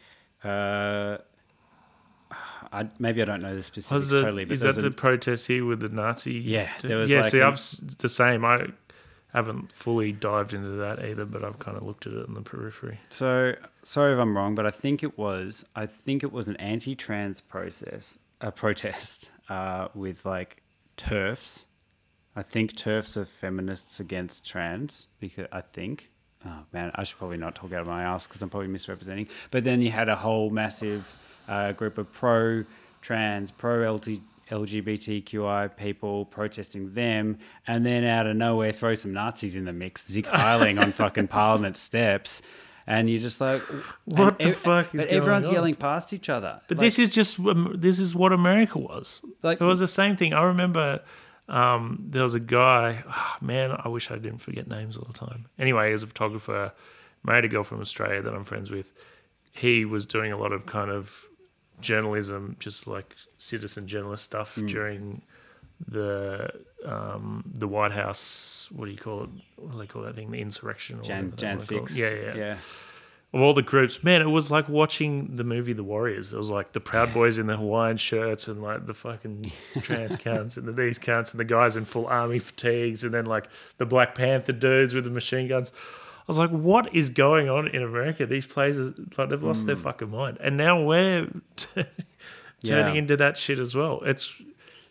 [0.44, 1.18] Uh,
[2.72, 5.64] I, maybe I don't know the specifics the, totally, but is that the protest here
[5.64, 6.34] with the Nazi?
[6.34, 7.20] Yeah, there was yeah.
[7.20, 8.44] like see, an- I've the same.
[8.44, 8.68] I
[9.32, 12.42] haven't fully dived into that either, but I've kind of looked at it in the
[12.42, 12.98] periphery.
[13.10, 15.64] So sorry if I'm wrong, but I think it was.
[15.76, 20.62] I think it was an anti-trans process, a protest uh, with like
[20.96, 21.66] TERFs.
[22.34, 26.08] I think TERFs are feminists against trans because I think.
[26.44, 29.28] Oh man, I should probably not talk out of my ass because I'm probably misrepresenting.
[29.52, 31.06] But then you had a whole massive
[31.48, 34.20] uh, group of pro-trans, pro-LG.
[34.50, 40.04] LGBTQI people protesting them, and then out of nowhere throw some Nazis in the mix,
[40.04, 42.42] Sieg Heiling on fucking Parliament steps,
[42.86, 43.62] and you're just like,
[44.04, 45.54] What the ev- fuck is But everyone's on?
[45.54, 46.60] yelling past each other.
[46.68, 47.38] But Like, this is just
[47.80, 49.22] this is what America was.
[49.42, 50.34] Like- it was the same thing.
[50.34, 51.00] I remember
[51.48, 53.04] um, there was a guy.
[53.08, 55.46] ah, man, I wish I didn't forget names all the time.
[55.58, 56.72] Anyway, he was a photographer,
[57.24, 58.92] married a girl from Australia that I'm friends with.
[59.52, 61.24] He was doing a lot of kind of
[61.82, 64.66] journalism, just like citizen journalist stuff Hmm.
[64.66, 65.22] during
[65.88, 66.50] the
[66.84, 68.68] um, the White House.
[68.72, 69.30] What do you call it?
[69.56, 70.30] What do they call that thing?
[70.30, 70.98] The insurrection.
[70.98, 71.88] Or Jan Jan wanna call it.
[71.88, 71.98] six.
[71.98, 72.56] Yeah, yeah, yeah.
[73.34, 76.32] of all the groups, man, it was like watching the movie The Warriors.
[76.32, 79.50] It was like the Proud Boys in the Hawaiian shirts and like the fucking
[79.82, 83.26] trans cunts and the these cunts and the guys in full army fatigues and then
[83.26, 83.48] like
[83.78, 85.72] the Black Panther dudes with the machine guns.
[86.22, 88.26] I was like, what is going on in America?
[88.26, 89.82] These places, like, they've lost their hmm.
[89.82, 91.86] fucking mind, and now we're turning
[92.62, 92.92] Yeah.
[92.92, 94.00] into that shit as well.
[94.04, 94.32] It's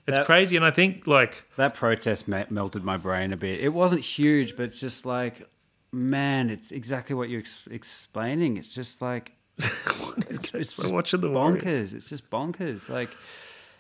[0.07, 3.59] it's That- crazy, and I think like That protest me- melted my brain a bit.
[3.59, 5.47] It wasn't huge, but it's just like,
[5.91, 8.57] man, it's exactly what you're ex- explaining.
[8.57, 11.63] It's just like, it's, it's just watching the bonkers.
[11.63, 11.93] Warriors.
[11.93, 12.89] It's just bonkers.
[12.89, 13.09] Like,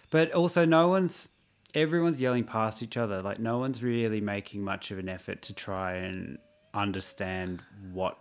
[0.09, 1.29] but also no one's,
[1.73, 3.21] everyone's yelling past each other.
[3.21, 6.37] Like, no one's really making much of an effort to try and
[6.73, 7.61] understand
[7.91, 8.17] what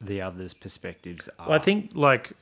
[0.00, 1.48] the other's perspectives are.
[1.48, 2.32] Well, I think like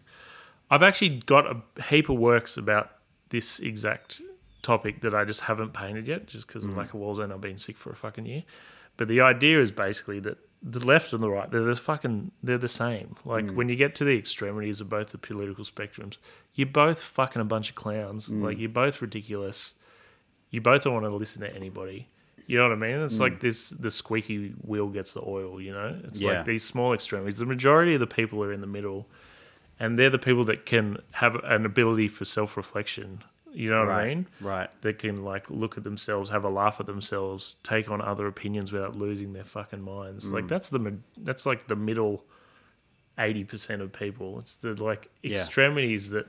[0.70, 2.93] I've actually got a heap of works about
[3.31, 4.23] this exact
[4.62, 6.77] topic that I just haven't painted yet, just because of mm.
[6.77, 8.45] lack of walls and I've been sick for a fucking year.
[8.97, 12.59] But the idea is basically that the left and the right, they're the fucking they're
[12.59, 13.16] the same.
[13.24, 13.55] Like mm.
[13.55, 16.19] when you get to the extremities of both the political spectrums,
[16.55, 18.28] you're both fucking a bunch of clowns.
[18.28, 18.43] Mm.
[18.43, 19.74] Like you're both ridiculous.
[20.51, 22.09] You both don't want to listen to anybody.
[22.51, 22.98] You know what I mean?
[23.01, 26.01] It's like this the squeaky wheel gets the oil, you know?
[26.05, 26.32] It's Yeah.
[26.39, 27.36] like these small extremities.
[27.36, 29.06] The majority of the people are in the middle
[29.78, 33.22] and they're the people that can have an ability for self reflection.
[33.52, 34.27] You know what I mean?
[34.40, 34.68] right.
[34.82, 38.72] They can like look at themselves, have a laugh at themselves, take on other opinions
[38.72, 40.27] without losing their fucking minds.
[40.27, 40.32] Mm.
[40.32, 42.24] Like that's the that's like the middle
[43.18, 44.39] eighty percent of people.
[44.40, 45.36] It's the like Yeah.
[45.36, 46.27] extremities that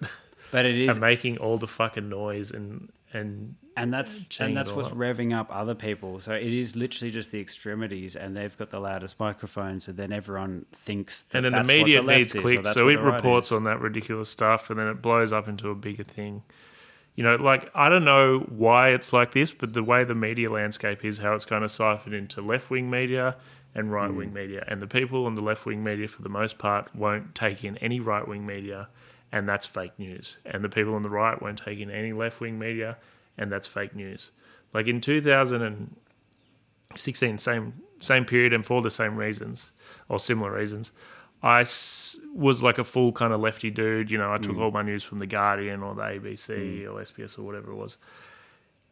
[0.52, 4.72] but it is are making all the fucking noise and and and that's and that's
[4.72, 4.96] what's up.
[4.96, 6.20] revving up other people.
[6.20, 10.12] So it is literally just the extremities, and they've got the loudest microphones, and then
[10.12, 11.24] everyone thinks.
[11.24, 13.54] That and then the media the needs is, clicks, so it right reports is.
[13.54, 16.44] on that ridiculous stuff, and then it blows up into a bigger thing.
[17.16, 20.52] You know, like I don't know why it's like this, but the way the media
[20.52, 23.36] landscape is, how it's kind of siphoned into left wing media
[23.74, 23.94] and hmm.
[23.94, 26.96] right wing media, and the people on the left wing media, for the most part,
[26.96, 28.90] won't take in any right wing media,
[29.32, 30.38] and that's fake news.
[30.46, 32.98] And the people on the right won't take in any left wing media,
[33.38, 34.32] and that's fake news.
[34.74, 39.72] Like in 2016, same same period, and for the same reasons
[40.10, 40.92] or similar reasons,
[41.44, 44.12] I s- was like a full kind of lefty dude.
[44.12, 44.62] You know, I took mm.
[44.62, 46.86] all my news from the Guardian or the ABC mm.
[46.86, 47.98] or SBS or whatever it was.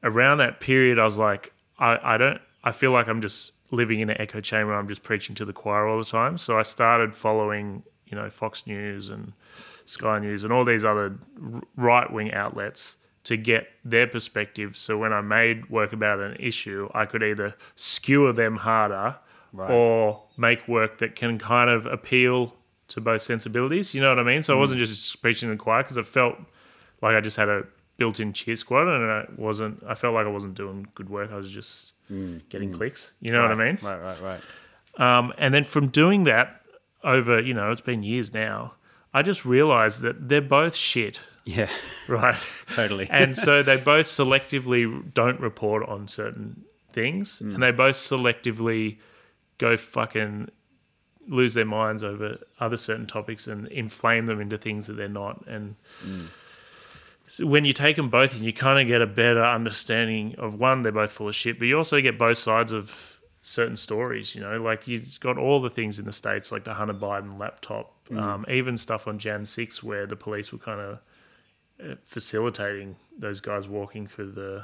[0.03, 3.99] Around that period, I was like, I, I don't, I feel like I'm just living
[3.99, 4.73] in an echo chamber.
[4.73, 6.37] I'm just preaching to the choir all the time.
[6.37, 9.33] So I started following, you know, Fox News and
[9.85, 11.17] Sky News and all these other
[11.75, 14.77] right wing outlets to get their perspective.
[14.77, 19.17] So when I made work about an issue, I could either skewer them harder
[19.57, 22.55] or make work that can kind of appeal
[22.89, 23.93] to both sensibilities.
[23.93, 24.43] You know what I mean?
[24.43, 24.59] So I mm.
[24.59, 26.37] wasn't just preaching to the choir because it felt
[27.01, 27.63] like I just had a
[27.97, 29.83] built-in cheer squad, and I wasn't.
[29.87, 31.31] I felt like I wasn't doing good work.
[31.31, 32.41] I was just mm.
[32.49, 32.75] getting mm.
[32.75, 33.13] clicks.
[33.19, 33.77] You know what I mean?
[33.81, 34.41] Right, right, right.
[34.97, 36.61] Um, and then from doing that
[37.03, 38.73] over, you know, it's been years now.
[39.13, 41.69] I just realized that they're both shit, Yeah,
[42.07, 42.37] right?
[42.71, 43.07] totally.
[43.11, 47.59] and so they both selectively don't report on certain things, and mm.
[47.59, 48.97] they both selectively
[49.57, 50.49] go fucking
[51.27, 55.45] lose their minds over other certain topics and inflame them into things that they're not.
[55.45, 56.27] And mm.
[57.27, 60.59] so when you take them both, and you kind of get a better understanding of
[60.59, 64.35] one, they're both full of shit, but you also get both sides of certain stories.
[64.35, 67.39] You know, like you've got all the things in the states, like the Hunter Biden
[67.39, 70.99] laptop, um, even stuff on Jan six where the police were kind of
[71.83, 74.63] uh, facilitating those guys walking through the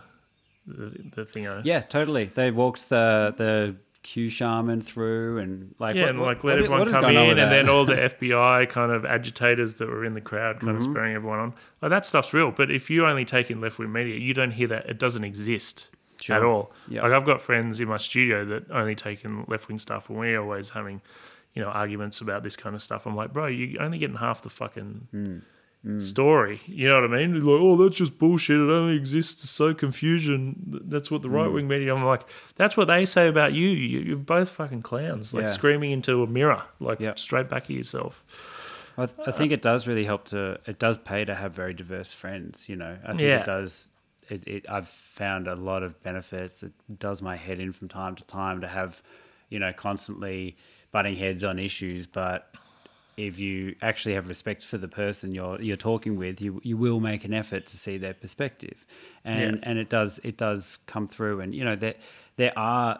[0.67, 1.45] the, the thing.
[1.45, 2.25] uh, yeah, totally.
[2.25, 6.51] They walked the the Q Shaman through and like Yeah, what- and what- like let
[6.53, 7.49] what- everyone what come in, and that?
[7.49, 11.15] then all the FBI kind of agitators that were in the crowd, kind of spurring
[11.15, 11.53] everyone on.
[11.81, 14.51] Like that stuff's real, but if you only take in left wing media, you don't
[14.51, 14.87] hear that.
[14.89, 15.89] It doesn't exist
[16.29, 16.71] at all.
[16.87, 17.03] Yeah.
[17.03, 20.17] Like I've got friends in my studio that only take in left wing stuff, and
[20.17, 21.01] we're always having,
[21.55, 23.05] you know, arguments about this kind of stuff.
[23.07, 25.07] I'm like, bro, you're only getting half the fucking.
[25.11, 25.99] Hmm.
[25.99, 27.35] Story, you know what I mean?
[27.45, 28.59] Like, oh, that's just bullshit.
[28.59, 30.55] It only exists to sow confusion.
[30.65, 31.35] That's what the Hmm.
[31.35, 31.93] right wing media.
[31.93, 32.23] I'm like,
[32.55, 33.67] that's what they say about you.
[33.67, 35.49] you you're both fucking clowns, like Yeah.
[35.51, 37.13] screaming into a mirror, like Yeah.
[37.17, 38.25] straight back at yourself.
[38.97, 40.59] I, th- I think it does really help to.
[40.65, 42.67] It does pay to have very diverse friends.
[42.67, 43.41] You know, I think Yeah.
[43.41, 43.91] it does.
[44.27, 46.63] It, it I've found a lot of benefits.
[46.63, 49.03] It does my head in from time to time to have,
[49.51, 50.57] you know, constantly
[50.95, 52.01] butting heads on issues.
[52.07, 52.39] But
[53.17, 56.99] if you actually have respect for the person you're you're talking with, you you will
[57.11, 58.85] make an effort to see their perspective,
[59.25, 59.69] and Yeah.
[59.69, 60.63] and it does it does
[60.93, 61.41] come through.
[61.41, 61.95] And you know there
[62.41, 62.91] there are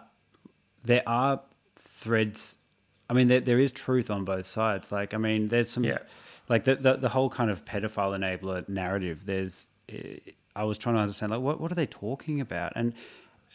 [0.92, 1.42] there are
[1.76, 2.58] threads.
[3.10, 4.92] I mean, there, there is truth on both sides.
[4.92, 6.00] Like, I mean, there's some, Yeah.
[6.50, 9.26] like the, the the whole kind of pedophile enabler narrative.
[9.26, 10.18] There's, eh,
[10.56, 12.72] I was trying to understand, like, what what are they talking about?
[12.76, 12.94] And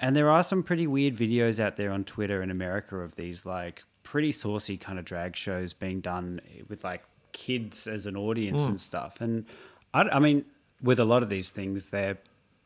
[0.02, 3.44] and there are some pretty weird videos out there on Twitter in America of these
[3.44, 7.02] like pretty saucy kind of drag shows being done with like
[7.32, 9.20] kids as an audience and stuff.
[9.20, 9.46] And
[9.94, 10.44] I, I mean,
[10.82, 12.18] with a lot of these things, they're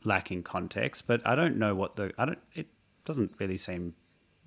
[0.05, 1.06] lacking context.
[1.06, 2.39] But I don't know what the I don't.
[2.55, 2.66] It
[3.05, 3.94] doesn't really seem.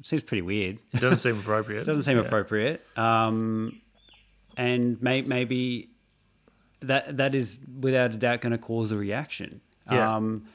[0.03, 0.77] Seems pretty weird.
[0.93, 1.81] It doesn't seem appropriate.
[1.81, 2.23] it Doesn't seem Yeah.
[2.23, 2.85] appropriate.
[2.97, 3.81] Um,
[4.55, 5.89] and may, maybe
[6.81, 9.61] that that is without a doubt going to cause a reaction.
[9.91, 10.15] Yeah.
[10.15, 10.45] Um,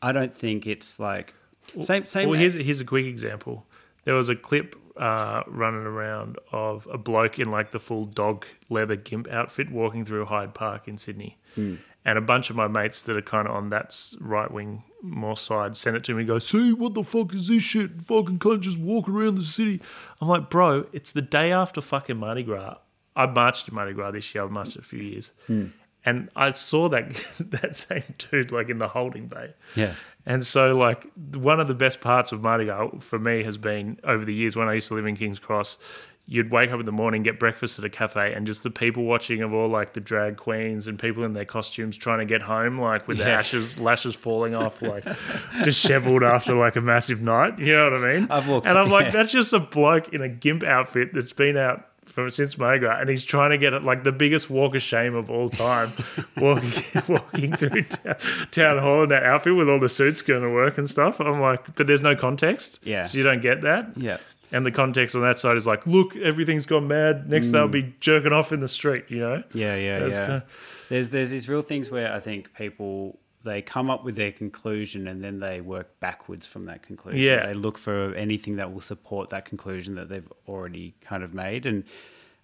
[0.00, 1.34] I don't think it's like
[1.80, 2.28] same same.
[2.28, 3.66] Well, here's here's a quick example.
[4.04, 8.44] There was a clip uh, running around of a bloke in like the full dog
[8.68, 11.76] leather gimp outfit walking through Hyde Park in Sydney, Hmm.
[12.04, 15.36] and a bunch of my mates that are kind of on that right wing more
[15.36, 16.20] side sent it to me.
[16.20, 18.02] and Go, see what the fuck is this shit?
[18.02, 19.80] Fucking can't just walk around the city.
[20.20, 22.76] I'm like, bro, it's the day after fucking Mardi Gras.
[23.16, 24.44] I marched in Mardi Gras this year.
[24.44, 25.32] I've marched a few years.
[25.46, 25.66] Hmm.
[26.04, 27.10] And I saw that
[27.50, 29.54] that same dude like in the holding bay.
[29.76, 29.94] Yeah.
[30.24, 31.04] And so, like,
[31.34, 34.54] one of the best parts of Mardi Gras for me has been over the years
[34.54, 35.78] when I used to live in King's Cross.
[36.26, 39.02] You'd wake up in the morning, get breakfast at a cafe, and just the people
[39.02, 42.40] watching of all like the drag queens and people in their costumes trying to get
[42.42, 43.38] home, like with their Yeah.
[43.40, 45.04] ashes, lashes falling off, like
[45.64, 47.58] disheveled after like a massive night.
[47.58, 48.26] You know what I mean?
[48.30, 49.10] I've walked- and I'm like, yeah.
[49.10, 53.08] that's just a bloke in a gimp outfit that's been out from since Mardi and
[53.08, 55.92] he's trying to get it like the biggest walk of shame of all time,
[56.36, 58.16] walking walking through town,
[58.50, 61.20] town hall in that outfit with all the suits going to work and stuff.
[61.20, 63.04] I'm like, but there's no context, Yeah.
[63.04, 63.92] so you don't get that.
[63.96, 64.18] Yeah.
[64.52, 67.30] And the context on that side is like, look, everything's gone mad.
[67.30, 67.72] Next, they'll mm.
[67.72, 69.06] be jerking off in the street.
[69.08, 69.42] You know?
[69.54, 70.26] Yeah, yeah, That's yeah.
[70.26, 70.44] kinda-
[70.90, 75.06] There's there's these real things where I think people they come up with their conclusion
[75.08, 77.20] and then they work backwards from that conclusion.
[77.20, 77.46] Yeah.
[77.46, 81.66] They look for anything that will support that conclusion that they've already kind of made,
[81.66, 81.84] and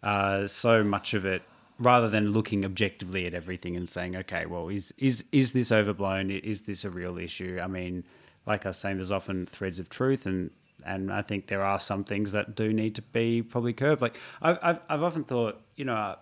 [0.03, 1.43] uh, so much of it
[1.79, 6.31] rather than looking objectively at everything and saying, okay, well, is is is this overblown?
[6.31, 7.61] Is this a real issue?
[7.63, 8.05] I mean,
[8.47, 10.51] like I was saying, there's often threads of truth, and
[10.85, 14.03] and I think there are some things that do need to be probably curbed.
[14.03, 16.17] Like I've I've, I've often thought, you know,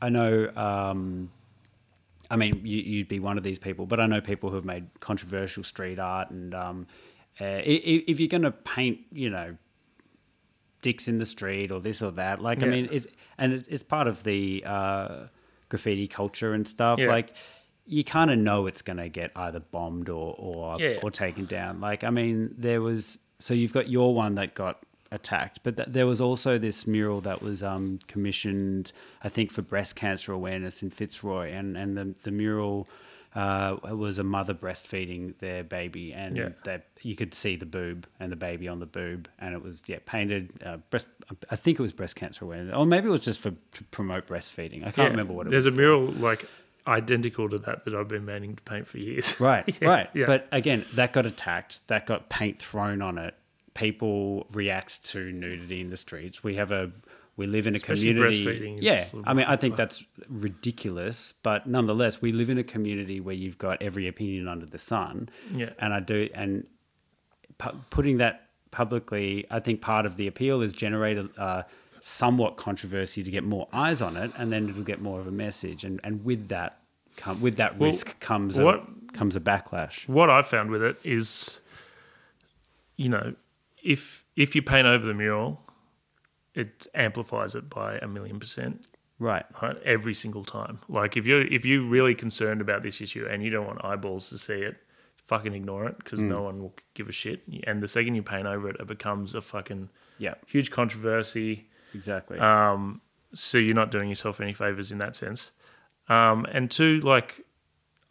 [0.00, 0.50] I know.
[0.56, 1.30] Um,
[2.30, 4.64] I mean, you, you'd be one of these people, but I know people who have
[4.64, 6.86] made controversial street art, and um,
[7.40, 9.56] uh, if you're going to paint, you know,
[10.82, 13.82] dicks in the street or this or that, like I mean, it's and it's, it's
[13.82, 15.26] part of the uh,
[15.68, 16.98] graffiti culture and stuff.
[16.98, 17.08] Yeah.
[17.08, 17.34] Like
[17.86, 20.98] you kind of know it's going to get either bombed or or, Yeah.
[21.02, 21.80] or taken down.
[21.80, 24.82] Like I mean, there was so you've got your one that got
[25.12, 28.92] attacked, but th- there was also this mural that was um, commissioned,
[29.24, 32.88] I think, for breast cancer awareness in Fitzroy, and and the the mural.
[33.32, 36.48] Uh, was a mother breastfeeding their baby, and Yeah.
[36.64, 39.84] that you could see the boob and the baby on the boob, and it was
[39.86, 41.06] yeah painted uh, breast.
[41.48, 44.26] I think it was breast cancer awareness, or maybe it was just for to promote
[44.26, 44.80] breastfeeding.
[44.80, 45.04] I can't Yeah.
[45.10, 45.74] remember what it There's was.
[45.74, 46.44] There's a mural like
[46.88, 49.38] identical to that that I've been meaning to paint for years.
[49.40, 50.10] Right, Yeah, right.
[50.12, 50.26] yeah.
[50.26, 51.86] But again, that got attacked.
[51.86, 53.34] That got paint thrown on it.
[53.74, 56.42] People react to nudity in the streets.
[56.42, 56.90] We have a
[57.36, 58.44] we live in a Especially community.
[58.44, 63.18] breastfeeding Yeah, I mean, I think that's ridiculous, but nonetheless, we live in a community
[63.20, 65.30] where you've got every opinion under the sun.
[65.54, 65.70] Yeah.
[65.78, 66.66] and I do, and
[67.56, 71.62] pu- putting that publicly, I think part of the appeal is generate a uh,
[72.02, 75.32] somewhat controversy to get more eyes on it, and then it'll get more of a
[75.32, 75.82] message.
[75.84, 76.78] And and with that,
[77.16, 78.74] come with that Well, risk comes what-
[79.08, 80.06] a, comes a backlash.
[80.08, 81.60] what I found with it is,
[82.96, 83.34] you know,
[83.82, 85.60] if if you paint over the mural,
[86.54, 88.86] it amplifies it by a million percent.
[89.18, 89.44] Right.
[89.60, 90.80] Right, every single time.
[90.88, 94.30] Like if you're if you're really concerned about this issue and you don't want eyeballs
[94.30, 94.76] to see it,
[95.26, 96.28] fucking ignore it because Mm.
[96.28, 97.42] no one will give a shit.
[97.64, 100.34] And the second you paint over it, it becomes a fucking Yeah.
[100.46, 101.68] huge controversy.
[101.94, 102.38] Exactly.
[102.38, 103.00] Um,
[103.34, 105.52] so you're not doing yourself any favors in that sense.
[106.08, 107.44] Um, and two, like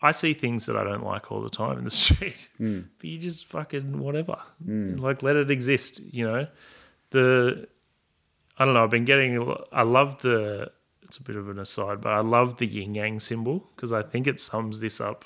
[0.01, 2.79] I see things that I don't like all the time in the street, Hmm.
[2.97, 6.01] but you just fucking whatever, like let it exist.
[6.13, 6.47] You know,
[7.11, 7.67] the
[8.57, 8.83] I don't know.
[8.83, 9.55] I've been getting.
[9.71, 10.71] I love the.
[11.03, 14.03] It's a bit of an aside, but I love the yin yang symbol because I
[14.03, 15.25] think it sums this up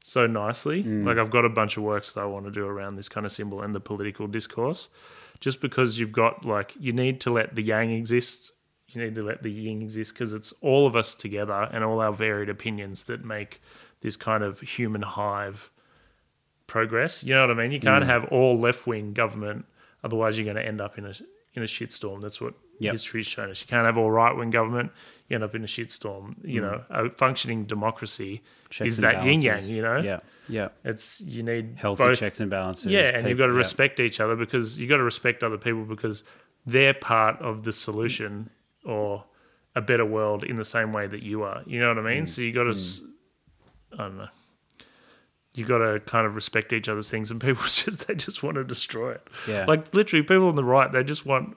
[0.00, 0.82] so nicely.
[0.84, 3.26] Like I've got a bunch of works that I want to do around this kind
[3.26, 4.88] of symbol and the political discourse.
[5.40, 8.52] Just because you've got like you need to let the yang exist,
[8.88, 12.00] you need to let the yin exist because it's all of us together and all
[12.00, 13.60] our varied opinions that make
[14.02, 15.70] this kind of human hive
[16.66, 17.22] progress.
[17.24, 17.72] You know what I mean?
[17.72, 18.08] You can't mm.
[18.08, 19.64] have all left wing government,
[20.04, 21.12] otherwise you're going to end up in a
[21.54, 22.20] in a shitstorm.
[22.22, 22.92] That's what Yep.
[22.94, 23.60] history's shown us.
[23.60, 24.90] You can't have all right wing government.
[25.28, 26.34] You end up in a shitstorm.
[26.42, 26.64] You mm.
[26.64, 29.62] know, a functioning democracy Checks is that yin yang.
[29.68, 30.20] You know, Yeah.
[30.48, 30.68] Yeah.
[30.84, 32.90] it's you need Healthy both- checks and balances.
[32.90, 33.58] yeah, and you've got to yeah.
[33.58, 36.24] respect each other because you've got to respect other people because
[36.66, 38.50] they're part of the solution
[38.84, 39.24] or
[39.76, 41.62] a better world in the same way that you are.
[41.66, 42.14] You know what I Mm.
[42.16, 42.26] mean?
[42.26, 43.10] So you got to, mm.
[43.94, 44.28] I don't know,
[45.54, 48.56] you got to kind of respect each other's things, and people just they just want
[48.56, 49.26] to destroy it.
[49.48, 49.64] Yeah.
[49.66, 51.56] like literally, people on the right they just want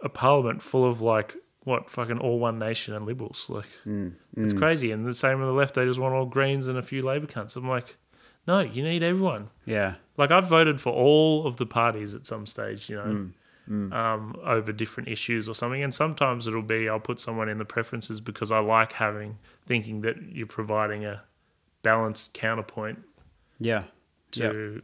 [0.00, 1.34] a parliament full of like
[1.64, 3.46] what fucking all one nation and liberals.
[3.48, 6.68] Like Mm, it's crazy, and the same on the left they just want all Greens
[6.68, 7.56] and a few Labor cunts.
[7.56, 7.96] I'm like,
[8.46, 9.94] no, you need everyone Yeah.
[10.16, 13.28] like I've voted for all of the parties at some stage, you know,
[13.92, 15.82] Um, over different issues or something.
[15.82, 19.36] And sometimes it'll be I'll put someone in the preferences because I like having
[19.66, 21.22] thinking that you're providing a
[21.82, 22.98] balanced counterpoint
[23.58, 23.84] Yeah.
[24.32, 24.82] To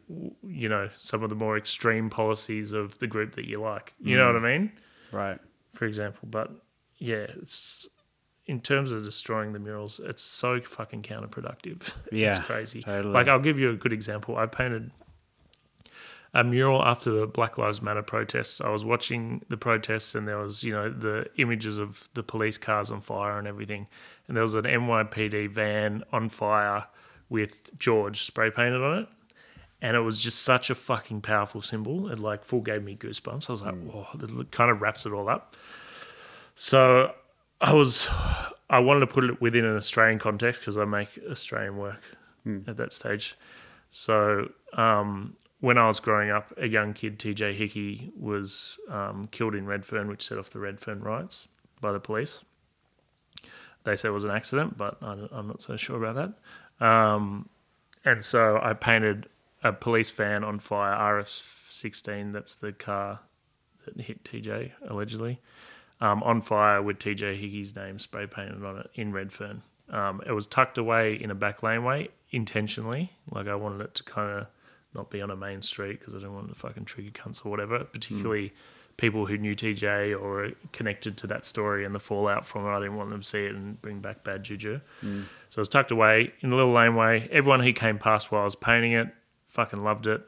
[0.48, 3.92] you know some of the more extreme policies of the group that you like.
[4.00, 4.40] You know mm.
[4.40, 4.72] what I mean?
[5.12, 5.38] Right.
[5.72, 6.50] For example, but
[6.96, 7.86] yeah, it's
[8.46, 11.92] in terms of destroying the murals, it's so fucking counterproductive.
[12.12, 12.82] Yeah, it's crazy.
[12.82, 13.12] totally.
[13.12, 14.36] Like I'll give you a good example.
[14.36, 14.90] I painted
[16.34, 18.60] a mural after the Black Lives Matter protests.
[18.60, 22.58] I was watching the protests, and there was you know the images of the police
[22.58, 23.86] cars on fire and everything,
[24.26, 26.86] and there was an NYPD van on fire
[27.28, 29.08] with George spray painted on it.
[29.80, 32.10] And it was just such a fucking powerful symbol.
[32.10, 33.50] It like full gave me goosebumps.
[33.50, 35.56] I was like, whoa, that kind of wraps it all up.
[36.54, 37.12] So
[37.60, 38.08] I was,
[38.70, 42.00] I wanted to put it within an Australian context because I make Australian work
[42.66, 43.36] at that stage.
[43.90, 49.54] So um, when I was growing up, a young kid, TJ Hickey, was um, killed
[49.54, 51.48] in Redfern, which set off the Redfern riots
[51.80, 52.44] by the police.
[53.84, 56.34] They say it was an accident, but I'm not so sure about
[56.80, 56.86] that.
[56.86, 57.48] Um,
[58.04, 59.30] and so I painted
[59.62, 63.20] a police van on fire, RF16, that's the car
[63.86, 65.40] that hit TJ allegedly,
[65.98, 69.62] um, on fire with TJ Hickey's name spray painted on it in Redfern.
[69.88, 73.12] Um, it was tucked away in a back laneway intentionally.
[73.30, 74.46] Like I wanted it to kind of
[74.94, 77.50] not be on a main street because I didn't want to fucking trigger cunts or
[77.50, 77.78] whatever.
[77.84, 78.52] Particularly
[78.96, 82.70] people who knew TJ or connected to that story and the fallout from it.
[82.70, 84.80] I didn't want them to see it and bring back bad juju.
[85.48, 87.28] So it was tucked away in a little laneway.
[87.32, 89.08] Everyone who came past while I was painting it
[89.48, 90.22] fucking loved it.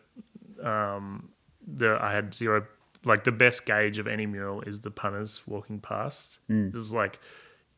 [0.62, 1.28] Um,
[1.66, 2.66] the, I had zero,
[3.04, 6.38] like the best gauge of any mural is the punters walking past.
[6.70, 7.18] This is like,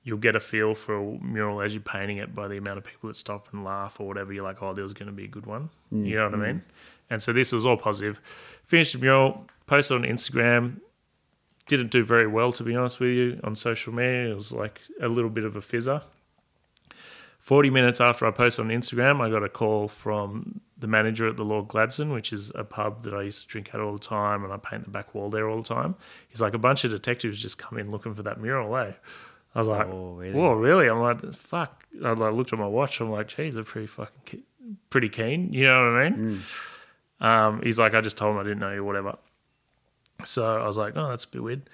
[0.09, 2.85] you'll get a feel for a mural as you're painting it by the amount of
[2.85, 4.33] people that stop and laugh or whatever.
[4.33, 5.69] You're like, oh, there was going to be a good one.
[5.91, 6.63] You know what I mean?
[7.11, 8.21] And so this was all positive.
[8.65, 10.81] Finished the mural, posted on Instagram.
[11.67, 14.31] Didn't do very well, to be honest with you, on social media.
[14.31, 16.03] It was like a little bit of a fizzer.
[17.39, 21.37] 40 minutes after I posted on Instagram, I got a call from the manager at
[21.37, 23.99] the Lord Gladstone, which is a pub that I used to drink at all the
[23.99, 25.97] time, and I paint the back wall there all the time.
[26.29, 28.93] He's like, a bunch of detectives just come in looking for that mural, eh?
[29.55, 30.33] I was like, Oh, really?
[30.35, 30.89] whoa, really?
[30.89, 31.85] I'm like, fuck.
[32.05, 33.01] I like, looked at my watch.
[33.01, 35.53] I'm like, geez, they're pretty fucking, ke- pretty keen.
[35.53, 36.41] You know what I mean?
[37.21, 39.17] Um, he's like, I just told him I didn't know you, whatever.
[40.25, 41.71] So I was like, oh, that's a bit weird.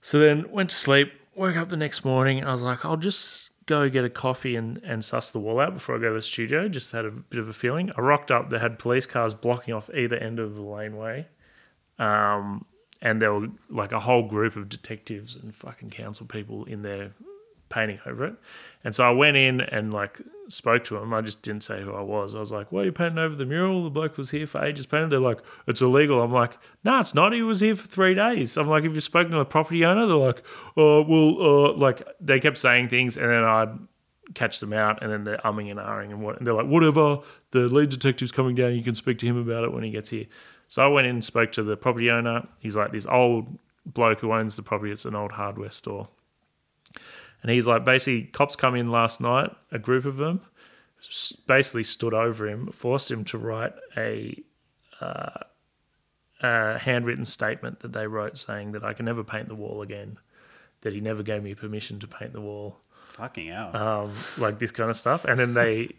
[0.00, 2.44] So then went to sleep, woke up the next morning.
[2.44, 5.74] I was like, I'll just go get a coffee and, and suss the wall out
[5.74, 6.68] before I go to the studio.
[6.68, 7.90] Just had a bit of a feeling.
[7.96, 11.26] I rocked up, they had police cars blocking off either end of the laneway.
[11.98, 12.64] Um,
[13.00, 17.12] and there were like a whole group of detectives and fucking council people in there
[17.68, 18.34] painting over it.
[18.82, 21.12] And so I went in and like spoke to him.
[21.12, 22.34] I just didn't say who I was.
[22.34, 23.84] I was like, "Why are you painting over the mural?
[23.84, 27.14] The bloke was here for ages painting." They're like, "It's illegal." I'm like, "No, it's
[27.14, 27.32] not.
[27.32, 30.06] He was here for three days." I'm like, "Have you spoken to the property owner?"
[30.06, 30.42] They're like,
[30.76, 33.78] "Oh, well, uh," like they kept saying things, and then I'd
[34.34, 37.20] catch them out, and then they're umming and ahhing and what, and they're like, "Whatever."
[37.50, 38.74] The lead detective's coming down.
[38.74, 40.26] You can speak to him about it when he gets here.
[40.66, 42.46] So I went in and spoke to the property owner.
[42.60, 44.92] He's like this old bloke who owns the property.
[44.92, 46.08] It's an old hardware store.
[47.42, 50.40] And he's like, basically, cops come in last night, a group of them,
[51.46, 54.42] basically stood over him, forced him to write a,
[55.00, 55.40] uh,
[56.42, 60.18] a handwritten statement that they wrote saying that I can never paint the wall again,
[60.80, 62.80] that he never gave me permission to paint the wall,
[63.18, 63.76] Fucking hell.
[63.76, 65.24] um, like this kind of stuff.
[65.26, 65.90] And then they,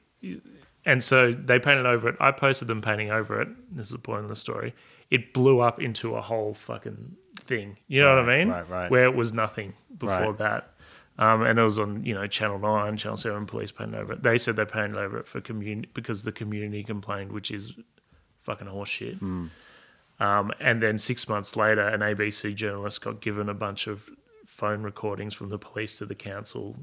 [0.86, 2.16] and so they painted over it.
[2.20, 3.50] I posted them painting over it.
[3.76, 4.74] This is the point of the story.
[5.12, 7.78] It blew up into a whole fucking thing.
[7.88, 8.50] You know what I mean?
[8.50, 8.92] right, right.
[8.92, 10.38] Where it was nothing before Right.
[10.38, 10.72] that.
[11.18, 14.24] Um, and it was on, you know, Channel Nine, Channel Seven, police painted over it.
[14.24, 17.74] They said they painted over it for community because the community complained, which is
[18.44, 19.18] fucking horseshit.
[19.20, 19.48] Hmm.
[20.22, 24.10] Um, and then six months later, an ABC journalist got given a bunch of
[24.46, 26.78] phone recordings from the police to the council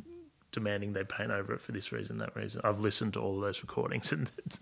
[0.57, 2.61] demanding they paint over it for this reason, that reason.
[2.65, 4.59] I've listened to all of those recordings and it's,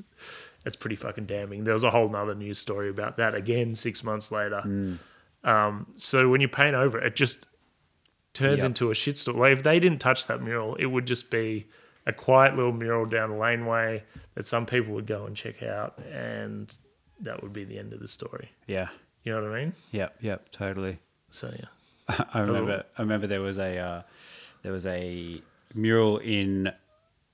[0.66, 1.64] it's pretty fucking damning.
[1.64, 4.98] There was a whole nother news story about that again six months later.
[5.44, 7.46] Um, so when you paint over it, it just
[8.32, 8.66] turns Yep.
[8.70, 9.36] into a shitstorm.
[9.36, 11.66] Like if they didn't touch that mural, it would just be
[12.06, 14.02] a quiet little mural down a laneway
[14.34, 16.74] that some people would go and check out, and
[17.20, 18.50] that would be the end of the story.
[18.66, 18.88] yeah.
[19.22, 19.72] You know what I mean?
[19.92, 20.16] Yep.
[20.20, 20.50] Yep.
[20.52, 20.98] Totally.
[21.30, 22.84] So yeah, I remember.
[22.98, 24.02] I remember there was a uh,
[24.62, 25.40] there was a
[25.74, 26.70] mural in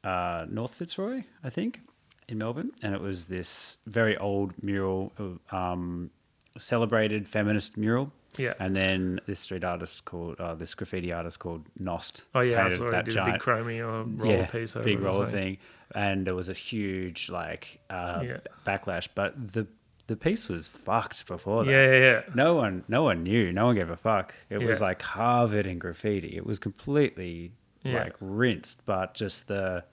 [0.05, 1.81] uh, North Fitzroy, I think,
[2.29, 5.13] in Melbourne, and it was this very old mural,
[5.51, 6.11] um,
[6.59, 8.13] celebrated feminist mural.
[8.39, 8.55] Yeah.
[8.61, 12.23] And then this street artist called uh, this graffiti artist called Nost.
[12.35, 14.85] oh yeah, I painted saw that did a giant- big chromie or roller piece over
[14.85, 15.59] big roller thing,
[15.97, 18.37] and there was a huge like uh, Yeah.
[18.65, 19.09] backlash.
[19.15, 19.67] But the
[20.07, 21.71] the piece was fucked before that.
[21.73, 22.21] Yeah, yeah, yeah.
[22.35, 23.53] No one, no one knew.
[23.53, 24.33] No one gave a fuck.
[24.49, 26.37] It was like covered in graffiti.
[26.37, 27.53] It was completely
[27.83, 28.03] Yeah.
[28.05, 29.85] like rinsed, but just the,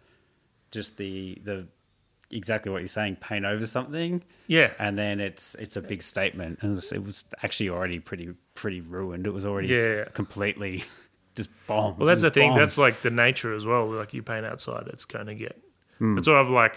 [0.71, 1.67] just the the
[2.31, 3.15] exactly what you're saying.
[3.17, 4.71] Paint over something, Yeah.
[4.79, 6.59] and then it's it's a big statement.
[6.61, 9.25] And it was, actually already pretty pretty ruined.
[9.25, 10.05] It was already Yeah.
[10.13, 10.83] completely
[11.35, 11.97] just bombed.
[11.99, 12.49] Well, that's the thing.
[12.49, 12.61] bombed.
[12.61, 13.87] That's like the nature as well.
[13.89, 15.57] Like you paint outside, it's going to get.
[15.99, 16.15] Hmm.
[16.15, 16.75] That's what I've like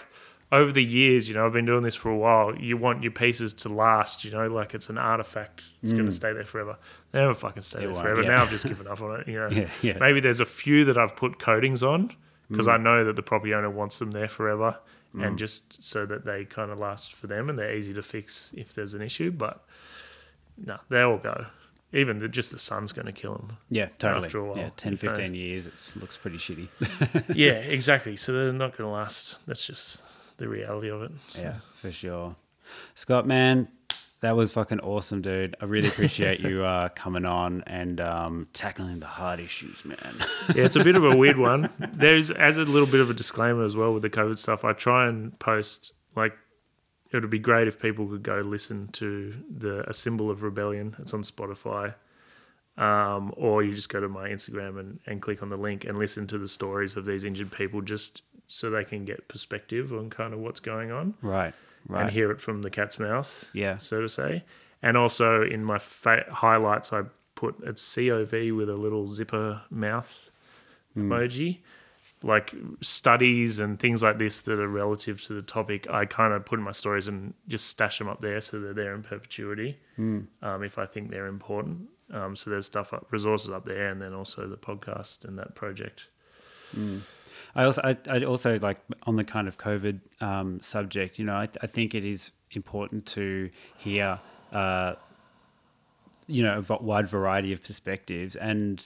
[0.51, 1.27] over the years.
[1.27, 2.55] You know, I've been doing this for a while.
[2.55, 4.23] You want your pieces to last.
[4.23, 5.63] You know, like it's an artifact.
[5.83, 6.77] It's going to stay there forever.
[7.11, 8.21] They never fucking stay there forever.
[8.23, 8.29] yeah.
[8.29, 9.27] Now I've just given up on it.
[9.27, 9.97] You know, Yeah, yeah.
[9.99, 12.11] maybe there's a few that I've put coatings on
[12.49, 12.71] because Hmm.
[12.71, 14.77] I know that the property owner wants them there forever.
[15.13, 18.53] And just so that they kind of last for them and they're easy to fix
[18.55, 19.29] if there's an issue.
[19.29, 19.61] But
[20.57, 21.47] no, they all go.
[21.91, 23.57] Even the, just the sun's going to kill them.
[23.69, 24.27] yeah, totally.
[24.27, 25.09] after a while, yeah, 10, you know.
[25.09, 25.67] 15 years.
[25.67, 26.69] It looks pretty shitty.
[27.35, 28.15] yeah, exactly.
[28.15, 29.45] So they're not going to last.
[29.47, 30.01] That's just
[30.37, 31.11] the reality of it.
[31.37, 32.37] Yeah, for sure.
[32.95, 33.67] Scott, man,
[34.21, 35.55] that was fucking awesome, dude.
[35.59, 39.97] I really appreciate you uh, coming on and um, tackling the hard issues, man.
[40.55, 41.69] Yeah, it's a bit of a weird one.
[41.93, 44.65] There's as a little bit of a disclaimer as well with the COVID stuff.
[44.65, 46.33] I try and post like
[47.11, 50.95] it would be great if people could go listen to the a symbol of rebellion.
[50.99, 51.93] It's on Spotify.
[52.77, 55.99] Um, or you just go to my Instagram and, and click on the link and
[55.99, 60.09] listen to the stories of these injured people just so they can get perspective on
[60.09, 61.13] kind of what's going on.
[61.21, 61.53] right,
[61.87, 62.03] right.
[62.03, 63.77] and hear it from the cat's mouth, Yeah.
[63.77, 64.43] so to say.
[64.81, 67.03] And also in my fa- highlights, I
[67.35, 70.29] put it's COV with a little zipper mouth
[70.97, 71.59] emoji.
[72.23, 76.45] Like studies and things like this that are relative to the topic, I kind of
[76.45, 79.77] put in my stories and just stash them up there so they're there in perpetuity
[79.97, 80.27] um,
[80.63, 81.89] if I think they're important.
[82.13, 85.55] Um, so there's stuff up, resources up there, and then also the podcast and that
[85.55, 86.07] project.
[87.55, 91.19] I also, I, I also like on the kind of COVID um, subject.
[91.19, 94.19] You know, I, I think it is important to hear,
[94.53, 94.95] uh,
[96.27, 98.85] you know, a wide variety of perspectives, and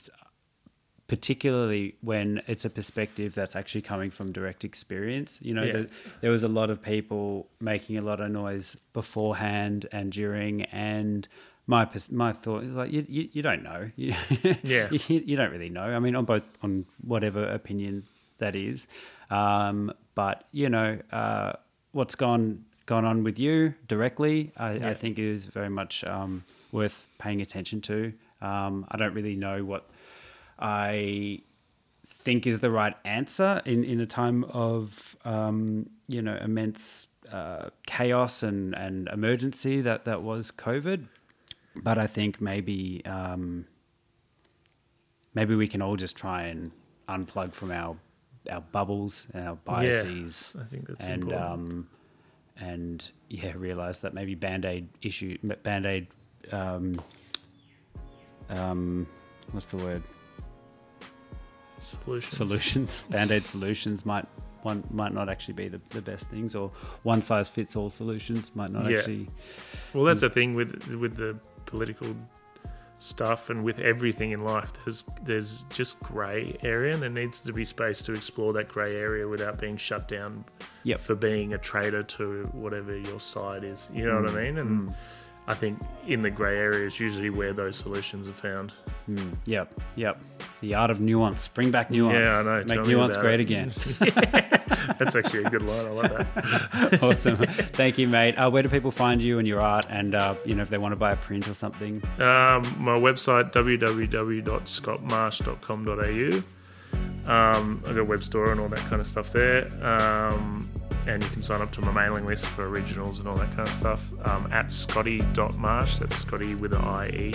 [1.08, 5.40] particularly when it's a perspective that's actually coming from direct experience.
[5.42, 5.74] You know, Yeah.
[5.74, 5.88] there,
[6.22, 11.28] there was a lot of people making a lot of noise beforehand and during, and
[11.68, 13.90] my my thought is like you, you, you don't know.
[13.96, 14.16] You,
[14.64, 14.90] Yeah.
[14.92, 15.84] you, you don't really know.
[15.84, 18.06] I mean, on both on whatever opinion
[18.38, 18.88] that is,
[19.30, 21.54] um, but you know uh,
[21.92, 24.52] what's gone gone on with you directly.
[24.58, 24.90] I, Yeah.
[24.90, 28.14] I think is very much um, worth paying attention to.
[28.42, 29.90] Um, I don't really know what
[30.60, 31.42] I
[32.08, 37.70] think is the right answer in, in a time of um, you know immense uh,
[37.88, 41.08] chaos and, and emergency that, that was COVID.
[41.84, 43.66] But I think maybe um,
[45.34, 46.72] maybe we can all just try and
[47.10, 47.98] unplug from our
[48.52, 50.56] our bubbles and our biases.
[50.60, 51.52] I think that's and important.
[51.52, 51.88] um,
[52.58, 56.08] and yeah, realize that maybe band aid issue band aid
[56.52, 57.00] um,
[58.50, 59.08] um,
[59.52, 60.04] what's the word
[61.78, 62.34] Solutions.
[62.38, 64.26] solutions band aid solutions might
[64.64, 66.72] one might not actually be the, the best things or
[67.04, 68.98] one size fits all solutions might not Yeah.
[69.00, 69.28] actually
[69.94, 72.16] Well, that's the thing with with the political
[73.06, 74.72] stuff and with everything in life.
[74.84, 78.96] There's there's just grey area, and there needs to be space to explore that grey
[78.96, 80.44] area without being shut down
[80.84, 81.00] Yep.
[81.02, 83.90] for being a traitor to whatever your side is.
[83.94, 84.38] You know what Mm.
[84.38, 84.58] I mean?
[84.58, 84.96] And
[85.48, 88.72] I think in the grey area is usually where those solutions are found.
[89.46, 90.20] Yep, yep.
[90.62, 91.48] The art of nuance.
[91.48, 92.28] Bring back nuance.
[92.28, 92.58] Yeah, I know.
[92.60, 93.44] Make Tell nuance great it.
[93.44, 93.72] again.
[94.98, 95.86] That's actually a good line.
[95.86, 97.00] I like that.
[97.04, 97.38] awesome.
[97.38, 98.34] Thank you, mate.
[98.36, 99.86] Uh, where do people find you and your art?
[99.90, 102.02] And uh, you know, if they want to buy a print or something.
[102.18, 106.44] Um, my website www.scottmarsh.com.au.
[107.32, 109.68] Um, I've got a web store and all that kind of stuff there.
[109.84, 110.70] Um,
[111.08, 113.68] and you can sign up to my mailing list for originals and all that kind
[113.68, 116.00] of stuff um, at scottie.marsh.
[116.00, 117.34] That's Scottie with an I-E.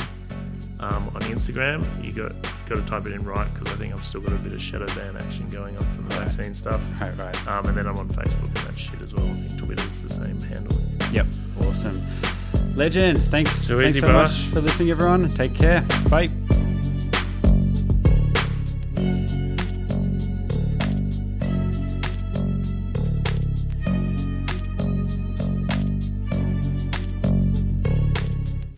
[0.81, 2.33] Um, on Instagram, you got
[2.67, 4.63] got to type it in right because I think I've still got a bit of
[4.63, 6.81] shadow ban action going on from the vaccine stuff.
[7.01, 7.47] Right, right.
[7.49, 9.27] Um, and then I'm on Facebook and that shit as well.
[9.27, 10.81] I think Twitter's the same handle.
[11.13, 11.27] Yep.
[11.67, 12.03] Awesome.
[12.75, 13.23] Legend.
[13.25, 13.67] Thanks.
[13.67, 14.23] Too thanks easy, so brother.
[14.23, 15.29] much for listening, everyone.
[15.29, 15.85] Take care.
[16.09, 16.31] Bye.